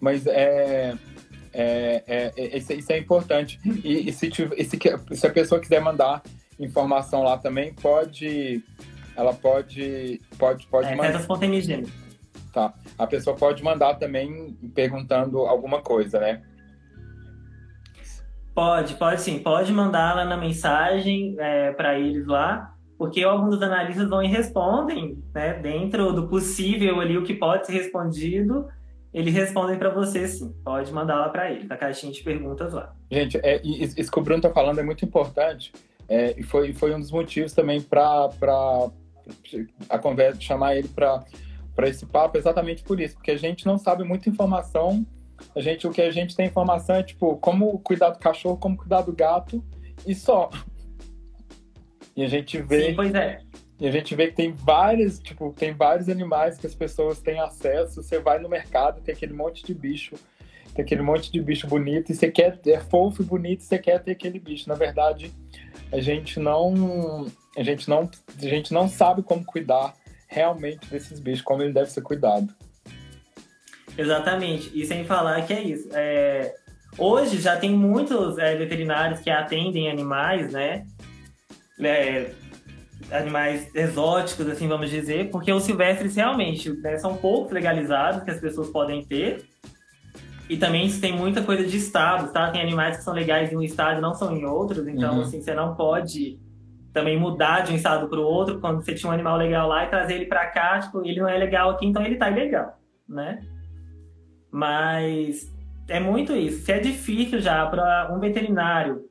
mas 0.00 0.26
é, 0.26 0.94
é, 1.56 2.04
é, 2.06 2.32
é 2.36 2.58
isso, 2.58 2.72
isso, 2.74 2.92
é 2.92 2.98
importante. 2.98 3.58
E, 3.82 4.08
e 4.08 4.12
se, 4.12 4.28
e 4.28 4.64
se, 4.64 4.78
se, 5.12 5.26
a 5.26 5.30
pessoa 5.30 5.58
quiser 5.58 5.80
mandar 5.80 6.22
informação 6.60 7.22
lá 7.22 7.38
também, 7.38 7.72
pode. 7.72 8.62
Ela 9.16 9.32
pode. 9.32 10.20
Pode, 10.38 10.66
pode 10.66 10.88
é, 10.88 10.90
mandar. 10.90 11.12
Tá. 12.52 12.74
A 12.98 13.06
pessoa 13.06 13.34
pode 13.34 13.62
mandar 13.62 13.94
também 13.94 14.54
perguntando 14.74 15.40
alguma 15.40 15.80
coisa, 15.80 16.20
né? 16.20 16.42
Pode, 18.54 18.94
pode 18.94 19.22
sim. 19.22 19.38
Pode 19.38 19.72
mandar 19.72 20.14
lá 20.14 20.24
na 20.24 20.36
mensagem 20.36 21.36
é, 21.38 21.72
para 21.72 21.98
eles 21.98 22.26
lá, 22.26 22.74
porque 22.98 23.22
alguns 23.22 23.50
dos 23.50 23.62
analistas 23.62 24.08
vão 24.08 24.22
e 24.22 24.26
respondem, 24.26 25.22
né? 25.34 25.54
Dentro 25.54 26.12
do 26.12 26.28
possível 26.28 27.00
ali, 27.00 27.16
o 27.16 27.22
que 27.22 27.34
pode 27.34 27.66
ser 27.66 27.72
respondido 27.72 28.66
eles 29.16 29.32
respondem 29.32 29.78
para 29.78 29.88
você 29.88 30.28
sim. 30.28 30.54
Pode 30.62 30.92
mandar 30.92 31.16
lá 31.16 31.30
para 31.30 31.50
ele, 31.50 31.66
a 31.70 31.76
caixinha 31.76 32.12
de 32.12 32.22
perguntas 32.22 32.74
lá. 32.74 32.94
Gente, 33.10 33.38
é, 33.38 33.62
isso 33.64 34.12
que 34.12 34.18
o 34.18 34.22
Bruno 34.22 34.42
tá 34.42 34.50
falando 34.50 34.78
é 34.78 34.82
muito 34.82 35.06
importante. 35.06 35.72
É, 36.06 36.38
e 36.38 36.42
foi, 36.42 36.74
foi 36.74 36.94
um 36.94 37.00
dos 37.00 37.10
motivos 37.10 37.54
também 37.54 37.80
para 37.80 38.28
a 39.88 39.98
conversa, 39.98 40.38
chamar 40.38 40.76
ele 40.76 40.88
para 40.88 41.24
esse 41.84 42.04
papo, 42.04 42.36
exatamente 42.36 42.82
por 42.82 43.00
isso, 43.00 43.14
porque 43.14 43.30
a 43.30 43.38
gente 43.38 43.64
não 43.64 43.78
sabe 43.78 44.04
muita 44.04 44.28
informação. 44.28 45.06
A 45.56 45.60
gente, 45.60 45.86
o 45.86 45.90
que 45.90 46.02
a 46.02 46.10
gente 46.10 46.36
tem 46.36 46.46
informação 46.46 46.96
é 46.96 47.02
tipo 47.02 47.38
como 47.38 47.78
cuidar 47.78 48.10
do 48.10 48.18
cachorro, 48.18 48.58
como 48.58 48.76
cuidar 48.76 49.00
do 49.00 49.14
gato 49.14 49.64
e 50.06 50.14
só. 50.14 50.50
E 52.14 52.22
a 52.22 52.28
gente 52.28 52.60
vê. 52.60 52.90
Sim, 52.90 52.94
pois 52.94 53.14
é. 53.14 53.40
E 53.78 53.86
a 53.86 53.90
gente 53.90 54.14
vê 54.14 54.28
que 54.28 54.34
tem 54.34 54.52
vários, 54.52 55.18
tipo, 55.18 55.52
tem 55.52 55.72
vários 55.74 56.08
animais 56.08 56.56
que 56.56 56.66
as 56.66 56.74
pessoas 56.74 57.20
têm 57.20 57.40
acesso. 57.40 58.02
Você 58.02 58.18
vai 58.18 58.38
no 58.38 58.48
mercado, 58.48 59.02
tem 59.02 59.14
aquele 59.14 59.34
monte 59.34 59.64
de 59.64 59.74
bicho, 59.74 60.14
tem 60.74 60.82
aquele 60.82 61.02
monte 61.02 61.30
de 61.30 61.40
bicho 61.42 61.66
bonito, 61.66 62.10
e 62.10 62.14
você 62.14 62.30
quer, 62.30 62.58
é 62.66 62.80
fofo 62.80 63.22
e 63.22 63.24
bonito, 63.24 63.60
e 63.60 63.64
você 63.64 63.78
quer 63.78 64.02
ter 64.02 64.12
aquele 64.12 64.38
bicho. 64.38 64.68
Na 64.68 64.74
verdade, 64.74 65.30
a 65.92 66.00
gente 66.00 66.40
não, 66.40 67.26
a 67.56 67.62
gente 67.62 67.88
não, 67.88 68.08
a 68.38 68.46
gente 68.46 68.72
não 68.72 68.88
sabe 68.88 69.22
como 69.22 69.44
cuidar 69.44 69.94
realmente 70.26 70.88
desses 70.88 71.20
bichos, 71.20 71.42
como 71.42 71.62
ele 71.62 71.72
deve 71.72 71.90
ser 71.90 72.00
cuidado. 72.00 72.48
Exatamente. 73.96 74.70
E 74.74 74.86
sem 74.86 75.04
falar 75.04 75.46
que 75.46 75.52
é 75.52 75.62
isso. 75.62 75.88
É... 75.92 76.54
Hoje 76.98 77.38
já 77.38 77.56
tem 77.56 77.70
muitos 77.70 78.38
é, 78.38 78.56
veterinários 78.56 79.20
que 79.20 79.28
atendem 79.28 79.90
animais, 79.90 80.52
né? 80.52 80.86
É, 81.78 82.30
animais 83.10 83.74
exóticos, 83.74 84.48
assim, 84.48 84.66
vamos 84.68 84.90
dizer, 84.90 85.30
porque 85.30 85.52
os 85.52 85.62
silvestres 85.62 86.16
realmente 86.16 86.70
né, 86.80 86.98
são 86.98 87.16
poucos 87.16 87.52
legalizados 87.52 88.22
que 88.22 88.30
as 88.30 88.40
pessoas 88.40 88.68
podem 88.70 89.04
ter. 89.04 89.44
E 90.48 90.56
também 90.56 90.88
tem 91.00 91.12
muita 91.12 91.42
coisa 91.42 91.66
de 91.66 91.76
estados, 91.76 92.30
tá? 92.30 92.50
Tem 92.50 92.60
animais 92.60 92.98
que 92.98 93.02
são 93.02 93.12
legais 93.12 93.52
em 93.52 93.56
um 93.56 93.62
estado 93.62 93.98
e 93.98 94.00
não 94.00 94.14
são 94.14 94.34
em 94.34 94.44
outros, 94.44 94.86
então, 94.86 95.16
uhum. 95.16 95.20
assim, 95.22 95.42
você 95.42 95.54
não 95.54 95.74
pode 95.74 96.38
também 96.92 97.18
mudar 97.18 97.60
de 97.60 97.72
um 97.72 97.76
estado 97.76 98.08
para 98.08 98.18
o 98.18 98.22
outro 98.22 98.60
quando 98.60 98.82
você 98.82 98.94
tinha 98.94 99.10
um 99.10 99.12
animal 99.12 99.36
legal 99.36 99.68
lá 99.68 99.84
e 99.84 99.88
trazer 99.88 100.14
ele 100.14 100.26
para 100.26 100.46
cá, 100.46 100.78
tipo, 100.78 101.04
ele 101.04 101.20
não 101.20 101.28
é 101.28 101.36
legal 101.36 101.70
aqui, 101.70 101.84
então 101.84 102.02
ele 102.02 102.16
tá 102.16 102.30
ilegal, 102.30 102.78
né? 103.08 103.40
Mas 104.50 105.52
é 105.88 106.00
muito 106.00 106.34
isso. 106.34 106.64
Se 106.64 106.72
é 106.72 106.78
difícil 106.78 107.40
já 107.40 107.66
para 107.66 108.10
um 108.14 108.18
veterinário 108.18 109.04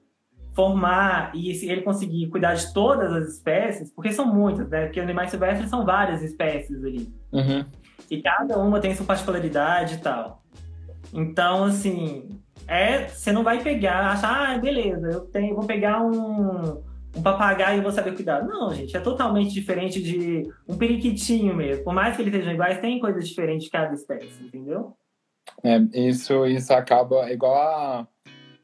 formar 0.55 1.31
e 1.35 1.53
se 1.53 1.69
ele 1.69 1.81
conseguir 1.81 2.29
cuidar 2.29 2.53
de 2.53 2.73
todas 2.73 3.11
as 3.11 3.27
espécies, 3.33 3.91
porque 3.93 4.11
são 4.11 4.33
muitas, 4.33 4.69
né? 4.69 4.85
Porque 4.85 5.01
animais 5.01 5.29
silvestres 5.29 5.69
são 5.69 5.85
várias 5.85 6.23
espécies 6.23 6.81
ali. 6.83 7.13
Uhum. 7.33 7.65
E 8.09 8.21
cada 8.21 8.57
uma 8.57 8.79
tem 8.79 8.95
sua 8.95 9.05
particularidade 9.05 9.95
e 9.95 9.97
tal. 9.97 10.41
Então, 11.13 11.65
assim, 11.65 12.29
é, 12.67 13.07
você 13.07 13.33
não 13.33 13.43
vai 13.43 13.61
pegar, 13.61 14.11
achar, 14.11 14.55
ah, 14.55 14.57
beleza, 14.57 15.07
eu 15.07 15.21
tenho, 15.25 15.55
vou 15.55 15.65
pegar 15.65 16.01
um, 16.01 16.81
um 17.15 17.21
papagaio 17.21 17.79
e 17.79 17.83
vou 17.83 17.91
saber 17.91 18.15
cuidar. 18.15 18.41
Não, 18.43 18.73
gente, 18.73 18.95
é 18.95 18.99
totalmente 18.99 19.53
diferente 19.53 20.01
de 20.01 20.49
um 20.67 20.77
periquitinho 20.77 21.53
mesmo. 21.53 21.83
Por 21.83 21.93
mais 21.93 22.15
que 22.15 22.21
eles 22.21 22.33
sejam 22.33 22.53
iguais, 22.53 22.79
tem 22.79 22.99
coisas 22.99 23.27
diferentes 23.27 23.65
de 23.65 23.71
cada 23.71 23.93
espécie, 23.93 24.41
entendeu? 24.41 24.93
É, 25.61 25.77
isso, 25.93 26.45
isso 26.45 26.73
acaba 26.73 27.29
igual 27.31 27.55
a, 27.55 28.07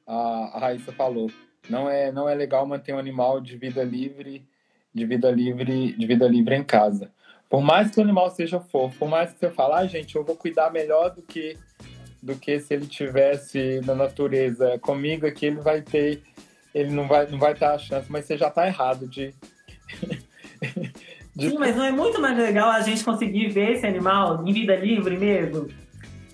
a, 0.07 0.51
a 0.55 0.59
Raíssa 0.59 0.91
falou 0.93 1.29
não 1.71 1.89
é, 1.89 2.11
não 2.11 2.27
é 2.27 2.35
legal 2.35 2.65
manter 2.67 2.93
um 2.93 2.99
animal 2.99 3.39
de 3.39 3.57
vida 3.57 3.83
livre, 3.83 4.45
de 4.93 5.05
vida 5.05 5.31
livre, 5.31 5.93
de 5.93 6.05
vida 6.05 6.27
livre 6.27 6.55
em 6.55 6.63
casa. 6.63 7.09
Por 7.49 7.61
mais 7.61 7.89
que 7.89 7.99
o 7.99 8.03
animal 8.03 8.29
seja 8.29 8.59
fofo, 8.59 8.97
por 8.99 9.09
mais 9.09 9.31
que 9.31 9.39
você 9.39 9.49
fale, 9.49 9.73
ah, 9.73 9.85
gente, 9.87 10.15
eu 10.15 10.23
vou 10.23 10.35
cuidar 10.35 10.69
melhor 10.71 11.09
do 11.09 11.21
que 11.21 11.57
do 12.21 12.35
que 12.35 12.59
se 12.59 12.75
ele 12.75 12.85
tivesse 12.85 13.81
na 13.83 13.95
natureza 13.95 14.77
comigo 14.77 15.25
aqui, 15.25 15.47
ele 15.47 15.59
vai 15.59 15.81
ter, 15.81 16.21
ele 16.71 16.91
não 16.91 17.07
vai, 17.07 17.25
não 17.25 17.39
vai 17.39 17.55
ter 17.55 17.65
a 17.65 17.79
chance, 17.79 18.11
mas 18.11 18.25
você 18.25 18.37
já 18.37 18.47
está 18.47 18.67
errado 18.67 19.07
de, 19.07 19.33
de... 21.35 21.49
Sim, 21.49 21.57
mas 21.57 21.75
não 21.75 21.83
é 21.83 21.91
muito 21.91 22.21
mais 22.21 22.37
legal 22.37 22.69
a 22.69 22.81
gente 22.81 23.03
conseguir 23.03 23.49
ver 23.49 23.71
esse 23.71 23.87
animal 23.87 24.47
em 24.47 24.53
vida 24.53 24.75
livre 24.75 25.17
mesmo? 25.17 25.67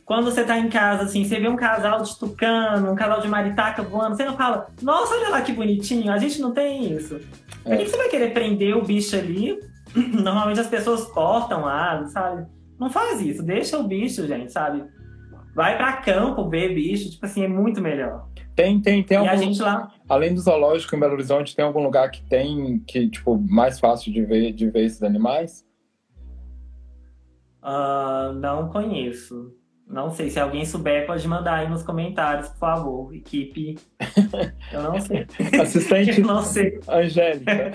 Quando 0.07 0.23
você 0.23 0.45
tá 0.45 0.57
em 0.57 0.69
casa, 0.69 1.03
assim, 1.03 1.25
você 1.25 1.37
vê 1.37 1.49
um 1.49 1.57
casal 1.57 2.01
de 2.01 2.17
tucano, 2.17 2.93
um 2.93 2.95
casal 2.95 3.19
de 3.19 3.27
maritaca 3.27 3.83
voando, 3.83 4.15
você 4.15 4.23
não 4.23 4.37
fala, 4.37 4.69
nossa, 4.81 5.13
olha 5.13 5.27
lá 5.27 5.41
que 5.41 5.51
bonitinho, 5.51 6.09
a 6.09 6.17
gente 6.17 6.39
não 6.39 6.53
tem 6.53 6.93
isso. 6.93 7.19
É. 7.65 7.75
Por 7.75 7.77
que 7.77 7.89
você 7.89 7.97
vai 7.97 8.07
querer 8.07 8.33
prender 8.33 8.77
o 8.77 8.85
bicho 8.85 9.17
ali? 9.17 9.59
Normalmente 9.93 10.61
as 10.61 10.67
pessoas 10.67 11.03
cortam 11.07 11.65
lá, 11.65 12.05
sabe? 12.05 12.47
Não 12.79 12.89
faz 12.89 13.19
isso, 13.19 13.43
deixa 13.43 13.77
o 13.77 13.83
bicho, 13.83 14.25
gente, 14.25 14.49
sabe? 14.49 14.85
Vai 15.53 15.75
para 15.75 15.97
campo 15.97 16.47
ver 16.47 16.73
bicho, 16.73 17.11
tipo 17.11 17.25
assim, 17.25 17.43
é 17.43 17.47
muito 17.49 17.81
melhor. 17.81 18.29
Tem, 18.55 18.79
tem, 18.79 19.03
tem 19.03 19.17
e 19.17 19.19
algum... 19.19 19.31
a 19.31 19.35
gente 19.35 19.61
lá... 19.61 19.91
Além 20.07 20.33
do 20.33 20.39
zoológico 20.39 20.95
em 20.95 20.99
Belo 21.01 21.15
Horizonte, 21.15 21.53
tem 21.53 21.65
algum 21.65 21.83
lugar 21.83 22.09
que 22.11 22.23
tem, 22.23 22.79
que, 22.87 23.09
tipo, 23.09 23.37
mais 23.37 23.77
fácil 23.77 24.13
de 24.13 24.23
ver, 24.23 24.53
de 24.53 24.69
ver 24.69 24.85
esses 24.85 25.03
animais? 25.03 25.67
Uh, 27.61 28.31
não 28.35 28.69
conheço. 28.69 29.53
Não 29.89 30.11
sei, 30.11 30.29
se 30.29 30.37
alguém 30.37 30.65
souber, 30.65 31.07
pode 31.07 31.25
mandar 31.27 31.59
aí 31.59 31.69
nos 31.69 31.81
comentários, 31.81 32.49
por 32.49 32.57
favor. 32.57 33.15
Equipe. 33.15 33.77
Eu 34.71 34.83
não 34.83 34.99
sei. 34.99 35.25
Assistente. 35.61 36.19
Eu 36.19 36.27
não 36.27 36.43
sei. 36.43 36.79
Angélica. 36.87 37.71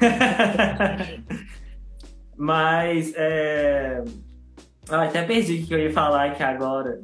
Mas. 2.38 3.12
É... 3.16 4.04
Ah, 4.88 5.04
até 5.04 5.22
perdi 5.24 5.62
o 5.62 5.66
que 5.66 5.74
eu 5.74 5.78
ia 5.78 5.92
falar 5.92 6.30
aqui 6.30 6.42
agora. 6.42 7.00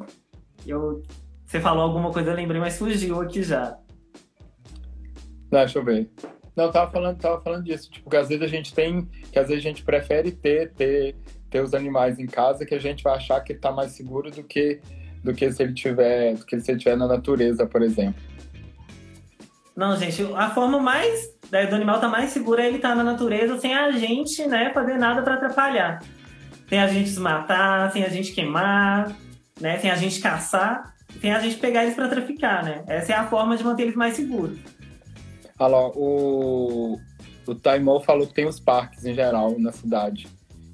Eu... 0.66 1.02
Você 1.46 1.60
falou 1.60 1.82
alguma 1.84 2.12
coisa, 2.12 2.30
eu 2.30 2.34
lembrei, 2.34 2.60
mas 2.60 2.76
fugiu 2.76 3.20
aqui 3.20 3.42
já. 3.42 3.78
Não, 5.50 5.60
deixa 5.60 5.78
eu 5.78 5.84
ver. 5.84 6.10
Não, 6.54 6.70
tava 6.70 6.90
falando, 6.90 7.18
tava 7.18 7.40
falando 7.40 7.64
disso. 7.64 7.90
Tipo, 7.90 8.10
que 8.10 8.16
às 8.16 8.28
vezes 8.28 8.42
a 8.42 8.48
gente 8.48 8.74
tem. 8.74 9.06
Que 9.32 9.38
às 9.38 9.48
vezes 9.48 9.64
a 9.64 9.68
gente 9.68 9.82
prefere 9.82 10.32
ter, 10.32 10.72
ter 10.72 11.16
ter 11.50 11.62
os 11.62 11.74
animais 11.74 12.18
em 12.18 12.26
casa 12.26 12.64
que 12.64 12.74
a 12.74 12.78
gente 12.78 13.02
vai 13.02 13.16
achar 13.16 13.40
que 13.40 13.52
está 13.52 13.72
mais 13.72 13.92
seguro 13.92 14.30
do 14.30 14.42
que 14.42 14.80
do 15.22 15.34
que 15.34 15.50
se 15.50 15.62
ele 15.62 15.74
tiver 15.74 16.34
do 16.34 16.46
que 16.46 16.60
se 16.60 16.70
ele 16.70 16.78
tiver 16.78 16.96
na 16.96 17.06
natureza, 17.06 17.66
por 17.66 17.82
exemplo. 17.82 18.20
Não, 19.76 19.96
gente, 19.96 20.22
a 20.34 20.50
forma 20.50 20.80
mais 20.80 21.36
né, 21.50 21.66
do 21.66 21.76
animal 21.76 22.00
tá 22.00 22.08
mais 22.08 22.30
segura 22.30 22.62
é 22.62 22.66
ele 22.66 22.76
estar 22.76 22.90
tá 22.90 22.94
na 22.96 23.04
natureza 23.04 23.58
sem 23.58 23.74
a 23.74 23.90
gente, 23.92 24.46
né, 24.46 24.72
fazer 24.72 24.98
nada 24.98 25.22
para 25.22 25.34
atrapalhar. 25.34 26.02
Sem 26.68 26.80
a 26.80 26.88
gente 26.88 27.04
desmatar, 27.04 27.92
sem 27.92 28.04
a 28.04 28.08
gente 28.08 28.32
queimar, 28.32 29.16
né, 29.60 29.78
sem 29.78 29.90
a 29.90 29.94
gente 29.94 30.20
caçar, 30.20 30.94
sem 31.20 31.32
a 31.32 31.38
gente 31.38 31.56
pegar 31.56 31.84
eles 31.84 31.94
para 31.94 32.08
traficar, 32.08 32.64
né? 32.64 32.82
Essa 32.86 33.12
é 33.12 33.16
a 33.16 33.26
forma 33.26 33.56
de 33.56 33.64
manter 33.64 33.84
eles 33.84 33.94
mais 33.94 34.14
seguros. 34.14 34.58
Alô, 35.58 35.92
o 35.96 36.98
o 37.46 37.54
Taimou 37.54 38.00
falou 38.00 38.26
que 38.26 38.34
tem 38.34 38.46
os 38.46 38.60
parques 38.60 39.06
em 39.06 39.14
geral 39.14 39.58
na 39.58 39.72
cidade 39.72 40.28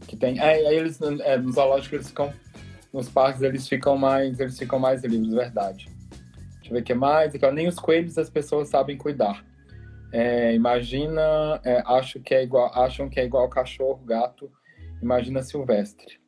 que 0.06 0.16
tem. 0.16 0.38
É, 0.38 0.66
aí 0.66 0.76
eles 0.76 1.00
é, 1.00 1.36
nos 1.36 1.54
zoológicos 1.54 1.92
eles 1.92 2.08
ficam. 2.08 2.32
Nos 2.92 3.08
parques 3.08 3.42
eles 3.42 3.68
ficam 3.68 3.96
mais. 3.96 4.38
Eles 4.38 4.58
ficam 4.58 4.78
mais 4.78 5.02
livres, 5.04 5.32
verdade. 5.32 5.88
Deixa 6.54 6.70
eu 6.70 6.72
ver 6.72 6.80
o 6.80 6.84
que 6.84 6.94
mais. 6.94 7.32
nem 7.52 7.68
os 7.68 7.78
coelhos 7.78 8.16
as 8.16 8.30
pessoas 8.30 8.68
sabem 8.68 8.96
cuidar. 8.96 9.44
É, 10.12 10.54
imagina, 10.54 11.60
é, 11.64 11.82
acho 11.84 12.20
que 12.20 12.32
é 12.32 12.44
igual, 12.44 12.70
acham 12.72 13.08
que 13.08 13.18
é 13.18 13.24
igual 13.24 13.48
cachorro, 13.48 14.00
gato. 14.04 14.50
Imagina 15.02 15.42
silvestre. 15.42 16.20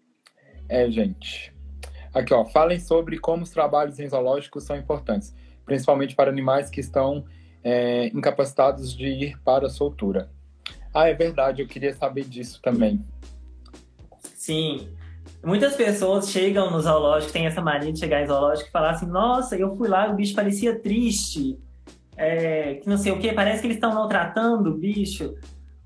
É, 0.69 0.91
gente. 0.91 1.55
Aqui, 2.13 2.35
ó. 2.35 2.45
Falem 2.45 2.81
sobre 2.81 3.19
como 3.19 3.45
os 3.45 3.51
trabalhos 3.51 4.01
em 4.01 4.09
zoológicos 4.09 4.65
são 4.65 4.77
importantes, 4.77 5.35
principalmente 5.65 6.17
para 6.17 6.31
animais 6.31 6.69
que 6.69 6.81
estão 6.81 7.25
é, 7.63 8.07
incapacitados 8.09 8.95
de 8.95 9.07
ir 9.07 9.39
para 9.43 9.67
a 9.67 9.71
soltura. 9.71 10.31
Ah, 10.93 11.09
é 11.09 11.15
verdade. 11.15 11.63
Eu 11.63 11.69
queria 11.69 11.95
saber 11.95 12.25
disso 12.25 12.61
também. 12.61 13.05
Sim. 14.47 14.89
Muitas 15.45 15.75
pessoas 15.75 16.31
chegam 16.31 16.71
no 16.71 16.81
zoológico, 16.81 17.33
tem 17.33 17.47
essa 17.47 17.61
mania 17.61 17.93
de 17.93 17.99
chegar 17.99 18.23
em 18.23 18.29
zoológico 18.29 18.69
e 18.69 18.73
falar 18.73 18.91
assim: 18.91 19.07
nossa, 19.07 19.57
eu 19.57 19.77
fui 19.77 19.89
lá, 19.89 20.09
o 20.09 20.15
bicho 20.15 20.37
parecia 20.37 20.81
triste, 20.81 21.59
é, 22.17 22.75
que 22.77 22.89
não 22.89 22.97
sei 22.97 23.11
o 23.11 23.19
que, 23.19 23.33
parece 23.33 23.61
que 23.61 23.67
eles 23.67 23.77
estão 23.77 23.93
maltratando 23.93 24.71
o 24.71 24.79
bicho. 24.79 25.35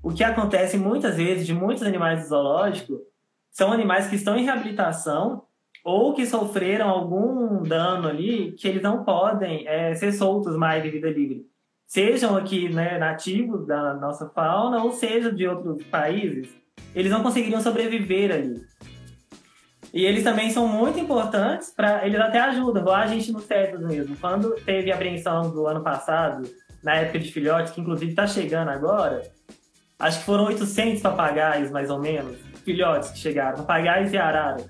o 0.03 0.11
que 0.13 0.23
acontece 0.23 0.77
muitas 0.77 1.17
vezes 1.17 1.47
de 1.47 1.55
muitos 1.55 1.81
animais 1.81 2.21
do 2.21 2.29
zoológico 2.29 3.01
são 3.49 3.73
animais 3.73 4.07
que 4.07 4.15
estão 4.15 4.37
em 4.37 4.45
reabilitação 4.45 5.43
ou 5.83 6.13
que 6.13 6.27
sofreram 6.27 6.87
algum 6.87 7.63
dano 7.63 8.07
ali 8.07 8.51
que 8.51 8.67
eles 8.67 8.83
não 8.83 9.03
podem 9.03 9.67
é, 9.67 9.95
ser 9.95 10.11
soltos 10.11 10.55
mais 10.55 10.83
de 10.83 10.91
vida 10.91 11.09
livre. 11.09 11.47
Sejam 11.87 12.37
aqui 12.37 12.69
né, 12.69 12.99
nativos 12.99 13.65
da 13.65 13.95
nossa 13.95 14.29
fauna 14.29 14.83
ou 14.83 14.91
seja 14.91 15.33
de 15.33 15.47
outros 15.47 15.83
países, 15.85 16.60
eles 16.93 17.11
não 17.11 17.23
conseguiriam 17.23 17.61
sobreviver 17.61 18.31
ali. 18.31 18.61
E 19.93 20.05
eles 20.05 20.23
também 20.23 20.49
são 20.49 20.67
muito 20.67 20.99
importantes 20.99 21.73
para 21.75 22.05
eles 22.05 22.19
até 22.19 22.39
ajudam, 22.39 22.81
igual 22.81 22.95
a 22.95 23.07
gente 23.07 23.31
no 23.31 23.41
CETES 23.41 23.81
mesmo. 23.81 24.15
Quando 24.17 24.55
teve 24.63 24.91
a 24.91 24.95
apreensão 24.95 25.51
do 25.51 25.67
ano 25.67 25.83
passado, 25.83 26.49
na 26.81 26.95
época 26.95 27.19
de 27.19 27.31
filhotes, 27.31 27.73
que 27.73 27.81
inclusive 27.81 28.11
está 28.11 28.25
chegando 28.25 28.69
agora, 28.69 29.21
acho 29.99 30.19
que 30.19 30.25
foram 30.25 30.45
800 30.45 31.01
papagaios, 31.01 31.69
mais 31.71 31.89
ou 31.89 31.99
menos, 31.99 32.37
filhotes 32.63 33.11
que 33.11 33.19
chegaram, 33.19 33.57
papagaios 33.57 34.13
e 34.13 34.17
arara. 34.17 34.65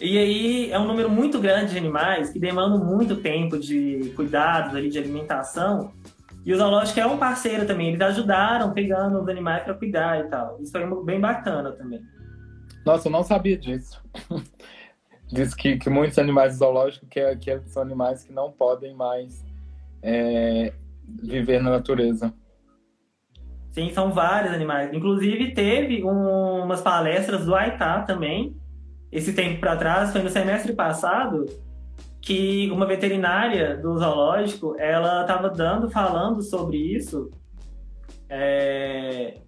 E 0.00 0.18
aí 0.18 0.70
é 0.70 0.78
um 0.78 0.86
número 0.86 1.08
muito 1.08 1.38
grande 1.38 1.72
de 1.72 1.78
animais 1.78 2.30
que 2.30 2.38
demandam 2.38 2.84
muito 2.84 3.16
tempo 3.16 3.58
de 3.58 4.12
cuidados 4.14 4.74
ali, 4.74 4.90
de 4.90 4.98
alimentação. 4.98 5.92
E 6.46 6.54
o 6.54 6.56
zoológico 6.56 7.00
é 7.00 7.04
um 7.06 7.18
parceiro 7.18 7.66
também, 7.66 7.88
eles 7.88 8.00
ajudaram 8.00 8.72
pegando 8.72 9.20
os 9.20 9.28
animais 9.28 9.64
para 9.64 9.74
cuidar 9.74 10.20
e 10.20 10.28
tal. 10.28 10.56
Isso 10.60 10.70
foi 10.70 11.04
bem 11.04 11.20
bacana 11.20 11.72
também. 11.72 12.00
Nossa, 12.84 13.08
eu 13.08 13.12
não 13.12 13.24
sabia 13.24 13.58
disso. 13.58 14.00
Diz 15.26 15.52
que, 15.56 15.76
que 15.76 15.90
muitos 15.90 16.16
animais 16.20 16.54
zoológicos 16.54 17.08
que, 17.08 17.36
que 17.38 17.68
são 17.68 17.82
animais 17.82 18.22
que 18.22 18.32
não 18.32 18.52
podem 18.52 18.94
mais 18.94 19.44
é, 20.00 20.72
viver 21.04 21.60
na 21.60 21.70
natureza. 21.70 22.32
Sim, 23.72 23.90
são 23.92 24.12
vários 24.12 24.54
animais. 24.54 24.94
Inclusive, 24.94 25.52
teve 25.52 26.04
um, 26.04 26.62
umas 26.62 26.80
palestras 26.80 27.44
do 27.44 27.56
Aitá 27.56 28.02
também, 28.02 28.56
esse 29.10 29.32
tempo 29.32 29.58
para 29.58 29.76
trás, 29.76 30.12
foi 30.12 30.22
no 30.22 30.30
semestre 30.30 30.72
passado, 30.74 31.46
que 32.26 32.68
uma 32.72 32.84
veterinária 32.84 33.76
do 33.76 33.96
zoológico, 33.96 34.74
ela 34.80 35.20
estava 35.20 35.48
dando, 35.48 35.88
falando 35.88 36.42
sobre 36.42 36.76
isso, 36.76 37.30
é, 38.28 39.38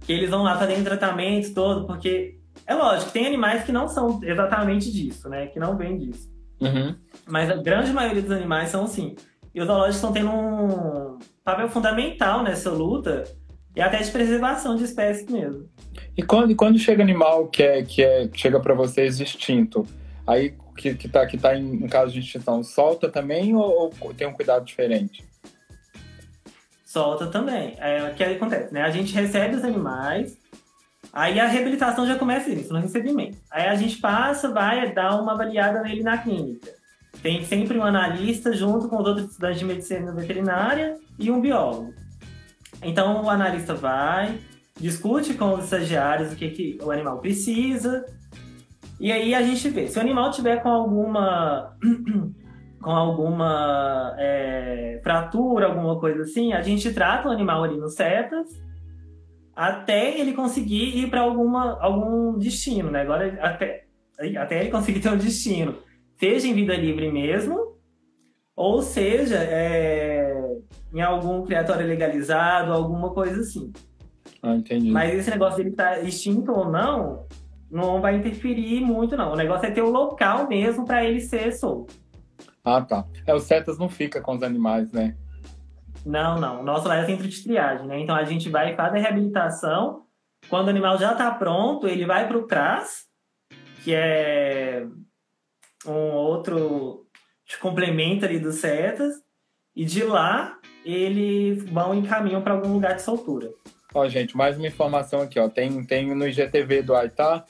que 0.00 0.14
eles 0.14 0.30
vão 0.30 0.42
lá 0.42 0.56
fazendo 0.56 0.82
tratamento 0.82 1.52
todo, 1.52 1.86
porque 1.86 2.38
é 2.66 2.74
lógico, 2.74 3.12
tem 3.12 3.26
animais 3.26 3.64
que 3.64 3.70
não 3.70 3.86
são 3.86 4.18
exatamente 4.22 4.90
disso, 4.90 5.28
né? 5.28 5.48
Que 5.48 5.60
não 5.60 5.76
vêm 5.76 5.98
disso. 5.98 6.32
Uhum. 6.58 6.96
Mas 7.28 7.50
a 7.50 7.56
grande 7.56 7.92
maioria 7.92 8.22
dos 8.22 8.32
animais 8.32 8.70
são 8.70 8.86
sim. 8.86 9.14
E 9.54 9.60
os 9.60 9.66
zoológicos 9.66 9.96
estão 9.96 10.12
tendo 10.14 10.30
um 10.30 11.18
papel 11.44 11.68
fundamental 11.68 12.42
nessa 12.42 12.70
luta 12.70 13.24
e 13.76 13.82
até 13.82 13.98
de 13.98 14.10
preservação 14.10 14.74
de 14.74 14.84
espécies 14.84 15.30
mesmo. 15.30 15.68
E 16.16 16.22
quando, 16.22 16.56
quando 16.56 16.78
chega 16.78 17.02
animal 17.02 17.48
que, 17.48 17.62
é, 17.62 17.82
que, 17.82 18.02
é, 18.02 18.26
chega 18.32 18.58
para 18.58 18.72
vocês 18.72 19.20
extinto, 19.20 19.86
aí 20.26 20.54
que, 20.76 20.94
que, 20.94 21.08
tá, 21.08 21.26
que 21.26 21.38
tá 21.38 21.56
em, 21.56 21.84
em 21.84 21.88
caso 21.88 22.12
de 22.12 22.20
extinção, 22.20 22.62
solta 22.62 23.08
também 23.08 23.54
ou, 23.54 23.92
ou 24.00 24.14
tem 24.14 24.26
um 24.26 24.32
cuidado 24.32 24.64
diferente? 24.64 25.24
Solta 26.84 27.26
também. 27.26 27.74
É 27.78 28.10
o 28.10 28.14
que 28.14 28.22
acontece, 28.22 28.72
né? 28.72 28.82
A 28.82 28.90
gente 28.90 29.12
recebe 29.12 29.56
os 29.56 29.64
animais, 29.64 30.38
Aí 31.16 31.40
a 31.40 31.46
reabilitação 31.46 32.06
já 32.06 32.16
começa 32.16 32.50
nisso, 32.50 32.74
no 32.74 32.78
recebimento. 32.78 33.38
Aí 33.50 33.66
a 33.66 33.74
gente 33.74 33.96
passa, 33.98 34.52
vai 34.52 34.92
dar 34.92 35.18
uma 35.18 35.32
avaliada 35.32 35.80
nele 35.80 36.02
na 36.02 36.18
clínica. 36.18 36.70
Tem 37.22 37.42
sempre 37.42 37.78
um 37.78 37.82
analista 37.82 38.52
junto 38.52 38.86
com 38.86 39.00
os 39.00 39.08
outros 39.08 39.30
estudantes 39.30 39.58
de 39.58 39.64
medicina 39.64 40.12
veterinária 40.12 40.98
e 41.18 41.30
um 41.30 41.40
biólogo. 41.40 41.94
Então 42.82 43.24
o 43.24 43.30
analista 43.30 43.74
vai, 43.74 44.38
discute 44.78 45.32
com 45.32 45.54
os 45.54 45.64
estagiários 45.64 46.32
o 46.32 46.36
que, 46.36 46.50
que 46.50 46.78
o 46.82 46.90
animal 46.90 47.18
precisa, 47.18 48.04
e 48.98 49.12
aí 49.12 49.34
a 49.34 49.42
gente 49.42 49.68
vê. 49.68 49.86
Se 49.86 49.98
o 49.98 50.00
animal 50.00 50.30
tiver 50.30 50.62
com 50.62 50.68
alguma 50.68 51.76
com 52.80 52.90
alguma 52.90 54.14
é, 54.18 55.00
fratura, 55.02 55.66
alguma 55.66 55.98
coisa 55.98 56.22
assim, 56.22 56.52
a 56.52 56.62
gente 56.62 56.92
trata 56.92 57.28
o 57.28 57.32
animal 57.32 57.64
ali 57.64 57.76
no 57.76 57.88
setas 57.88 58.48
até 59.56 60.20
ele 60.20 60.34
conseguir 60.34 60.98
ir 60.98 61.08
para 61.08 61.22
alguma 61.22 61.80
algum 61.80 62.38
destino, 62.38 62.90
né? 62.90 63.00
Agora 63.00 63.38
até 63.40 63.86
até 64.38 64.60
ele 64.60 64.70
conseguir 64.70 65.00
ter 65.00 65.10
um 65.10 65.16
destino, 65.16 65.74
seja 66.18 66.46
em 66.46 66.54
vida 66.54 66.74
livre 66.74 67.10
mesmo, 67.10 67.76
ou 68.54 68.82
seja 68.82 69.36
é, 69.36 70.32
em 70.92 71.00
algum 71.00 71.42
criatório 71.44 71.86
legalizado, 71.86 72.72
alguma 72.72 73.10
coisa 73.12 73.40
assim. 73.40 73.72
Ah, 74.42 74.54
entendi. 74.54 74.90
Mas 74.90 75.14
esse 75.14 75.30
negócio 75.30 75.58
dele 75.58 75.70
estar 75.70 75.96
tá 75.96 76.00
extinto 76.00 76.52
ou 76.52 76.70
não, 76.70 77.26
não 77.70 78.00
vai 78.00 78.16
interferir 78.16 78.80
muito, 78.80 79.16
não. 79.16 79.32
O 79.32 79.36
negócio 79.36 79.66
é 79.66 79.70
ter 79.70 79.82
o 79.82 79.90
local 79.90 80.48
mesmo 80.48 80.84
para 80.84 81.04
ele 81.04 81.20
ser 81.20 81.52
solto. 81.52 81.94
Ah, 82.64 82.80
tá. 82.80 83.04
É, 83.26 83.34
o 83.34 83.38
Cetas 83.38 83.78
não 83.78 83.88
fica 83.88 84.20
com 84.20 84.34
os 84.34 84.42
animais, 84.42 84.90
né? 84.92 85.16
Não, 86.04 86.38
não. 86.38 86.60
O 86.60 86.64
nosso 86.64 86.86
lá 86.86 86.96
é 86.96 87.06
centro 87.06 87.26
de 87.26 87.42
triagem, 87.42 87.86
né? 87.86 88.00
Então 88.00 88.14
a 88.14 88.24
gente 88.24 88.48
vai 88.48 88.72
e 88.72 88.76
faz 88.76 88.94
a 88.94 88.98
reabilitação. 88.98 90.04
Quando 90.48 90.68
o 90.68 90.70
animal 90.70 90.98
já 90.98 91.12
está 91.12 91.30
pronto, 91.32 91.88
ele 91.88 92.06
vai 92.06 92.28
para 92.28 92.38
o 92.38 92.46
CRAS, 92.46 93.06
que 93.82 93.94
é 93.94 94.86
um 95.86 96.12
outro 96.12 97.06
complemento 97.60 98.24
ali 98.24 98.38
dos 98.38 98.56
Cetas. 98.56 99.14
E 99.74 99.84
de 99.84 100.04
lá, 100.04 100.58
eles 100.84 101.68
vão 101.70 101.94
e 101.94 102.06
caminham 102.06 102.40
para 102.40 102.54
algum 102.54 102.72
lugar 102.72 102.94
de 102.94 103.02
soltura. 103.02 103.50
Ó, 103.92 104.08
gente, 104.08 104.36
mais 104.36 104.56
uma 104.56 104.66
informação 104.66 105.20
aqui, 105.20 105.38
ó. 105.38 105.48
Tem, 105.48 105.84
tem 105.84 106.14
no 106.14 106.26
IGTV 106.26 106.82
do 106.82 106.94
Aitá, 106.94 107.44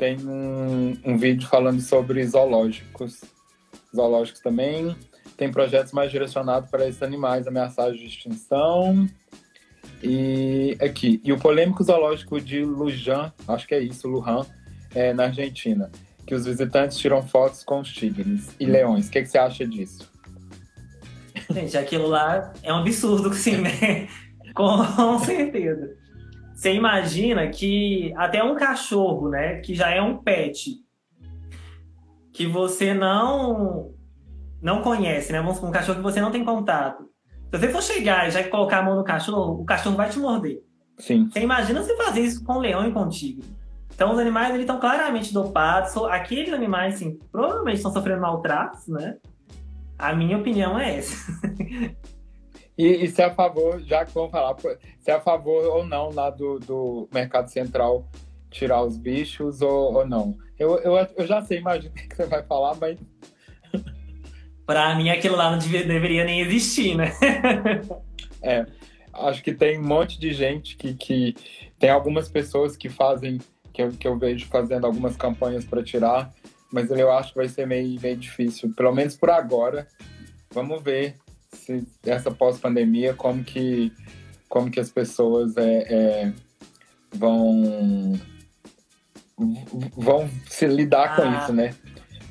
tem 0.00 0.16
um, 0.26 0.96
um 1.04 1.18
vídeo 1.18 1.46
falando 1.46 1.78
sobre 1.82 2.24
zoológicos. 2.26 3.20
Zoológicos 3.94 4.40
também. 4.40 4.96
Tem 5.36 5.52
projetos 5.52 5.92
mais 5.92 6.10
direcionados 6.10 6.70
para 6.70 6.88
esses 6.88 7.02
animais 7.02 7.46
ameaçados 7.46 7.98
de 7.98 8.06
extinção. 8.06 9.06
E 10.02 10.78
aqui, 10.80 11.20
e 11.22 11.30
o 11.34 11.38
polêmico 11.38 11.84
zoológico 11.84 12.40
de 12.40 12.64
Lujan, 12.64 13.30
acho 13.46 13.68
que 13.68 13.74
é 13.74 13.80
isso, 13.80 14.08
Lujan, 14.08 14.46
é, 14.94 15.12
na 15.12 15.24
Argentina, 15.24 15.90
que 16.26 16.34
os 16.34 16.46
visitantes 16.46 16.96
tiram 16.96 17.22
fotos 17.22 17.62
com 17.62 17.80
os 17.80 17.92
tigres 17.92 18.56
e 18.58 18.64
leões. 18.64 19.08
O 19.08 19.10
que, 19.10 19.20
que 19.20 19.28
você 19.28 19.36
acha 19.36 19.66
disso? 19.66 20.10
Gente, 21.50 21.76
aquilo 21.76 22.06
lá 22.06 22.54
é 22.62 22.72
um 22.72 22.76
absurdo, 22.76 23.34
sim, 23.34 23.58
né? 23.58 24.08
Com 24.54 25.18
certeza. 25.20 25.99
Você 26.60 26.74
imagina 26.74 27.48
que 27.48 28.12
até 28.14 28.44
um 28.44 28.54
cachorro, 28.54 29.30
né, 29.30 29.60
que 29.60 29.74
já 29.74 29.88
é 29.88 30.02
um 30.02 30.18
pet, 30.18 30.76
que 32.34 32.46
você 32.46 32.92
não 32.92 33.94
não 34.60 34.82
conhece, 34.82 35.32
né? 35.32 35.40
Vamos 35.40 35.62
um 35.62 35.70
cachorro 35.70 35.96
que 35.96 36.02
você 36.02 36.20
não 36.20 36.30
tem 36.30 36.44
contato. 36.44 37.08
Se 37.50 37.58
você 37.58 37.68
for 37.68 37.82
chegar 37.82 38.28
e 38.28 38.30
já 38.30 38.46
colocar 38.46 38.80
a 38.80 38.82
mão 38.82 38.94
no 38.94 39.02
cachorro, 39.02 39.58
o 39.58 39.64
cachorro 39.64 39.96
vai 39.96 40.10
te 40.10 40.18
morder. 40.18 40.58
Sim. 40.98 41.30
Você 41.30 41.40
imagina 41.40 41.82
você 41.82 41.96
fazer 41.96 42.20
isso 42.20 42.44
com 42.44 42.52
um 42.52 42.58
leão 42.58 42.86
e 42.86 42.92
com 42.92 43.04
um 43.04 43.08
tigre. 43.08 43.48
Então 43.94 44.12
os 44.12 44.18
animais 44.18 44.50
eles 44.50 44.64
estão 44.64 44.78
claramente 44.78 45.32
dopados. 45.32 45.96
Aqueles 46.10 46.52
animais, 46.52 46.96
sim, 46.96 47.18
provavelmente 47.32 47.76
estão 47.76 47.90
sofrendo 47.90 48.20
maltratos, 48.20 48.86
né? 48.86 49.16
A 49.98 50.12
minha 50.12 50.36
opinião 50.36 50.78
é 50.78 50.98
essa. 50.98 51.32
E, 52.76 53.04
e 53.04 53.08
se 53.08 53.20
é 53.20 53.26
a 53.26 53.34
favor, 53.34 53.80
já 53.82 54.04
que 54.04 54.12
vamos 54.12 54.30
falar, 54.30 54.56
se 54.98 55.10
é 55.10 55.14
a 55.14 55.20
favor 55.20 55.64
ou 55.66 55.84
não 55.84 56.10
lá 56.10 56.30
do, 56.30 56.58
do 56.58 57.08
mercado 57.12 57.48
central 57.48 58.08
tirar 58.50 58.82
os 58.82 58.96
bichos 58.96 59.62
ou, 59.62 59.94
ou 59.94 60.06
não. 60.06 60.36
Eu, 60.58 60.78
eu, 60.78 60.94
eu 61.16 61.26
já 61.26 61.40
sei, 61.42 61.58
imagina 61.58 61.92
o 61.92 61.94
que 61.94 62.14
você 62.14 62.26
vai 62.26 62.42
falar, 62.42 62.74
mas. 62.76 62.98
Pra 64.66 64.94
mim, 64.94 65.08
aquilo 65.08 65.36
lá 65.36 65.50
não 65.50 65.58
devia, 65.58 65.84
deveria 65.84 66.24
nem 66.24 66.40
existir, 66.40 66.96
né? 66.96 67.12
é. 68.42 68.66
Acho 69.12 69.42
que 69.42 69.52
tem 69.52 69.78
um 69.78 69.82
monte 69.82 70.18
de 70.20 70.32
gente 70.32 70.76
que, 70.76 70.94
que 70.94 71.34
tem 71.78 71.90
algumas 71.90 72.28
pessoas 72.28 72.76
que 72.76 72.88
fazem, 72.88 73.40
que 73.72 73.82
eu, 73.82 73.90
que 73.90 74.06
eu 74.06 74.16
vejo 74.16 74.46
fazendo 74.46 74.86
algumas 74.86 75.16
campanhas 75.16 75.64
para 75.64 75.82
tirar, 75.82 76.30
mas 76.72 76.88
eu 76.90 77.10
acho 77.10 77.30
que 77.30 77.38
vai 77.38 77.48
ser 77.48 77.66
meio, 77.66 78.00
meio 78.00 78.16
difícil, 78.16 78.72
pelo 78.74 78.92
menos 78.92 79.16
por 79.16 79.30
agora. 79.30 79.88
Vamos 80.52 80.80
ver 80.82 81.16
se 81.52 81.86
essa 82.04 82.30
pós-pandemia, 82.30 83.14
como 83.14 83.42
que, 83.44 83.92
como 84.48 84.70
que 84.70 84.80
as 84.80 84.90
pessoas 84.90 85.56
é, 85.56 85.82
é, 85.88 86.32
vão, 87.12 88.18
vão 89.96 90.28
se 90.46 90.66
lidar 90.66 91.12
ah, 91.12 91.16
com 91.16 91.38
isso, 91.38 91.52
né? 91.52 91.74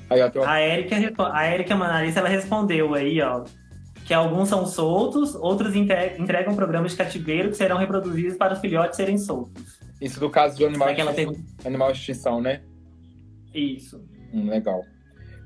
Aí, 0.10 0.22
uma... 0.22 0.50
A 0.50 0.62
Erika, 0.62 0.96
a 1.34 1.54
Erika 1.54 1.76
Manalista, 1.76 2.20
ela 2.20 2.30
respondeu 2.30 2.96
aí, 2.96 3.22
ó, 3.22 3.44
que 4.06 4.14
alguns 4.14 4.50
são 4.50 4.66
soltos, 4.66 5.36
outros 5.36 5.76
entregam 5.76 6.56
programas 6.56 6.92
de 6.92 6.98
cativeiro 6.98 7.50
que 7.50 7.58
serão 7.58 7.78
reproduzidos 7.78 8.38
para 8.38 8.54
os 8.54 8.60
filhotes 8.60 8.98
serem 8.98 9.18
soltos. 9.18 9.80
Isso 10.02 10.20
do 10.20 10.30
caso 10.30 10.58
do 10.58 10.66
animal, 10.66 10.90
extinção, 10.90 11.36
animal 11.66 11.92
extinção, 11.92 12.42
né? 12.42 12.62
Isso. 13.54 14.04
Hum, 14.34 14.50
legal. 14.50 14.84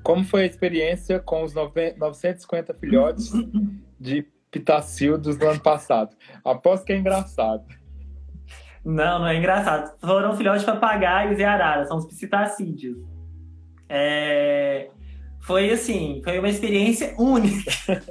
Como 0.04 0.22
foi 0.22 0.42
a 0.42 0.46
experiência 0.46 1.18
com 1.18 1.42
os 1.42 1.54
950 1.54 2.74
filhotes 2.74 3.32
de 3.98 4.22
pitacildos 4.50 5.38
do 5.38 5.48
ano 5.48 5.60
passado? 5.60 6.14
Aposto 6.44 6.84
que 6.84 6.92
é 6.92 6.98
engraçado. 6.98 7.64
Não, 8.84 9.20
não 9.20 9.26
é 9.26 9.38
engraçado. 9.38 9.98
Foram 9.98 10.36
filhotes 10.36 10.60
de 10.60 10.66
papagaios 10.66 11.38
e 11.38 11.42
araras, 11.42 11.88
são 11.88 11.96
os 11.96 12.04
psitacídeos. 12.04 12.98
É... 13.88 14.90
Foi 15.40 15.70
assim, 15.70 16.20
foi 16.22 16.38
uma 16.38 16.50
experiência 16.50 17.14
única. 17.18 17.72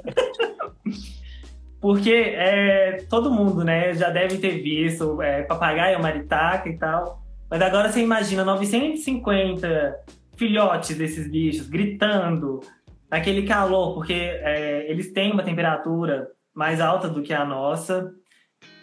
Porque 1.80 2.12
é, 2.12 3.04
todo 3.08 3.30
mundo, 3.30 3.62
né, 3.62 3.94
já 3.94 4.10
deve 4.10 4.38
ter 4.38 4.62
visto 4.62 5.22
é, 5.22 5.42
papagaio, 5.42 6.02
maritaca 6.02 6.68
e 6.68 6.76
tal. 6.76 7.22
Mas 7.48 7.62
agora 7.62 7.92
você 7.92 8.00
imagina 8.00 8.44
950 8.44 10.04
filhotes 10.36 10.96
desses 10.96 11.30
bichos 11.30 11.68
gritando, 11.68 12.60
naquele 13.10 13.46
calor, 13.46 13.94
porque 13.94 14.12
é, 14.12 14.90
eles 14.90 15.12
têm 15.12 15.32
uma 15.32 15.44
temperatura 15.44 16.28
mais 16.52 16.80
alta 16.80 17.08
do 17.08 17.22
que 17.22 17.32
a 17.32 17.44
nossa. 17.44 18.12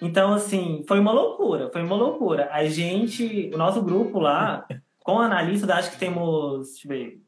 Então, 0.02 0.34
assim, 0.34 0.86
foi 0.88 1.00
uma 1.00 1.12
loucura, 1.12 1.70
foi 1.72 1.84
uma 1.84 1.96
loucura. 1.96 2.50
A 2.52 2.64
gente, 2.66 3.52
o 3.54 3.58
nosso 3.58 3.82
grupo 3.82 4.20
lá, 4.20 4.66
com 5.04 5.20
analistas, 5.20 5.70
acho 5.70 5.92
que 5.92 5.98
temos, 5.98 6.70
deixa 6.70 6.88
eu 6.88 6.90
ver, 6.90 7.22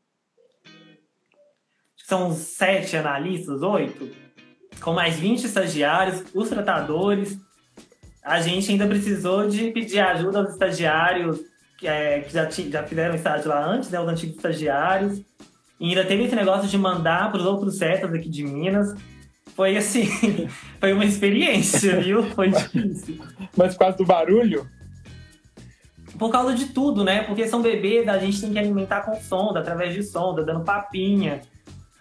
são 1.97 2.31
sete 2.31 2.95
analistas, 2.95 3.61
oito, 3.61 4.09
com 4.81 4.93
mais 4.93 5.15
20 5.17 5.43
estagiários, 5.43 6.23
os 6.33 6.49
tratadores. 6.49 7.37
A 8.23 8.39
gente 8.39 8.71
ainda 8.71 8.87
precisou 8.87 9.47
de 9.47 9.71
pedir 9.71 9.99
ajuda 9.99 10.39
aos 10.39 10.51
estagiários 10.51 11.41
que, 11.83 11.87
é, 11.89 12.21
que 12.21 12.31
já, 12.31 12.49
já 12.49 12.83
fizeram 12.83 13.13
estágio 13.13 13.49
lá 13.49 13.65
antes, 13.65 13.89
né, 13.89 13.99
os 13.99 14.07
antigos 14.07 14.37
estagiários. 14.37 15.21
E 15.77 15.89
ainda 15.89 16.05
teve 16.05 16.23
esse 16.23 16.35
negócio 16.35 16.69
de 16.69 16.77
mandar 16.77 17.29
para 17.29 17.41
os 17.41 17.45
outros 17.45 17.77
setas 17.77 18.13
aqui 18.13 18.29
de 18.29 18.41
Minas. 18.41 18.95
Foi 19.53 19.75
assim, 19.75 20.07
foi 20.79 20.93
uma 20.93 21.03
experiência, 21.03 21.99
viu? 21.99 22.23
Foi 22.31 22.49
difícil. 22.49 23.19
Mas 23.57 23.73
por 23.73 23.79
causa 23.79 23.97
do 23.97 24.05
barulho? 24.05 24.65
Por 26.17 26.31
causa 26.31 26.53
de 26.53 26.67
tudo, 26.67 27.03
né? 27.03 27.23
Porque 27.23 27.45
são 27.49 27.61
bebês, 27.61 28.07
a 28.07 28.17
gente 28.17 28.39
tem 28.39 28.53
que 28.53 28.59
alimentar 28.59 29.01
com 29.01 29.15
sonda, 29.15 29.59
através 29.59 29.93
de 29.93 30.03
sonda, 30.03 30.45
dando 30.45 30.63
papinha. 30.63 31.41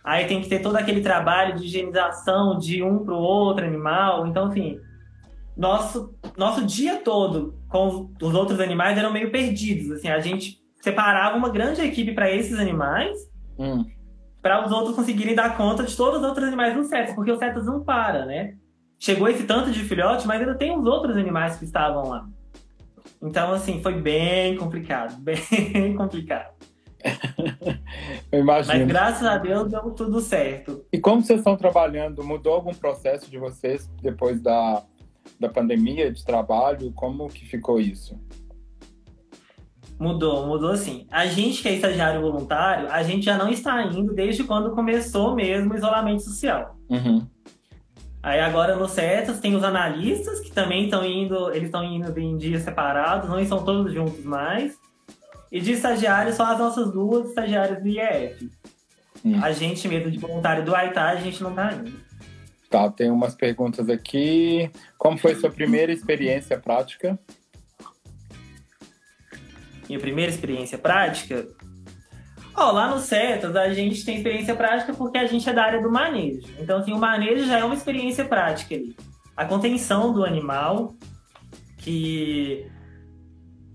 Aí 0.04 0.26
tem 0.26 0.40
que 0.40 0.48
ter 0.48 0.60
todo 0.60 0.76
aquele 0.76 1.00
trabalho 1.00 1.56
de 1.56 1.64
higienização 1.64 2.56
de 2.56 2.84
um 2.84 3.04
para 3.04 3.14
o 3.14 3.18
outro 3.18 3.66
animal. 3.66 4.28
Então, 4.28 4.46
assim, 4.46 4.78
nosso, 5.56 6.14
nosso 6.36 6.64
dia 6.64 6.98
todo 6.98 7.60
com 7.72 8.10
os 8.20 8.34
outros 8.34 8.60
animais 8.60 8.98
eram 8.98 9.10
meio 9.10 9.32
perdidos. 9.32 9.90
Assim, 9.90 10.08
a 10.08 10.20
gente 10.20 10.58
separava 10.82 11.36
uma 11.36 11.48
grande 11.48 11.80
equipe 11.80 12.12
para 12.12 12.30
esses 12.30 12.58
animais, 12.58 13.18
hum. 13.58 13.84
para 14.42 14.64
os 14.64 14.70
outros 14.70 14.94
conseguirem 14.94 15.34
dar 15.34 15.56
conta 15.56 15.82
de 15.82 15.96
todos 15.96 16.20
os 16.20 16.26
outros 16.26 16.46
animais 16.46 16.76
no 16.76 16.84
CETAS, 16.84 17.14
porque 17.14 17.32
o 17.32 17.38
CETAS 17.38 17.64
não 17.64 17.82
para, 17.82 18.26
né? 18.26 18.54
Chegou 18.98 19.26
esse 19.26 19.44
tanto 19.44 19.70
de 19.70 19.80
filhote, 19.80 20.26
mas 20.26 20.40
ainda 20.40 20.54
tem 20.54 20.78
os 20.78 20.86
outros 20.86 21.16
animais 21.16 21.56
que 21.56 21.64
estavam 21.64 22.08
lá. 22.08 22.28
Então, 23.22 23.52
assim, 23.52 23.82
foi 23.82 23.94
bem 23.94 24.56
complicado, 24.56 25.16
bem 25.22 25.96
complicado. 25.96 26.52
Eu 28.30 28.40
imagino. 28.40 28.78
Mas 28.78 28.86
graças 28.86 29.26
a 29.26 29.38
Deus 29.38 29.68
deu 29.70 29.90
tudo 29.92 30.20
certo. 30.20 30.84
E 30.92 30.98
como 30.98 31.22
vocês 31.22 31.40
estão 31.40 31.56
trabalhando? 31.56 32.22
Mudou 32.22 32.54
algum 32.54 32.72
processo 32.72 33.30
de 33.30 33.38
vocês 33.38 33.90
depois 34.00 34.40
da, 34.40 34.84
da 35.38 35.48
pandemia 35.48 36.12
de 36.12 36.24
trabalho? 36.24 36.92
Como 36.92 37.28
que 37.28 37.44
ficou 37.44 37.80
isso? 37.80 38.18
Mudou, 39.98 40.46
mudou 40.46 40.76
sim. 40.76 41.06
A 41.10 41.26
gente 41.26 41.62
que 41.62 41.68
é 41.68 41.74
estagiário 41.74 42.20
voluntário, 42.20 42.90
a 42.90 43.02
gente 43.02 43.24
já 43.24 43.38
não 43.38 43.48
está 43.48 43.84
indo 43.84 44.12
desde 44.12 44.42
quando 44.42 44.74
começou 44.74 45.34
mesmo 45.34 45.72
o 45.72 45.76
isolamento 45.76 46.22
social. 46.22 46.76
Uhum. 46.90 47.26
Aí 48.22 48.40
agora 48.40 48.76
no 48.76 48.88
CETAS 48.88 49.40
tem 49.40 49.54
os 49.54 49.64
analistas 49.64 50.40
que 50.40 50.52
também 50.52 50.84
estão 50.84 51.04
indo, 51.04 51.50
eles 51.50 51.64
estão 51.64 51.84
indo 51.84 52.18
em 52.18 52.36
dias 52.36 52.62
separados, 52.62 53.28
não 53.28 53.40
estão 53.40 53.64
todos 53.64 53.92
juntos 53.92 54.24
mais. 54.24 54.76
E 55.50 55.60
de 55.60 55.72
estagiários, 55.72 56.36
só 56.36 56.46
as 56.46 56.58
nossas 56.58 56.92
duas 56.92 57.28
estagiárias 57.28 57.82
do 57.82 57.88
IEF. 57.88 58.50
Hum. 59.24 59.38
A 59.42 59.52
gente 59.52 59.86
mesmo 59.86 60.10
de 60.10 60.18
voluntário 60.18 60.64
do 60.64 60.74
AITA, 60.74 61.00
a 61.02 61.16
gente 61.16 61.42
não 61.42 61.54
tá 61.54 61.72
indo. 61.74 61.92
Tá, 62.72 62.90
tem 62.90 63.10
umas 63.10 63.34
perguntas 63.34 63.90
aqui. 63.90 64.70
Como 64.96 65.18
foi 65.18 65.34
sua 65.34 65.50
primeira 65.50 65.92
experiência 65.92 66.58
prática? 66.58 67.18
Minha 69.86 70.00
primeira 70.00 70.30
experiência 70.30 70.78
prática? 70.78 71.46
Ó, 72.56 72.70
oh, 72.70 72.72
lá 72.72 72.88
no 72.88 72.98
CETAS 72.98 73.54
a 73.54 73.74
gente 73.74 74.02
tem 74.06 74.16
experiência 74.16 74.56
prática 74.56 74.94
porque 74.94 75.18
a 75.18 75.26
gente 75.26 75.46
é 75.46 75.52
da 75.52 75.64
área 75.64 75.82
do 75.82 75.92
manejo. 75.92 76.48
Então, 76.58 76.78
assim, 76.78 76.94
o 76.94 76.98
manejo 76.98 77.44
já 77.44 77.58
é 77.58 77.64
uma 77.64 77.74
experiência 77.74 78.24
prática 78.24 78.74
ali. 78.74 78.96
A 79.36 79.44
contenção 79.44 80.10
do 80.10 80.24
animal, 80.24 80.94
que 81.76 82.66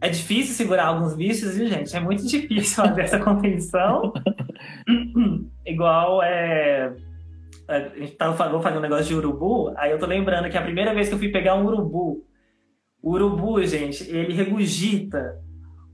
é 0.01 0.09
difícil 0.09 0.55
segurar 0.55 0.87
alguns 0.87 1.13
bichos, 1.13 1.55
viu, 1.55 1.67
gente? 1.67 1.95
É 1.95 1.99
muito 1.99 2.25
difícil 2.27 2.83
fazer 2.83 3.01
essa 3.03 3.19
contenção. 3.19 4.11
Igual 5.63 6.23
é. 6.23 6.95
A 7.67 7.79
gente 7.79 8.13
tava, 8.13 8.49
vou 8.49 8.61
fazer 8.61 8.77
um 8.77 8.81
negócio 8.81 9.05
de 9.05 9.15
urubu, 9.15 9.73
aí 9.75 9.91
eu 9.91 9.99
tô 9.99 10.05
lembrando 10.05 10.49
que 10.49 10.57
a 10.57 10.61
primeira 10.61 10.93
vez 10.93 11.09
que 11.09 11.15
eu 11.15 11.19
fui 11.19 11.29
pegar 11.29 11.55
um 11.55 11.65
urubu, 11.65 12.25
o 13.01 13.11
urubu, 13.11 13.63
gente, 13.65 14.09
ele 14.09 14.33
regurgita 14.33 15.37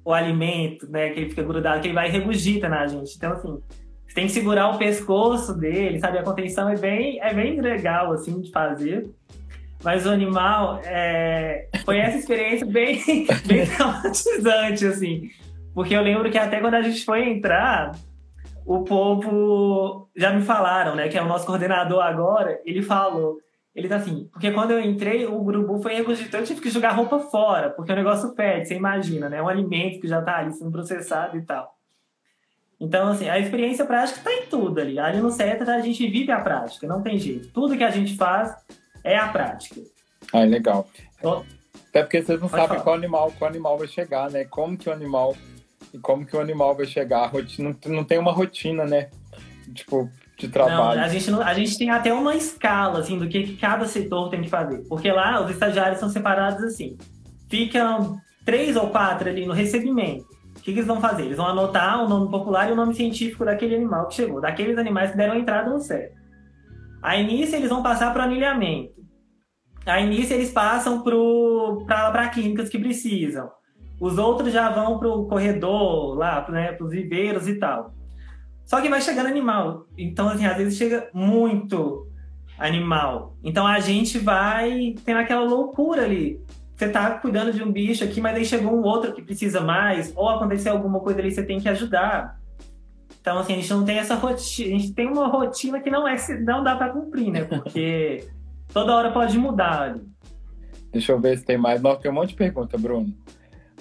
o 0.06 0.14
alimento, 0.14 0.90
né? 0.90 1.10
Que 1.10 1.20
ele 1.20 1.30
fica 1.30 1.44
grudado, 1.44 1.82
que 1.82 1.88
ele 1.88 1.94
vai 1.94 2.10
e 2.10 2.12
regurgita 2.12 2.68
na 2.68 2.86
gente. 2.86 3.16
Então, 3.16 3.32
assim, 3.34 3.60
você 4.06 4.14
tem 4.14 4.26
que 4.28 4.32
segurar 4.32 4.70
o 4.70 4.78
pescoço 4.78 5.58
dele, 5.58 6.00
sabe? 6.00 6.18
A 6.18 6.24
contenção 6.24 6.70
é 6.70 6.78
bem, 6.78 7.20
é 7.22 7.34
bem 7.34 7.60
legal, 7.62 8.12
assim, 8.12 8.42
de 8.42 8.52
fazer. 8.52 9.10
Mas 9.84 10.06
o 10.06 10.10
animal 10.10 10.80
é... 10.86 11.68
foi 11.84 11.98
essa 11.98 12.18
experiência 12.18 12.66
bem, 12.66 13.02
bem 13.46 13.66
traumatizante, 13.66 14.86
assim. 14.86 15.30
Porque 15.74 15.96
eu 15.96 16.02
lembro 16.02 16.30
que 16.30 16.38
até 16.38 16.60
quando 16.60 16.76
a 16.76 16.82
gente 16.82 17.04
foi 17.04 17.30
entrar, 17.30 17.92
o 18.66 18.84
povo 18.84 20.10
já 20.16 20.32
me 20.32 20.42
falaram, 20.42 20.96
né? 20.96 21.08
Que 21.08 21.18
é 21.18 21.22
o 21.22 21.28
nosso 21.28 21.46
coordenador 21.46 22.02
agora, 22.02 22.60
ele 22.66 22.82
falou. 22.82 23.38
Ele 23.76 23.88
tá 23.88 23.96
assim, 23.96 24.30
porque 24.32 24.52
quando 24.52 24.72
eu 24.72 24.80
entrei, 24.80 25.26
o 25.26 25.44
grupo 25.44 25.82
foi 25.82 25.96
regurgitante, 25.96 26.44
eu 26.44 26.48
tive 26.48 26.62
que 26.62 26.70
jogar 26.70 26.92
roupa 26.92 27.20
fora, 27.20 27.72
porque 27.72 27.92
o 27.92 27.96
negócio 27.96 28.36
pede, 28.36 28.68
você 28.68 28.76
imagina, 28.76 29.28
né? 29.30 29.42
Um 29.42 29.48
alimento 29.48 30.00
que 30.00 30.08
já 30.08 30.22
tá 30.22 30.38
ali 30.38 30.54
sendo 30.54 30.72
processado 30.72 31.38
e 31.38 31.42
tal. 31.42 31.74
Então, 32.80 33.08
assim, 33.08 33.30
a 33.30 33.40
experiência 33.40 33.86
prática 33.86 34.22
tá 34.22 34.32
em 34.32 34.46
tudo 34.46 34.80
ali. 34.80 35.00
Ali 35.00 35.20
no 35.20 35.32
CETA 35.32 35.64
a 35.74 35.80
gente 35.80 36.06
vive 36.08 36.32
a 36.32 36.42
prática, 36.42 36.86
não 36.86 37.02
tem 37.02 37.18
jeito. 37.18 37.48
Tudo 37.50 37.78
que 37.78 37.84
a 37.84 37.90
gente 37.90 38.16
faz 38.16 38.56
é 39.04 39.18
a 39.18 39.30
prática. 39.30 39.82
Ah, 40.32 40.42
é 40.42 40.46
legal. 40.46 40.88
Então, 41.18 41.44
Até 41.90 42.04
porque 42.04 42.22
vocês 42.22 42.40
não 42.40 42.50
sabem 42.50 42.80
qual 42.80 42.96
animal, 42.96 43.32
qual 43.40 43.50
animal 43.50 43.78
vai 43.78 43.88
chegar, 43.88 44.30
né? 44.30 44.46
Como 44.46 44.78
que 44.78 44.90
o 44.90 44.94
animal 44.94 45.36
como 46.02 46.26
que 46.26 46.36
o 46.36 46.42
animal 46.42 46.76
vai 46.76 46.86
chegar. 46.86 47.28
Rotina, 47.28 47.76
não 47.86 48.04
tem 48.04 48.18
uma 48.18 48.32
rotina, 48.32 48.86
né? 48.86 49.10
Tipo, 49.74 50.10
de 50.38 50.48
trabalho. 50.48 51.00
Não, 51.00 51.06
a 51.06 51.08
gente, 51.08 51.32
não, 51.32 51.42
a 51.42 51.54
gente 51.54 51.78
tem 51.78 51.90
até 51.90 52.14
uma 52.14 52.36
escala, 52.36 53.00
assim, 53.00 53.18
do 53.18 53.28
que, 53.28 53.56
cada 53.58 53.86
setor 53.86 54.30
tem 54.30 54.42
que 54.42 54.50
fazer. 54.50 54.84
Porque 54.88 55.12
lá 55.12 55.44
os 55.44 55.52
estagiários 55.52 56.00
são 56.00 56.10
separados 56.10 56.64
assim. 56.64 56.98
Ficam 57.50 58.18
três 58.46 58.76
ou 58.76 58.90
quatro 58.90 59.30
ali 59.30 59.46
no 59.46 59.54
recebimento. 59.54 60.26
O 60.58 60.62
que, 60.64 60.72
que, 60.72 60.80
eles 60.80 60.88
vão 60.88 61.02
fazer? 61.02 61.24
Eles 61.24 61.38
vão 61.38 61.48
anotar 61.48 62.04
o 62.04 62.08
nome 62.08 62.30
popular 62.30 62.70
e 62.70 62.72
o 62.72 62.76
nome 62.76 62.94
científico 62.94 63.44
daquele 63.44 63.76
animal 63.76 64.08
que 64.08 64.16
chegou, 64.16 64.40
daqueles 64.40 64.78
animais 64.78 65.12
que 65.12 65.18
deram 65.18 65.36
entrada 65.36 65.70
no 65.70 65.80
CEP. 65.80 66.14
Aí 67.02 67.26
nisso 67.26 67.56
eles 67.56 67.70
vão 67.70 67.84
passar 67.84 68.14
para 68.14 68.24
o 68.24 68.26
anilhamento. 68.26 68.94
Aí 69.86 70.08
nisso 70.08 70.34
eles 70.34 70.52
passam 70.52 71.04
para 71.86 72.30
clínicas 72.30 72.70
que 72.70 72.80
precisam. 72.80 73.50
Os 74.00 74.18
outros 74.18 74.52
já 74.52 74.70
vão 74.70 75.00
para 75.00 75.08
o 75.08 75.26
corredor, 75.26 76.18
lá, 76.18 76.46
né, 76.50 76.74
para 76.74 76.86
os 76.86 76.92
viveiros 76.92 77.48
e 77.48 77.56
tal. 77.56 77.94
Só 78.66 78.82
que 78.82 78.90
vai 78.90 79.02
chegando 79.02 79.28
animal. 79.28 79.86
Então, 79.98 80.28
assim, 80.28 80.46
às 80.46 80.58
vezes 80.58 80.78
chega 80.78 81.10
muito 81.14 82.08
animal. 82.58 83.36
Então 83.44 83.66
a 83.66 83.80
gente 83.80 84.18
vai 84.20 84.96
tendo 85.06 85.20
aquela 85.20 85.44
loucura 85.44 86.04
ali. 86.04 86.40
Você 86.76 86.90
tá 86.90 87.12
cuidando 87.12 87.54
de 87.54 87.64
um 87.64 87.72
bicho 87.72 88.04
aqui, 88.04 88.20
mas 88.20 88.36
aí 88.36 88.46
chegou 88.46 88.74
um 88.74 88.84
outro 88.84 89.14
que 89.14 89.22
precisa 89.22 89.62
mais, 89.62 90.12
ou 90.16 90.28
aconteceu 90.28 90.74
alguma 90.74 91.00
coisa 91.00 91.20
ali, 91.20 91.32
você 91.32 91.44
tem 91.44 91.60
que 91.60 91.70
ajudar. 91.70 92.40
Então, 93.22 93.38
assim, 93.38 93.54
a 93.54 93.56
gente 93.58 93.70
não 93.70 93.86
tem 93.86 94.00
essa 94.00 94.16
rotina, 94.16 94.76
a 94.76 94.80
gente 94.80 94.94
tem 94.94 95.08
uma 95.08 95.28
rotina 95.28 95.80
que 95.80 95.90
não 95.90 96.08
é 96.08 96.16
não 96.42 96.64
dá 96.64 96.76
para 96.76 96.90
cumprir, 96.90 97.32
né? 97.32 97.44
Porque 97.46 98.28
toda 98.74 98.96
hora 98.96 99.12
pode 99.12 99.38
mudar 99.38 99.84
ali. 99.84 100.02
Deixa 100.92 101.12
eu 101.12 101.20
ver 101.20 101.38
se 101.38 101.46
tem 101.46 101.58
mais. 101.58 101.82
Não, 101.82 101.96
tem 101.96 102.12
um 102.12 102.14
monte 102.14 102.30
de 102.30 102.36
pergunta, 102.36 102.78
Bruno. 102.78 103.14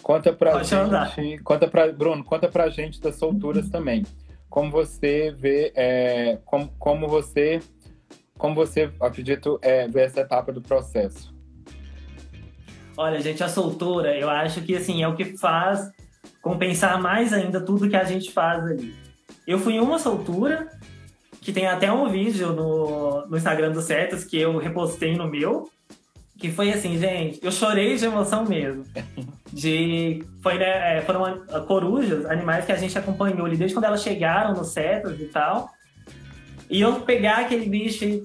Conta 0.01 0.33
pra 0.33 0.53
pode 0.53 0.69
gente. 0.69 0.79
Andar. 0.79 1.15
Conta 1.45 1.69
pra, 1.69 1.93
Bruno, 1.93 2.25
conta 2.25 2.49
pra 2.49 2.69
gente 2.71 3.01
das 3.01 3.17
solturas 3.17 3.69
também. 3.69 4.05
Como 4.49 4.71
você 4.71 5.31
vê, 5.31 5.73
é, 5.75 6.39
como, 6.45 6.69
como 6.79 7.09
você, 7.09 7.61
como 8.37 8.55
você, 8.55 8.91
acredito, 9.01 9.59
é, 9.63 9.89
vê 9.89 10.03
essa 10.03 10.21
etapa 10.21 10.53
do 10.53 10.61
processo? 10.61 11.33
Olha, 12.97 13.21
gente, 13.21 13.43
a 13.43 13.49
soltura, 13.49 14.17
eu 14.17 14.29
acho 14.29 14.61
que 14.63 14.77
assim 14.77 15.03
é 15.03 15.09
o 15.09 15.17
que 15.17 15.37
faz 15.39 15.91
compensar 16.43 17.01
mais 17.01 17.33
ainda 17.33 17.61
tudo 17.61 17.89
que 17.89 17.97
a 17.97 18.05
gente 18.05 18.31
faz 18.33 18.65
ali. 18.65 18.95
Eu 19.47 19.59
fui 19.59 19.75
em 19.75 19.81
uma 19.81 19.99
soltura, 19.99 20.69
que 21.41 21.53
tem 21.53 21.67
até 21.67 21.91
um 21.91 22.09
vídeo 22.09 22.53
no, 22.53 23.27
no 23.27 23.37
Instagram 23.37 23.73
do 23.73 23.81
Cetas 23.81 24.25
que 24.25 24.39
eu 24.39 24.59
repostei 24.59 25.17
no 25.17 25.29
meu, 25.29 25.71
que 26.43 26.51
foi 26.51 26.73
assim, 26.73 26.99
gente, 26.99 27.39
eu 27.41 27.53
chorei 27.53 27.97
de 27.97 28.05
emoção 28.05 28.45
mesmo. 28.45 28.85
De, 29.53 30.25
foi, 30.43 30.59
né, 30.59 30.99
é, 30.99 31.01
foram 31.03 31.47
corujas, 31.69 32.27
animais 32.27 32.65
que 32.65 32.73
a 32.73 32.77
gente 32.77 32.99
acompanhou 32.99 33.47
ali 33.47 33.57
desde 33.57 33.77
quando 33.77 33.85
elas 33.85 34.03
chegaram 34.03 34.53
no 34.53 34.65
setas 34.65 35.21
e 35.21 35.27
tal. 35.27 35.71
E 36.69 36.81
eu 36.81 37.01
pegar 37.03 37.43
aquele 37.43 37.67
bicho 37.67 38.05
e 38.05 38.25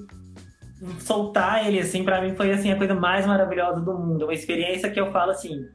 soltar 1.00 1.68
ele, 1.68 1.80
assim, 1.80 2.04
para 2.04 2.20
mim 2.20 2.34
foi 2.34 2.52
assim, 2.52 2.72
a 2.72 2.76
coisa 2.76 2.96
mais 2.96 3.28
maravilhosa 3.28 3.82
do 3.82 3.94
mundo. 3.94 4.24
Uma 4.24 4.34
experiência 4.34 4.90
que 4.90 5.00
eu 5.00 5.12
falo 5.12 5.30
assim, 5.30 5.68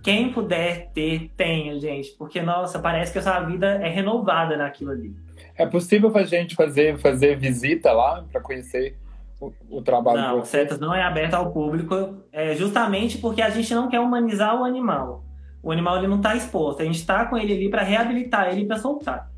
quem 0.00 0.32
puder 0.32 0.92
ter, 0.94 1.32
tenha, 1.36 1.76
gente. 1.80 2.10
Porque, 2.16 2.40
nossa, 2.40 2.78
parece 2.78 3.10
que 3.10 3.18
a 3.18 3.22
sua 3.22 3.40
vida 3.40 3.66
é 3.66 3.88
renovada 3.88 4.56
naquilo 4.56 4.92
ali. 4.92 5.12
É 5.56 5.66
possível 5.66 6.16
a 6.16 6.22
gente 6.22 6.54
fazer, 6.54 6.98
fazer 6.98 7.36
visita 7.36 7.90
lá 7.90 8.24
para 8.30 8.40
conhecer 8.40 8.96
o, 9.40 9.52
o 9.70 9.82
trabalho 9.82 10.20
Não, 10.20 10.44
Setas 10.44 10.78
não 10.78 10.94
é 10.94 11.02
aberto 11.02 11.34
ao 11.34 11.50
público, 11.50 12.22
é 12.30 12.54
justamente 12.54 13.18
porque 13.18 13.40
a 13.40 13.48
gente 13.50 13.74
não 13.74 13.88
quer 13.88 14.00
humanizar 14.00 14.60
o 14.60 14.64
animal. 14.64 15.24
O 15.62 15.72
animal 15.72 15.98
ele 15.98 16.08
não 16.08 16.18
está 16.18 16.36
exposto, 16.36 16.82
a 16.82 16.84
gente 16.84 16.98
está 16.98 17.26
com 17.26 17.36
ele 17.36 17.54
ali 17.54 17.70
para 17.70 17.82
reabilitar 17.82 18.52
ele 18.52 18.66
para 18.66 18.78
soltar. 18.78 19.30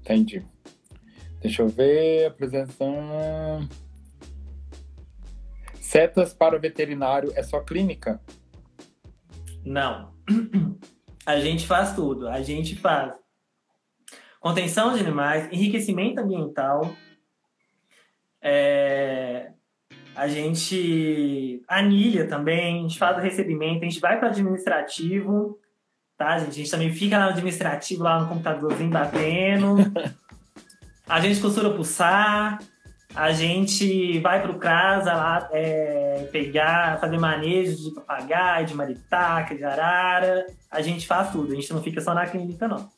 Entendi. 0.00 0.44
Deixa 1.40 1.62
eu 1.62 1.68
ver, 1.68 2.26
apresentação. 2.26 3.68
Setas 5.80 6.32
para 6.32 6.58
veterinário 6.58 7.32
é 7.34 7.42
só 7.42 7.60
clínica? 7.60 8.20
Não. 9.64 10.12
A 11.24 11.38
gente 11.38 11.66
faz 11.66 11.94
tudo. 11.94 12.28
A 12.28 12.42
gente 12.42 12.74
faz 12.76 13.12
contenção 14.40 14.92
de 14.92 15.00
animais, 15.00 15.48
enriquecimento 15.52 16.20
ambiental, 16.20 16.96
é, 18.42 19.50
a 20.14 20.26
gente 20.28 21.62
anilha 21.68 22.26
também, 22.26 22.80
a 22.80 22.82
gente 22.82 22.98
faz 22.98 23.16
o 23.16 23.20
recebimento, 23.20 23.84
a 23.84 23.88
gente 23.88 24.00
vai 24.00 24.18
para 24.18 24.28
o 24.28 24.30
administrativo, 24.30 25.58
tá, 26.18 26.38
gente? 26.38 26.50
A 26.50 26.54
gente 26.54 26.70
também 26.70 26.92
fica 26.92 27.18
lá 27.18 27.26
no 27.26 27.30
administrativo, 27.30 28.02
lá 28.02 28.20
no 28.20 28.28
computadorzinho 28.28 28.90
batendo. 28.90 29.76
A 31.04 31.20
gente 31.20 31.40
costura 31.40 31.68
pulsar, 31.68 32.58
a 33.14 33.32
gente 33.32 34.18
vai 34.20 34.40
para 34.40 34.50
o 34.50 34.58
CRASA 34.58 35.12
lá 35.12 35.48
é, 35.52 36.26
pegar, 36.32 36.98
fazer 36.98 37.18
manejo 37.18 37.76
de 37.76 37.94
papagaio, 37.94 38.66
de 38.66 38.74
maritaca, 38.74 39.54
de 39.54 39.62
arara. 39.62 40.46
A 40.70 40.80
gente 40.80 41.06
faz 41.06 41.30
tudo, 41.30 41.52
a 41.52 41.54
gente 41.54 41.70
não 41.72 41.82
fica 41.82 42.00
só 42.00 42.14
na 42.14 42.24
clínica, 42.26 42.66
não. 42.66 42.88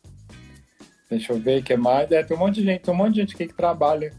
Deixa 1.10 1.32
eu 1.32 1.40
ver 1.40 1.60
o 1.60 1.64
que 1.64 1.76
mais. 1.76 2.12
É, 2.12 2.22
tem 2.22 2.36
um 2.36 2.40
monte 2.40 2.56
de 2.56 2.64
gente, 2.64 2.82
tem 2.82 2.94
um 2.94 2.96
monte 2.96 3.14
de 3.14 3.20
gente 3.22 3.34
aqui 3.34 3.48
que 3.48 3.54
trabalha 3.54 4.12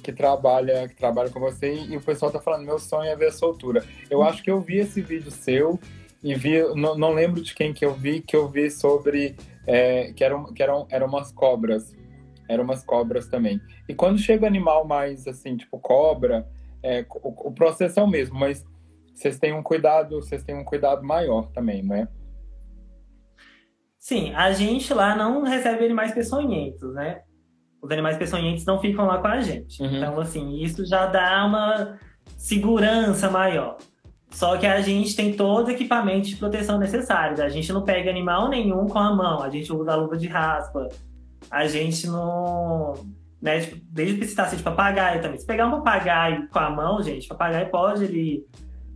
que 0.00 0.12
trabalha, 0.12 0.88
que 0.88 0.96
trabalha 0.96 1.30
com 1.30 1.40
você 1.40 1.72
e 1.72 1.96
o 1.96 2.00
pessoal 2.00 2.30
tá 2.30 2.40
falando, 2.40 2.64
meu 2.64 2.78
sonho 2.78 3.10
é 3.10 3.16
ver 3.16 3.28
a 3.28 3.32
soltura. 3.32 3.84
Eu 4.10 4.22
acho 4.22 4.42
que 4.42 4.50
eu 4.50 4.60
vi 4.60 4.78
esse 4.78 5.00
vídeo 5.00 5.30
seu 5.30 5.78
e 6.22 6.34
vi, 6.34 6.62
não, 6.74 6.96
não 6.96 7.12
lembro 7.12 7.40
de 7.40 7.54
quem 7.54 7.72
que 7.72 7.84
eu 7.84 7.94
vi, 7.94 8.20
que 8.20 8.36
eu 8.36 8.48
vi 8.48 8.70
sobre 8.70 9.36
é, 9.66 10.12
que, 10.12 10.24
eram, 10.24 10.52
que 10.52 10.62
eram, 10.62 10.86
eram 10.90 11.06
umas 11.06 11.32
cobras. 11.32 11.96
Eram 12.48 12.64
umas 12.64 12.82
cobras 12.84 13.28
também. 13.28 13.60
E 13.88 13.94
quando 13.94 14.18
chega 14.18 14.46
animal 14.46 14.84
mais 14.84 15.26
assim, 15.26 15.56
tipo 15.56 15.78
cobra, 15.78 16.48
é, 16.82 17.04
o, 17.22 17.48
o 17.48 17.52
processo 17.52 18.00
é 18.00 18.02
o 18.02 18.08
mesmo, 18.08 18.38
mas 18.38 18.64
vocês 19.14 19.38
têm 19.38 19.52
um 19.52 19.62
cuidado, 19.62 20.16
vocês 20.16 20.42
têm 20.42 20.56
um 20.56 20.64
cuidado 20.64 21.04
maior 21.04 21.50
também, 21.52 21.82
não 21.82 21.94
é? 21.94 22.08
Sim, 23.98 24.34
a 24.34 24.50
gente 24.52 24.92
lá 24.94 25.14
não 25.14 25.42
recebe 25.42 25.84
animais 25.84 26.12
peçonhentos, 26.12 26.94
né? 26.94 27.22
Os 27.82 27.90
animais 27.90 28.16
peçonhentos 28.16 28.64
não 28.64 28.80
ficam 28.80 29.06
lá 29.06 29.18
com 29.18 29.28
a 29.28 29.40
gente. 29.40 29.82
Uhum. 29.82 29.96
Então, 29.96 30.20
assim, 30.20 30.56
isso 30.62 30.84
já 30.84 31.06
dá 31.06 31.44
uma 31.44 31.98
segurança 32.36 33.30
maior. 33.30 33.78
Só 34.30 34.56
que 34.56 34.66
a 34.66 34.80
gente 34.80 35.16
tem 35.16 35.32
todo 35.32 35.68
o 35.68 35.70
equipamento 35.70 36.28
de 36.28 36.36
proteção 36.36 36.78
necessário. 36.78 37.42
A 37.42 37.48
gente 37.48 37.72
não 37.72 37.82
pega 37.82 38.10
animal 38.10 38.48
nenhum 38.48 38.86
com 38.86 38.98
a 38.98 39.14
mão, 39.14 39.42
a 39.42 39.50
gente 39.50 39.72
usa 39.72 39.92
a 39.92 39.96
luva 39.96 40.16
de 40.16 40.28
raspa. 40.28 40.88
A 41.50 41.66
gente 41.66 42.06
não. 42.06 42.94
Né, 43.42 43.60
tipo, 43.60 43.80
desde 43.90 44.18
que 44.18 44.26
citasse 44.26 44.56
de 44.56 44.62
papagaio 44.62 45.22
também. 45.22 45.38
Se 45.38 45.46
pegar 45.46 45.66
um 45.66 45.70
papagaio 45.70 46.46
com 46.48 46.58
a 46.58 46.70
mão, 46.70 47.02
gente, 47.02 47.26
papagaio 47.26 47.70
pode 47.70 48.04
ele 48.04 48.46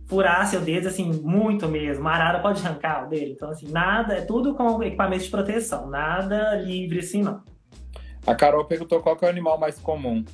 furar 0.05 0.45
seu 0.45 0.61
dedo, 0.61 0.87
assim, 0.87 1.11
muito 1.23 1.67
mesmo. 1.67 2.07
A 2.07 2.11
arara 2.11 2.39
pode 2.39 2.63
arrancar 2.63 3.05
o 3.05 3.09
dele. 3.09 3.31
Então, 3.31 3.49
assim, 3.49 3.67
nada, 3.71 4.13
é 4.13 4.21
tudo 4.21 4.53
com 4.53 4.81
equipamento 4.83 5.23
de 5.23 5.31
proteção, 5.31 5.89
nada 5.89 6.55
livre 6.55 6.99
assim, 6.99 7.23
não. 7.23 7.41
A 8.25 8.33
Carol 8.33 8.65
perguntou 8.65 8.99
qual 9.01 9.17
é 9.21 9.25
o 9.25 9.29
animal 9.29 9.59
mais 9.59 9.77
comum. 9.79 10.25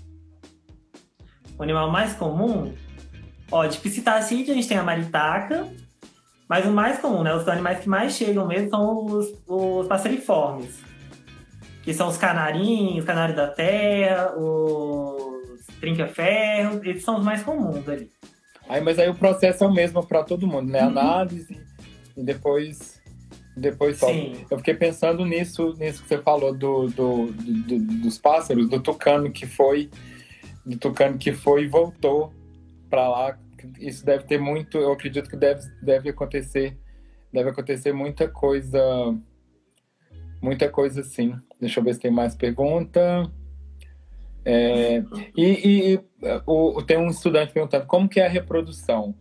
O 1.57 1.63
animal 1.63 1.91
mais 1.91 2.13
comum? 2.13 2.73
Ó, 3.51 3.65
de 3.65 3.77
psitacídeo 3.77 4.53
a 4.53 4.55
gente 4.55 4.67
tem 4.67 4.77
a 4.77 4.83
maritaca, 4.83 5.67
mas 6.47 6.65
o 6.65 6.71
mais 6.71 6.99
comum, 6.99 7.21
né? 7.21 7.35
Os 7.35 7.47
animais 7.47 7.79
que 7.79 7.89
mais 7.89 8.13
chegam 8.13 8.47
mesmo 8.47 8.69
são 8.69 9.05
os, 9.05 9.27
os 9.45 9.87
passeriformes. 9.87 10.79
Que 11.83 11.93
são 11.93 12.07
os 12.07 12.17
canarinhos, 12.17 13.03
canário 13.03 13.35
da 13.35 13.47
terra, 13.47 14.33
os 14.37 15.65
trinca-ferros, 15.81 16.81
eles 16.83 17.03
são 17.03 17.17
os 17.17 17.23
mais 17.23 17.43
comuns 17.43 17.87
ali. 17.89 18.09
Aí, 18.69 18.79
mas 18.79 18.97
aí 18.99 19.09
o 19.09 19.15
processo 19.15 19.65
é 19.65 19.67
o 19.67 19.73
mesmo 19.73 20.05
para 20.05 20.23
todo 20.23 20.47
mundo, 20.47 20.71
né? 20.71 20.81
Uhum. 20.83 20.89
Análise 20.89 21.61
e 22.15 22.23
depois 22.23 23.00
depois 23.55 23.97
só. 23.97 24.09
Eu 24.09 24.57
fiquei 24.57 24.73
pensando 24.73 25.25
nisso, 25.25 25.75
nisso 25.77 26.03
que 26.03 26.09
você 26.09 26.17
falou 26.17 26.53
do, 26.53 26.87
do, 26.87 27.27
do, 27.27 27.79
dos 28.01 28.17
pássaros, 28.17 28.69
do 28.69 28.79
tucano 28.79 29.31
que 29.31 29.45
foi, 29.45 29.89
do 30.65 30.77
tucano 30.77 31.17
que 31.17 31.33
foi 31.33 31.63
e 31.63 31.67
voltou 31.67 32.33
para 32.89 33.07
lá. 33.09 33.37
Isso 33.79 34.05
deve 34.05 34.23
ter 34.23 34.39
muito, 34.39 34.77
eu 34.77 34.91
acredito 34.91 35.29
que 35.29 35.35
deve, 35.35 35.61
deve 35.81 36.09
acontecer, 36.09 36.77
deve 37.31 37.49
acontecer 37.49 37.93
muita 37.93 38.27
coisa, 38.27 38.81
muita 40.41 40.69
coisa 40.69 41.01
assim. 41.01 41.35
Deixa 41.59 41.79
eu 41.79 41.83
ver 41.83 41.93
se 41.93 41.99
tem 41.99 42.11
mais 42.11 42.35
pergunta. 42.35 43.29
É, 44.43 45.03
e, 45.37 45.93
e 45.93 45.99
o, 46.47 46.81
tem 46.81 46.97
um 46.97 47.09
estudante 47.09 47.53
perguntando 47.53 47.85
como 47.85 48.09
que 48.09 48.19
é 48.19 48.25
a 48.25 48.29
reprodução 48.29 49.13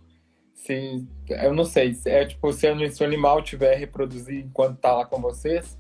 se 0.70 1.06
eu 1.28 1.52
não 1.52 1.64
sei, 1.64 1.96
é 2.06 2.24
tipo, 2.24 2.52
se 2.52 2.66
o 2.68 3.04
animal 3.04 3.42
tiver 3.42 3.74
reproduzir 3.74 4.44
enquanto 4.44 4.78
tá 4.78 4.92
lá 4.92 5.04
com 5.04 5.20
vocês? 5.20 5.78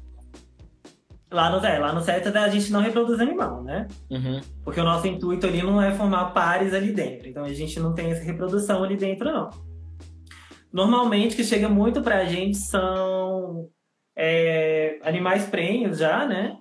Lá 1.30 1.48
no, 1.48 1.64
é, 1.64 1.78
lá 1.78 1.92
no 1.92 2.00
CETA 2.00 2.36
a 2.40 2.48
gente 2.48 2.72
não 2.72 2.80
reproduz 2.80 3.20
animal, 3.20 3.62
né? 3.62 3.86
Uhum. 4.10 4.40
Porque 4.64 4.80
o 4.80 4.84
nosso 4.84 5.06
intuito 5.06 5.46
ali 5.46 5.62
não 5.62 5.80
é 5.80 5.92
formar 5.92 6.32
pares 6.32 6.74
ali 6.74 6.92
dentro. 6.92 7.28
Então 7.28 7.44
a 7.44 7.52
gente 7.52 7.78
não 7.78 7.94
tem 7.94 8.10
essa 8.10 8.24
reprodução 8.24 8.82
ali 8.82 8.96
dentro, 8.96 9.30
não. 9.30 9.50
Normalmente, 10.72 11.34
o 11.34 11.36
que 11.36 11.44
chega 11.44 11.68
muito 11.68 12.02
pra 12.02 12.24
gente 12.24 12.56
são 12.56 13.68
é, 14.16 14.98
animais 15.04 15.46
prenhos 15.46 15.98
já, 15.98 16.26
né? 16.26 16.58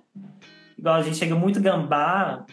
Igual 0.78 0.96
a 0.96 1.02
gente 1.02 1.16
chega 1.16 1.34
muito 1.34 1.60
gambá, 1.60 2.46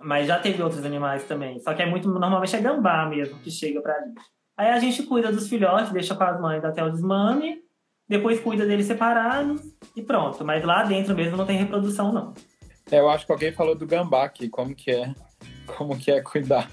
mas 0.00 0.26
já 0.26 0.40
teve 0.40 0.60
outros 0.60 0.84
animais 0.84 1.22
também. 1.24 1.60
Só 1.60 1.72
que 1.72 1.82
é 1.82 1.86
muito, 1.86 2.08
normalmente 2.08 2.54
é 2.54 2.60
gambá 2.60 3.06
mesmo 3.08 3.38
que 3.38 3.50
chega 3.50 3.80
pra 3.80 3.94
gente. 4.00 4.37
Aí 4.58 4.70
a 4.70 4.80
gente 4.80 5.04
cuida 5.04 5.30
dos 5.30 5.48
filhotes, 5.48 5.92
deixa 5.92 6.16
com 6.16 6.24
as 6.24 6.40
mães 6.40 6.64
até 6.64 6.82
o 6.82 6.90
desmame, 6.90 7.62
depois 8.08 8.40
cuida 8.40 8.66
deles 8.66 8.86
separados 8.86 9.62
e 9.94 10.02
pronto. 10.02 10.44
Mas 10.44 10.64
lá 10.64 10.82
dentro 10.82 11.14
mesmo 11.14 11.36
não 11.36 11.46
tem 11.46 11.56
reprodução, 11.56 12.12
não. 12.12 12.34
É, 12.90 12.98
eu 12.98 13.08
acho 13.08 13.24
que 13.24 13.30
alguém 13.30 13.52
falou 13.52 13.76
do 13.76 13.86
gambá 13.86 14.24
aqui, 14.24 14.48
como 14.48 14.74
que 14.74 14.90
é, 14.90 15.14
como 15.64 15.96
que 15.96 16.10
é 16.10 16.20
cuidar, 16.20 16.68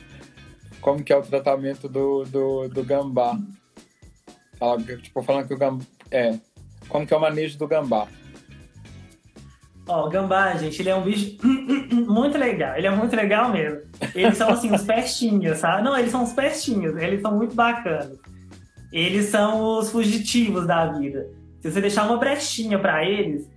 como 0.82 1.04
que 1.04 1.14
é 1.14 1.16
o 1.16 1.22
tratamento 1.22 1.88
do, 1.88 2.24
do, 2.24 2.68
do 2.70 2.84
gambá. 2.84 3.38
Tipo, 5.04 5.22
falando 5.22 5.48
que 5.48 5.54
o 5.54 5.58
gambá, 5.58 5.86
é, 6.10 6.40
como 6.90 7.06
que 7.06 7.14
é 7.14 7.18
o 7.18 7.22
manejo 7.22 7.56
do 7.60 7.68
gambá. 7.68 8.08
Ó, 9.88 10.08
o 10.08 10.10
gambá, 10.10 10.56
gente, 10.56 10.82
ele 10.82 10.90
é 10.90 10.96
um 10.96 11.04
bicho 11.04 11.38
muito 12.08 12.38
legal. 12.38 12.76
Ele 12.76 12.88
é 12.88 12.92
muito 12.92 13.16
legal 13.16 13.52
mesmo. 13.52 13.82
Eles 14.16 14.38
são, 14.38 14.50
assim, 14.50 14.74
os 14.74 14.82
pestinhos, 14.84 15.60
sabe? 15.60 15.84
Não, 15.84 15.98
eles 15.98 16.12
são 16.12 16.24
os 16.24 16.34
pestinhos. 16.34 16.96
Eles 16.98 17.22
são 17.22 17.38
muito 17.38 17.56
bacanas. 17.56 18.18
Eles 18.92 19.26
são 19.26 19.78
os 19.78 19.92
fugitivos 19.92 20.66
da 20.66 20.88
vida. 20.88 21.30
Se 21.60 21.70
você 21.70 21.82
deixar 21.82 22.08
uma 22.08 22.18
brechinha 22.18 22.80
para 22.80 23.04
eles, 23.04 23.50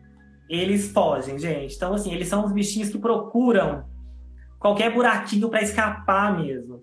eles 0.49 0.91
fogem, 0.93 1.39
gente. 1.39 1.77
Então, 1.77 1.95
assim, 1.95 2.13
eles 2.13 2.29
são 2.29 2.45
os 2.45 2.53
bichinhos 2.53 2.89
que 2.91 2.99
procuram 2.99 3.85
qualquer 4.59 4.93
buraquinho 4.93 5.49
para 5.49 5.63
escapar 5.63 6.37
mesmo. 6.39 6.83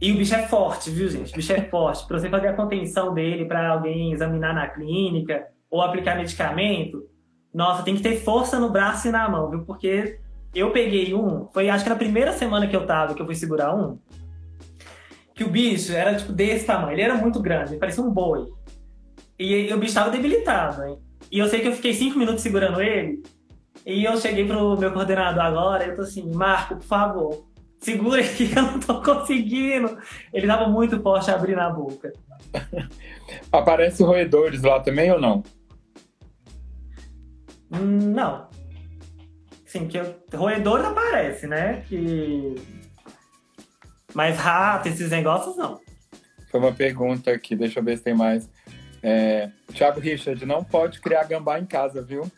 E 0.00 0.12
o 0.12 0.16
bicho 0.16 0.34
é 0.34 0.46
forte, 0.46 0.90
viu, 0.90 1.08
gente? 1.08 1.32
O 1.32 1.36
bicho 1.36 1.52
é 1.52 1.62
forte. 1.62 2.06
Para 2.06 2.18
você 2.18 2.30
fazer 2.30 2.48
a 2.48 2.52
contenção 2.52 3.12
dele, 3.12 3.44
para 3.46 3.70
alguém 3.70 4.12
examinar 4.12 4.54
na 4.54 4.68
clínica 4.68 5.46
ou 5.70 5.82
aplicar 5.82 6.16
medicamento, 6.16 7.02
nossa, 7.58 7.82
tem 7.82 7.96
que 7.96 8.02
ter 8.02 8.20
força 8.20 8.60
no 8.60 8.70
braço 8.70 9.08
e 9.08 9.10
na 9.10 9.28
mão, 9.28 9.50
viu? 9.50 9.64
Porque 9.64 10.20
eu 10.54 10.70
peguei 10.70 11.12
um, 11.12 11.48
foi 11.52 11.68
acho 11.68 11.82
que 11.82 11.90
na 11.90 11.96
primeira 11.96 12.32
semana 12.32 12.68
que 12.68 12.76
eu 12.76 12.86
tava, 12.86 13.14
que 13.14 13.20
eu 13.20 13.26
fui 13.26 13.34
segurar 13.34 13.74
um, 13.74 13.98
que 15.34 15.42
o 15.42 15.50
bicho 15.50 15.92
era 15.92 16.14
tipo 16.14 16.30
desse 16.30 16.64
tamanho, 16.64 16.92
ele 16.92 17.02
era 17.02 17.16
muito 17.16 17.42
grande, 17.42 17.76
parecia 17.76 18.04
um 18.04 18.12
boi. 18.12 18.46
E, 19.36 19.68
e 19.68 19.74
o 19.74 19.76
bicho 19.76 19.92
tava 19.92 20.08
debilitado, 20.08 20.84
hein? 20.84 20.98
E 21.32 21.40
eu 21.40 21.48
sei 21.48 21.58
que 21.58 21.66
eu 21.66 21.72
fiquei 21.72 21.92
cinco 21.92 22.16
minutos 22.16 22.42
segurando 22.42 22.80
ele, 22.80 23.24
e 23.84 24.04
eu 24.04 24.16
cheguei 24.18 24.46
pro 24.46 24.78
meu 24.78 24.92
coordenador 24.92 25.42
agora, 25.42 25.84
eu 25.84 25.96
tô 25.96 26.02
assim, 26.02 26.30
Marco, 26.32 26.76
por 26.76 26.86
favor, 26.86 27.44
segura 27.80 28.20
aqui, 28.20 28.52
eu 28.54 28.62
não 28.62 28.78
tô 28.78 29.02
conseguindo. 29.02 29.98
Ele 30.32 30.46
tava 30.46 30.68
muito 30.68 31.02
forte 31.02 31.28
abrindo 31.28 31.58
a 31.58 31.70
boca. 31.70 32.12
Aparece 33.50 34.04
roedores 34.04 34.62
lá 34.62 34.78
também 34.78 35.10
ou 35.10 35.20
não? 35.20 35.42
Não. 37.70 38.48
Sim, 39.66 39.86
que 39.86 39.98
eu, 39.98 40.16
roedores 40.34 40.86
aparece, 40.86 41.46
né? 41.46 41.82
Que... 41.88 42.54
Mas 44.14 44.36
rato, 44.38 44.88
esses 44.88 45.10
negócios, 45.10 45.56
não. 45.56 45.80
Foi 46.50 46.58
uma 46.58 46.72
pergunta 46.72 47.30
aqui, 47.30 47.54
deixa 47.54 47.80
eu 47.80 47.84
ver 47.84 47.98
se 47.98 48.04
tem 48.04 48.14
mais. 48.14 48.48
É, 49.02 49.50
Thiago 49.72 50.00
Richard, 50.00 50.44
não 50.46 50.64
pode 50.64 51.00
criar 51.00 51.24
gambá 51.24 51.58
em 51.58 51.66
casa, 51.66 52.02
viu? 52.02 52.30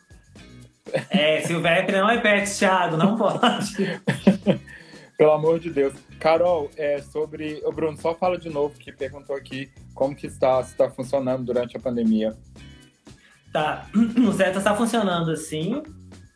É, 1.09 1.41
Silvestre 1.43 1.97
não 1.97 2.11
é 2.11 2.21
pet, 2.21 2.51
Thiago, 2.59 2.97
não 2.97 3.17
pode. 3.17 3.77
Pelo 5.17 5.33
amor 5.33 5.61
de 5.61 5.71
Deus. 5.71 5.95
Carol, 6.19 6.71
é 6.77 6.99
sobre. 7.01 7.61
O 7.65 7.73
Bruno, 7.73 7.97
só 7.97 8.15
fala 8.15 8.39
de 8.39 8.49
novo 8.49 8.77
que 8.79 8.91
perguntou 8.91 9.37
aqui 9.37 9.71
como 9.95 10.17
que 10.17 10.27
está, 10.27 10.63
se 10.63 10.73
está 10.73 10.91
funcionando 10.91 11.45
durante 11.45 11.77
a 11.77 11.81
pandemia. 11.81 12.35
Tá. 13.53 13.87
O 14.29 14.33
CETA 14.33 14.59
está 14.59 14.75
funcionando 14.75 15.31
assim. 15.31 15.83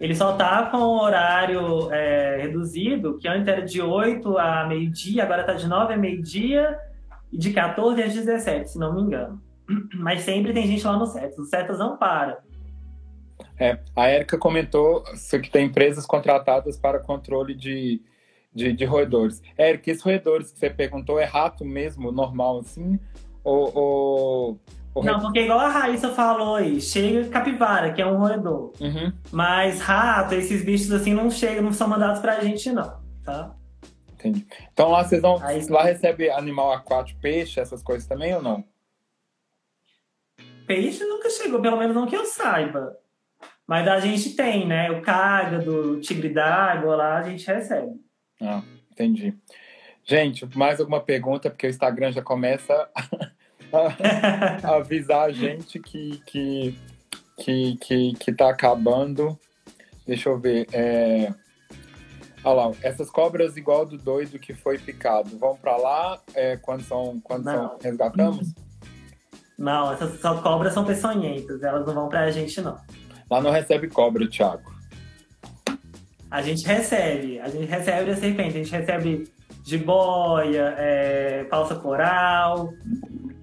Ele 0.01 0.15
só 0.15 0.37
tá 0.37 0.67
com 0.67 0.79
o 0.79 1.01
horário 1.01 1.91
é, 1.93 2.43
reduzido, 2.43 3.17
que 3.17 3.29
antes 3.29 3.47
era 3.47 3.63
de 3.63 3.81
8 3.81 4.37
a 4.39 4.67
meio-dia, 4.67 5.23
agora 5.23 5.45
tá 5.45 5.55
de 5.55 5.67
9 5.69 5.95
a 5.95 5.97
meio-dia 5.97 6.79
e 7.33 7.39
de 7.39 7.53
14 7.53 8.03
às 8.03 8.13
17, 8.13 8.71
se 8.71 8.79
não 8.79 8.95
me 8.95 9.03
engano. 9.03 9.41
Mas 9.95 10.23
sempre 10.23 10.53
tem 10.53 10.67
gente 10.67 10.85
lá 10.87 10.97
no 10.97 11.07
CETAS. 11.07 11.39
O 11.39 11.45
CETAS 11.45 11.79
não 11.79 11.97
para. 11.97 12.39
É, 13.59 13.79
a 13.95 14.09
Érica 14.09 14.37
comentou 14.37 15.05
que 15.31 15.51
tem 15.51 15.67
empresas 15.67 16.07
contratadas 16.07 16.77
para 16.77 16.99
controle 16.99 17.55
de, 17.55 18.03
de, 18.53 18.73
de 18.73 18.85
roedores. 18.85 19.43
Érica, 19.57 19.91
esses 19.91 20.03
roedores 20.03 20.53
que 20.53 20.59
você 20.59 20.71
perguntou 20.71 21.19
é 21.19 21.25
rato 21.25 21.65
mesmo, 21.65 22.11
normal 22.11 22.61
assim? 22.61 22.99
Ou, 23.43 23.73
ou, 23.75 24.61
ou 24.95 25.03
Não, 25.05 25.21
porque 25.21 25.41
igual 25.41 25.59
a 25.59 25.69
Raíssa 25.69 26.11
falou 26.11 26.55
aí, 26.57 26.81
chega 26.81 27.29
capivara, 27.29 27.93
que 27.93 28.01
é 28.01 28.07
um 28.07 28.17
roedor. 28.17 28.73
Uhum. 28.81 29.13
Mas 29.33 29.81
rato, 29.81 30.35
esses 30.35 30.65
bichos 30.65 30.93
assim 30.93 31.13
não 31.13 31.31
chegam, 31.31 31.63
não 31.65 31.73
são 31.73 31.89
mandados 31.89 32.21
pra 32.21 32.41
gente, 32.41 32.71
não, 32.71 33.01
tá? 33.25 33.55
Entendi. 34.15 34.47
Então 34.73 34.91
lá 34.91 35.03
vocês 35.05 35.21
não. 35.21 35.43
Aí- 35.43 35.67
Lá 35.69 35.83
recebe 35.83 36.31
animal 36.31 36.73
aquático, 36.73 37.21
peixe, 37.21 37.59
essas 37.61 37.83
coisas 37.83 38.07
também 38.07 38.35
ou 38.35 38.41
não? 38.43 38.65
Peixe 40.67 41.05
nunca 41.05 41.29
chegou, 41.29 41.61
pelo 41.61 41.77
menos 41.77 41.95
não 41.95 42.07
que 42.07 42.17
eu 42.17 42.25
saiba. 42.25 42.97
Mas 43.67 43.87
a 43.89 43.99
gente 44.01 44.31
tem, 44.35 44.67
né? 44.67 44.91
O 44.91 45.03
cágado, 45.03 45.93
o 45.93 46.01
tigre 46.01 46.29
d'água 46.29 46.97
lá, 46.97 47.19
a 47.19 47.23
gente 47.23 47.47
recebe. 47.47 47.93
Ah, 48.41 48.63
entendi. 48.93 49.35
Gente, 50.05 50.47
mais 50.57 50.81
alguma 50.81 51.01
pergunta, 51.01 51.49
porque 51.51 51.67
o 51.67 51.71
Instagram 51.71 52.13
já 52.13 52.23
começa 52.23 52.89
a, 53.75 54.77
avisar 54.77 55.29
a 55.29 55.33
gente 55.33 55.79
que, 55.79 56.21
que, 56.27 56.79
que, 57.39 57.77
que, 57.77 58.13
que 58.15 58.33
tá 58.33 58.51
acabando. 58.51 59.39
Deixa 60.07 60.29
eu 60.29 60.39
ver. 60.39 60.67
É... 60.73 61.33
Olha 62.45 62.67
lá, 62.67 62.73
essas 62.83 63.11
cobras 63.11 63.57
igual 63.57 63.87
do 63.87 63.97
doido 63.97 64.39
que 64.39 64.53
foi 64.53 64.77
picado, 64.77 65.39
vão 65.39 65.57
para 65.57 65.77
lá 65.77 66.21
é, 66.35 66.59
quando 66.59 66.83
são 66.83 67.19
quando 67.25 67.45
Não. 67.45 67.71
são 67.71 67.79
resgatamos? 67.83 68.55
Não, 69.57 69.93
essas 69.93 70.21
cobras 70.43 70.75
são 70.75 70.85
peçonhentas, 70.85 71.63
elas 71.63 71.87
não 71.87 71.95
vão 71.95 72.09
pra 72.09 72.31
gente, 72.31 72.61
não. 72.61 72.77
Lá 73.31 73.41
não 73.41 73.51
recebe 73.51 73.89
cobra, 73.89 74.29
Thiago. 74.29 74.75
A 76.31 76.43
gente 76.43 76.67
recebe, 76.67 77.41
a 77.41 77.49
gente 77.49 77.67
recebe 77.67 78.11
a 78.11 78.17
serpente, 78.17 78.49
a 78.59 78.65
gente 78.65 78.73
recebe 78.73 79.33
jiboia, 79.65 80.75
é, 80.77 81.47
falsa 81.49 81.77
coral, 81.77 82.71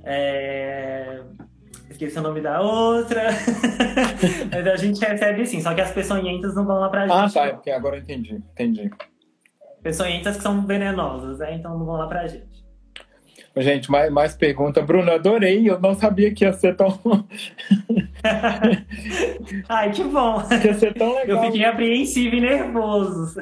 é, 0.04 1.22
esqueci 1.89 2.18
o 2.18 2.22
nome 2.22 2.41
da 2.41 2.62
outra, 2.62 3.24
mas 4.52 4.68
a 4.68 4.76
gente 4.76 4.99
recebe 5.04 5.45
sim, 5.45 5.62
só 5.62 5.74
que 5.74 5.82
as 5.82 5.91
peçonhentas 5.91 6.56
não 6.56 6.66
vão 6.66 6.80
lá 6.80 6.89
pra 6.89 7.04
Ah, 7.04 7.24
gente. 7.24 7.34
tá, 7.34 7.45
não. 7.47 7.54
porque 7.56 7.72
agora 7.72 7.97
eu 7.97 8.02
entendi, 8.02 8.36
entendi. 8.54 8.89
Peçonhentas 9.84 10.38
que 10.38 10.43
são 10.43 10.66
venenosas, 10.66 11.39
né? 11.39 11.56
Então 11.56 11.78
não 11.78 11.86
vão 11.86 11.95
lá 11.95 12.08
pra 12.08 12.28
gente. 12.28 12.62
Gente, 13.58 13.91
mais, 13.91 14.10
mais 14.10 14.34
pergunta. 14.36 14.82
Bruno, 14.82 15.12
adorei, 15.12 15.70
eu 15.70 15.78
não 15.80 15.93
sabia 15.93 16.34
que 16.34 16.45
ia 16.45 16.54
ser 16.54 16.74
tão, 16.76 16.88
Ai, 19.68 19.91
que 19.91 20.04
bom! 20.04 20.41
que 20.62 20.68
ia 20.68 20.74
ser 20.74 20.93
tão 20.93 21.10
Eu 21.10 21.16
legal. 21.36 21.45
fiquei 21.45 21.66
apreensivo 21.66 22.36
e 22.36 22.41
nervoso. 22.41 23.34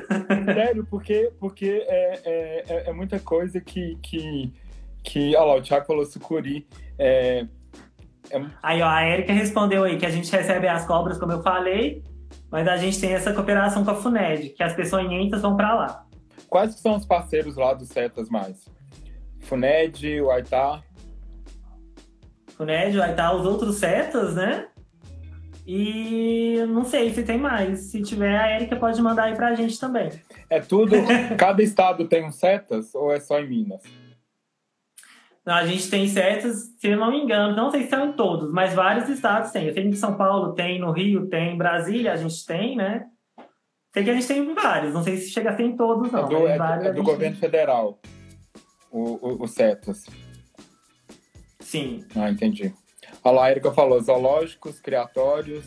Sério, 0.46 0.88
porque, 0.90 1.32
porque 1.40 1.84
é, 1.88 2.20
é, 2.26 2.64
é- 2.70 2.90
é 2.90 2.94
muita 2.94 3.20
coisa 3.20 3.60
que, 3.62 3.98
que, 4.02 4.52
que. 5.04 5.36
Olha 5.36 5.46
lá, 5.46 5.56
o 5.58 5.62
Thiago 5.62 5.86
falou 5.86 6.06
sucuri. 6.06 6.68
É, 6.98 7.46
Aí, 8.62 8.82
ó, 8.82 8.88
a 8.88 9.08
Erika 9.08 9.34
respondeu 9.34 9.84
aí 9.84 9.98
que 9.98 10.06
a 10.06 10.10
gente 10.10 10.32
recebe 10.32 10.68
as 10.68 10.86
cobras, 10.86 11.18
como 11.18 11.32
eu 11.32 11.42
falei, 11.42 12.04
mas 12.52 12.68
a 12.68 12.78
gente 12.78 13.00
tem 13.02 13.14
essa 13.14 13.34
cooperação 13.34 13.84
com 13.84 13.90
a 13.92 13.96
FUNED, 13.96 14.50
que 14.50 14.62
as 14.62 14.74
peçonhentas 14.76 15.42
vão 15.42 15.56
pra 15.56 15.74
lá. 15.74 16.06
quais 16.48 16.76
são 16.76 16.96
os 16.96 17.06
parceiros 17.06 17.56
lá 17.56 17.74
do 17.74 17.86
Cetas 17.86 18.30
mais? 18.30 18.66
Funed, 19.40 20.22
o 20.22 20.30
Aitá. 20.30 20.84
FUNED 22.56 22.98
vai 22.98 23.12
estar 23.12 23.34
os 23.34 23.46
outros 23.46 23.78
setas, 23.78 24.36
né? 24.36 24.68
E 25.66 26.58
não 26.68 26.84
sei 26.84 27.14
se 27.14 27.24
tem 27.24 27.38
mais. 27.38 27.80
Se 27.92 28.02
tiver, 28.02 28.38
a 28.38 28.56
Erika 28.56 28.76
pode 28.76 29.02
mandar 29.02 29.24
aí 29.26 29.36
pra 29.36 29.56
gente 29.56 29.80
também. 29.80 30.10
É 30.50 30.60
tudo. 30.60 30.96
cada 31.38 31.62
estado 31.64 32.08
tem 32.08 32.26
um 32.26 32.32
Cetas 32.32 32.94
ou 32.96 33.12
é 33.14 33.20
só 33.20 33.40
em 33.40 33.48
Minas? 33.48 33.82
A 35.46 35.66
gente 35.66 35.90
tem 35.90 36.08
setas, 36.08 36.76
se 36.80 36.96
não 36.96 37.12
me 37.12 37.20
engano, 37.22 37.56
não 37.56 37.72
sei 37.72 37.84
se 37.84 37.90
são 37.90 38.10
em 38.10 38.14
todos, 38.14 38.52
mas 38.52 38.74
vários 38.74 39.10
estados 39.10 39.52
tem. 39.52 39.68
Eu 39.68 39.74
sei 39.74 39.84
que 39.84 39.90
em 39.90 39.94
São 39.94 40.16
Paulo 40.16 40.54
tem, 40.54 40.80
no 40.80 40.92
Rio 40.92 41.28
tem, 41.28 41.54
em 41.54 41.58
Brasília 41.58 42.14
a 42.14 42.18
gente 42.18 42.46
tem, 42.46 42.76
né? 42.76 43.06
Sei 43.94 44.04
que 44.04 44.10
a 44.12 44.14
gente 44.14 44.28
tem 44.28 44.40
em 44.40 44.54
vários, 44.54 44.94
não 44.94 45.04
sei 45.04 45.18
se 45.18 45.30
chega 45.32 45.50
a 45.50 45.56
ser 45.56 45.64
em 45.64 45.76
todos, 45.76 46.12
não. 46.12 46.26
é 46.26 46.28
do, 46.28 46.48
é 46.48 46.58
do- 46.58 46.88
é 46.88 46.94
do 46.94 47.04
governo 47.04 47.38
federal. 47.38 48.00
O, 48.92 49.02
o, 49.28 49.44
o 49.44 49.48
Cetas. 49.48 50.04
tem. 50.04 50.14
Sim. 51.62 52.06
Ah, 52.16 52.30
entendi. 52.30 52.74
Olha 53.24 53.36
lá, 53.36 53.46
a 53.46 53.52
Erika 53.52 53.72
falou: 53.72 54.00
zoológicos, 54.02 54.80
criatórios, 54.80 55.66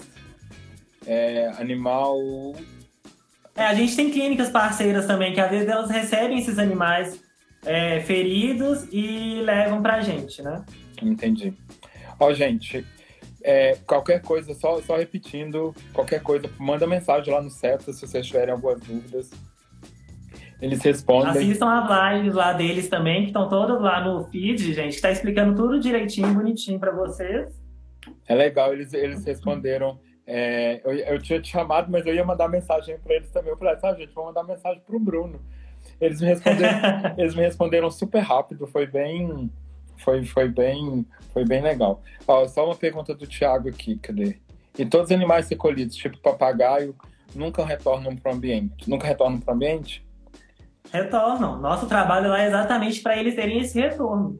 é, 1.06 1.48
animal. 1.58 2.16
É, 3.56 3.64
a 3.66 3.74
gente 3.74 3.94
tem 3.96 4.10
clínicas 4.10 4.50
parceiras 4.50 5.06
também, 5.06 5.32
que 5.34 5.40
às 5.40 5.50
vezes 5.50 5.68
elas 5.68 5.90
recebem 5.90 6.38
esses 6.38 6.58
animais 6.58 7.20
é, 7.64 8.00
feridos 8.00 8.86
e 8.92 9.40
levam 9.42 9.82
pra 9.82 10.00
gente, 10.00 10.42
né? 10.42 10.64
Entendi. 11.00 11.54
Ó, 12.18 12.32
gente, 12.32 12.84
é, 13.42 13.76
qualquer 13.86 14.22
coisa, 14.22 14.54
só, 14.54 14.80
só 14.80 14.96
repetindo, 14.96 15.74
qualquer 15.92 16.22
coisa, 16.22 16.48
manda 16.58 16.86
mensagem 16.86 17.32
lá 17.32 17.40
no 17.40 17.50
CETA 17.50 17.92
se 17.92 18.06
vocês 18.06 18.26
tiverem 18.26 18.52
algumas 18.52 18.80
dúvidas. 18.80 19.30
Eles 20.60 20.80
respondem. 20.80 21.30
Assistam 21.30 21.68
as 21.68 22.14
lives 22.14 22.34
lá 22.34 22.52
deles 22.52 22.88
também, 22.88 23.22
que 23.22 23.26
estão 23.28 23.48
todas 23.48 23.80
lá 23.80 24.04
no 24.04 24.24
feed, 24.24 24.72
gente, 24.72 24.94
que 24.94 25.02
tá 25.02 25.10
explicando 25.10 25.56
tudo 25.56 25.80
direitinho, 25.80 26.32
bonitinho 26.32 26.78
pra 26.78 26.92
vocês. 26.92 27.60
É 28.28 28.34
legal, 28.34 28.72
eles, 28.72 28.94
eles 28.94 29.24
responderam. 29.24 29.98
é, 30.24 30.80
eu, 30.84 30.92
eu 30.92 31.20
tinha 31.20 31.40
te 31.40 31.50
chamado, 31.50 31.90
mas 31.90 32.06
eu 32.06 32.14
ia 32.14 32.24
mandar 32.24 32.48
mensagem 32.48 32.96
para 32.98 33.16
eles 33.16 33.30
também. 33.32 33.50
Eu 33.50 33.56
falei, 33.56 33.76
ah, 33.82 33.94
gente, 33.94 34.14
vou 34.14 34.26
mandar 34.26 34.44
mensagem 34.44 34.80
pro 34.86 35.00
Bruno. 35.00 35.40
Eles 36.02 36.20
me 36.20 36.26
responderam, 36.26 36.78
eles 37.16 37.34
me 37.36 37.42
responderam 37.42 37.90
super 37.90 38.18
rápido, 38.18 38.66
foi 38.66 38.86
bem. 38.88 39.48
Foi, 39.98 40.24
foi 40.24 40.48
bem. 40.48 41.06
Foi 41.32 41.44
bem 41.44 41.62
legal. 41.62 42.02
Ó, 42.26 42.46
só 42.48 42.66
uma 42.66 42.74
pergunta 42.74 43.14
do 43.14 43.24
Thiago 43.24 43.68
aqui, 43.68 43.96
cadê? 43.98 44.36
E 44.76 44.84
todos 44.84 45.10
os 45.10 45.16
animais 45.16 45.48
recolhidos, 45.48 45.94
tipo 45.94 46.18
papagaio, 46.18 46.96
nunca 47.36 47.64
retornam 47.64 48.16
para 48.16 48.32
o 48.32 48.34
ambiente? 48.34 48.90
Nunca 48.90 49.06
retornam 49.06 49.38
para 49.38 49.52
o 49.52 49.54
ambiente? 49.54 50.04
Retornam. 50.92 51.60
Nosso 51.60 51.86
trabalho 51.86 52.30
lá 52.30 52.42
é 52.42 52.48
exatamente 52.48 53.00
para 53.00 53.16
eles 53.16 53.36
terem 53.36 53.60
esse 53.60 53.80
retorno. 53.80 54.36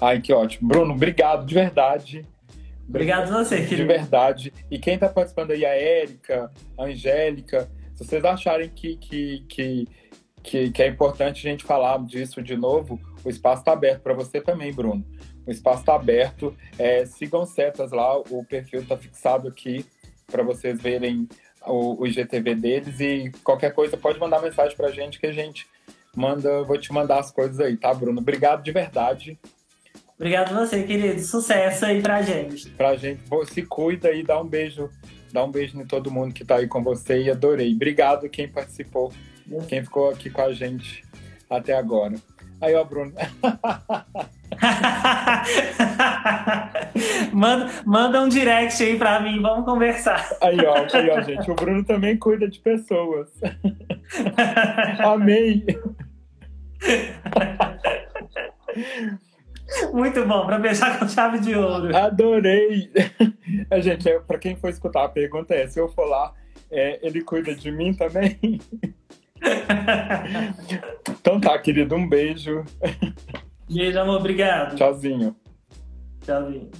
Ai, 0.00 0.20
que 0.20 0.32
ótimo. 0.32 0.68
Bruno, 0.68 0.94
obrigado, 0.94 1.44
de 1.44 1.54
verdade. 1.54 2.24
Obrigado 2.88 3.32
a 3.34 3.42
você, 3.42 3.62
De 3.62 3.68
querido. 3.68 3.88
verdade. 3.88 4.52
E 4.70 4.78
quem 4.78 4.94
está 4.94 5.08
participando 5.08 5.50
aí, 5.50 5.64
a 5.64 5.74
Érica, 5.74 6.50
a 6.78 6.84
Angélica, 6.84 7.68
se 8.02 8.10
vocês 8.10 8.24
acharem 8.24 8.68
que, 8.68 8.96
que, 8.96 9.44
que, 9.48 9.88
que, 10.42 10.70
que 10.70 10.82
é 10.82 10.88
importante 10.88 11.46
a 11.46 11.50
gente 11.50 11.64
falar 11.64 11.98
disso 12.04 12.42
de 12.42 12.56
novo, 12.56 13.00
o 13.24 13.30
espaço 13.30 13.60
está 13.60 13.72
aberto 13.72 14.02
para 14.02 14.14
você 14.14 14.40
também, 14.40 14.72
Bruno. 14.72 15.04
O 15.46 15.50
espaço 15.50 15.80
está 15.80 15.94
aberto. 15.94 16.56
É, 16.78 17.04
sigam 17.04 17.44
setas 17.44 17.92
lá, 17.92 18.18
o 18.18 18.44
perfil 18.44 18.80
está 18.80 18.96
fixado 18.96 19.48
aqui 19.48 19.84
para 20.26 20.42
vocês 20.42 20.80
verem 20.80 21.28
o, 21.66 22.02
o 22.02 22.06
IGTV 22.06 22.54
deles 22.54 23.00
e 23.00 23.30
qualquer 23.44 23.72
coisa 23.72 23.96
pode 23.96 24.18
mandar 24.18 24.40
mensagem 24.40 24.76
para 24.76 24.88
a 24.88 24.92
gente 24.92 25.20
que 25.20 25.26
a 25.26 25.32
gente 25.32 25.66
manda, 26.16 26.62
vou 26.62 26.78
te 26.78 26.92
mandar 26.92 27.20
as 27.20 27.30
coisas 27.30 27.60
aí, 27.60 27.76
tá, 27.76 27.92
Bruno? 27.92 28.20
Obrigado 28.20 28.62
de 28.62 28.72
verdade. 28.72 29.38
Obrigado 30.16 30.56
a 30.56 30.64
você, 30.64 30.82
querido. 30.84 31.20
Sucesso 31.20 31.84
aí 31.84 32.00
pra 32.00 32.22
gente. 32.22 32.70
pra 32.70 32.96
gente. 32.96 33.22
Se 33.46 33.62
cuida 33.62 34.12
e 34.12 34.22
dá 34.22 34.40
um 34.40 34.46
beijo. 34.46 34.88
Dá 35.32 35.44
um 35.44 35.50
beijo 35.50 35.80
em 35.80 35.86
todo 35.86 36.10
mundo 36.10 36.34
que 36.34 36.44
tá 36.44 36.56
aí 36.56 36.68
com 36.68 36.82
você 36.82 37.22
e 37.22 37.30
adorei. 37.30 37.74
Obrigado 37.74 38.28
quem 38.28 38.46
participou 38.46 39.10
quem 39.68 39.82
ficou 39.82 40.10
aqui 40.10 40.30
com 40.30 40.42
a 40.42 40.52
gente 40.52 41.04
até 41.48 41.74
agora. 41.74 42.16
Aí, 42.60 42.74
ó, 42.74 42.84
Bruno. 42.84 43.12
manda, 47.32 47.70
manda 47.84 48.22
um 48.22 48.28
direct 48.28 48.80
aí 48.82 48.96
pra 48.96 49.20
mim, 49.20 49.42
vamos 49.42 49.64
conversar. 49.64 50.36
Aí, 50.40 50.58
ó, 50.64 50.86
aí, 50.92 51.10
ó, 51.10 51.20
gente. 51.22 51.50
O 51.50 51.54
Bruno 51.54 51.84
também 51.84 52.16
cuida 52.16 52.48
de 52.48 52.60
pessoas. 52.60 53.28
Amei. 55.04 55.66
Muito 59.92 60.24
bom, 60.26 60.46
para 60.46 60.60
fechar 60.60 60.98
com 60.98 61.08
chave 61.08 61.38
de 61.40 61.54
ouro. 61.54 61.96
Adorei! 61.96 62.90
É, 63.70 63.80
gente, 63.80 64.08
é, 64.08 64.18
para 64.18 64.38
quem 64.38 64.56
for 64.56 64.70
escutar 64.70 65.04
a 65.04 65.08
pergunta 65.08 65.54
é: 65.54 65.66
se 65.66 65.78
eu 65.78 65.88
for 65.88 66.06
lá, 66.06 66.32
é, 66.70 66.98
ele 67.06 67.22
cuida 67.22 67.54
de 67.54 67.70
mim 67.70 67.92
também? 67.92 68.38
então 71.10 71.40
tá, 71.40 71.58
querido, 71.58 71.94
um 71.94 72.08
beijo. 72.08 72.64
Beijo, 73.68 73.98
amor, 73.98 74.20
obrigado. 74.20 74.76
Tchauzinho. 74.76 75.36
Tchauzinho. 76.24 76.70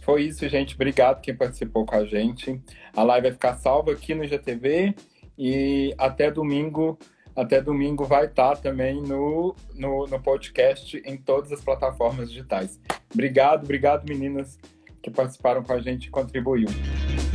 Foi 0.00 0.24
isso, 0.24 0.48
gente. 0.48 0.74
Obrigado 0.74 1.20
quem 1.20 1.34
participou 1.34 1.86
com 1.86 1.94
a 1.94 2.04
gente. 2.04 2.60
A 2.94 3.02
live 3.02 3.28
vai 3.28 3.32
ficar 3.32 3.54
salva 3.54 3.92
aqui 3.92 4.14
no 4.14 4.26
GTV 4.26 4.94
e 5.38 5.94
até 5.96 6.30
domingo 6.30 6.98
até 7.34 7.60
domingo 7.60 8.04
vai 8.04 8.26
estar 8.26 8.56
também 8.56 9.00
no, 9.00 9.54
no, 9.74 10.06
no, 10.06 10.20
podcast 10.20 11.02
em 11.04 11.16
todas 11.16 11.52
as 11.52 11.60
plataformas 11.60 12.30
digitais. 12.30 12.80
Obrigado, 13.12 13.64
obrigado, 13.64 14.08
meninas 14.08 14.58
que 15.02 15.10
participaram 15.10 15.62
com 15.62 15.72
a 15.72 15.80
gente 15.80 16.06
e 16.06 16.10
contribuíram. 16.10 16.72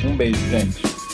Um 0.06 0.16
beijo, 0.16 0.40
gente. 0.48 1.07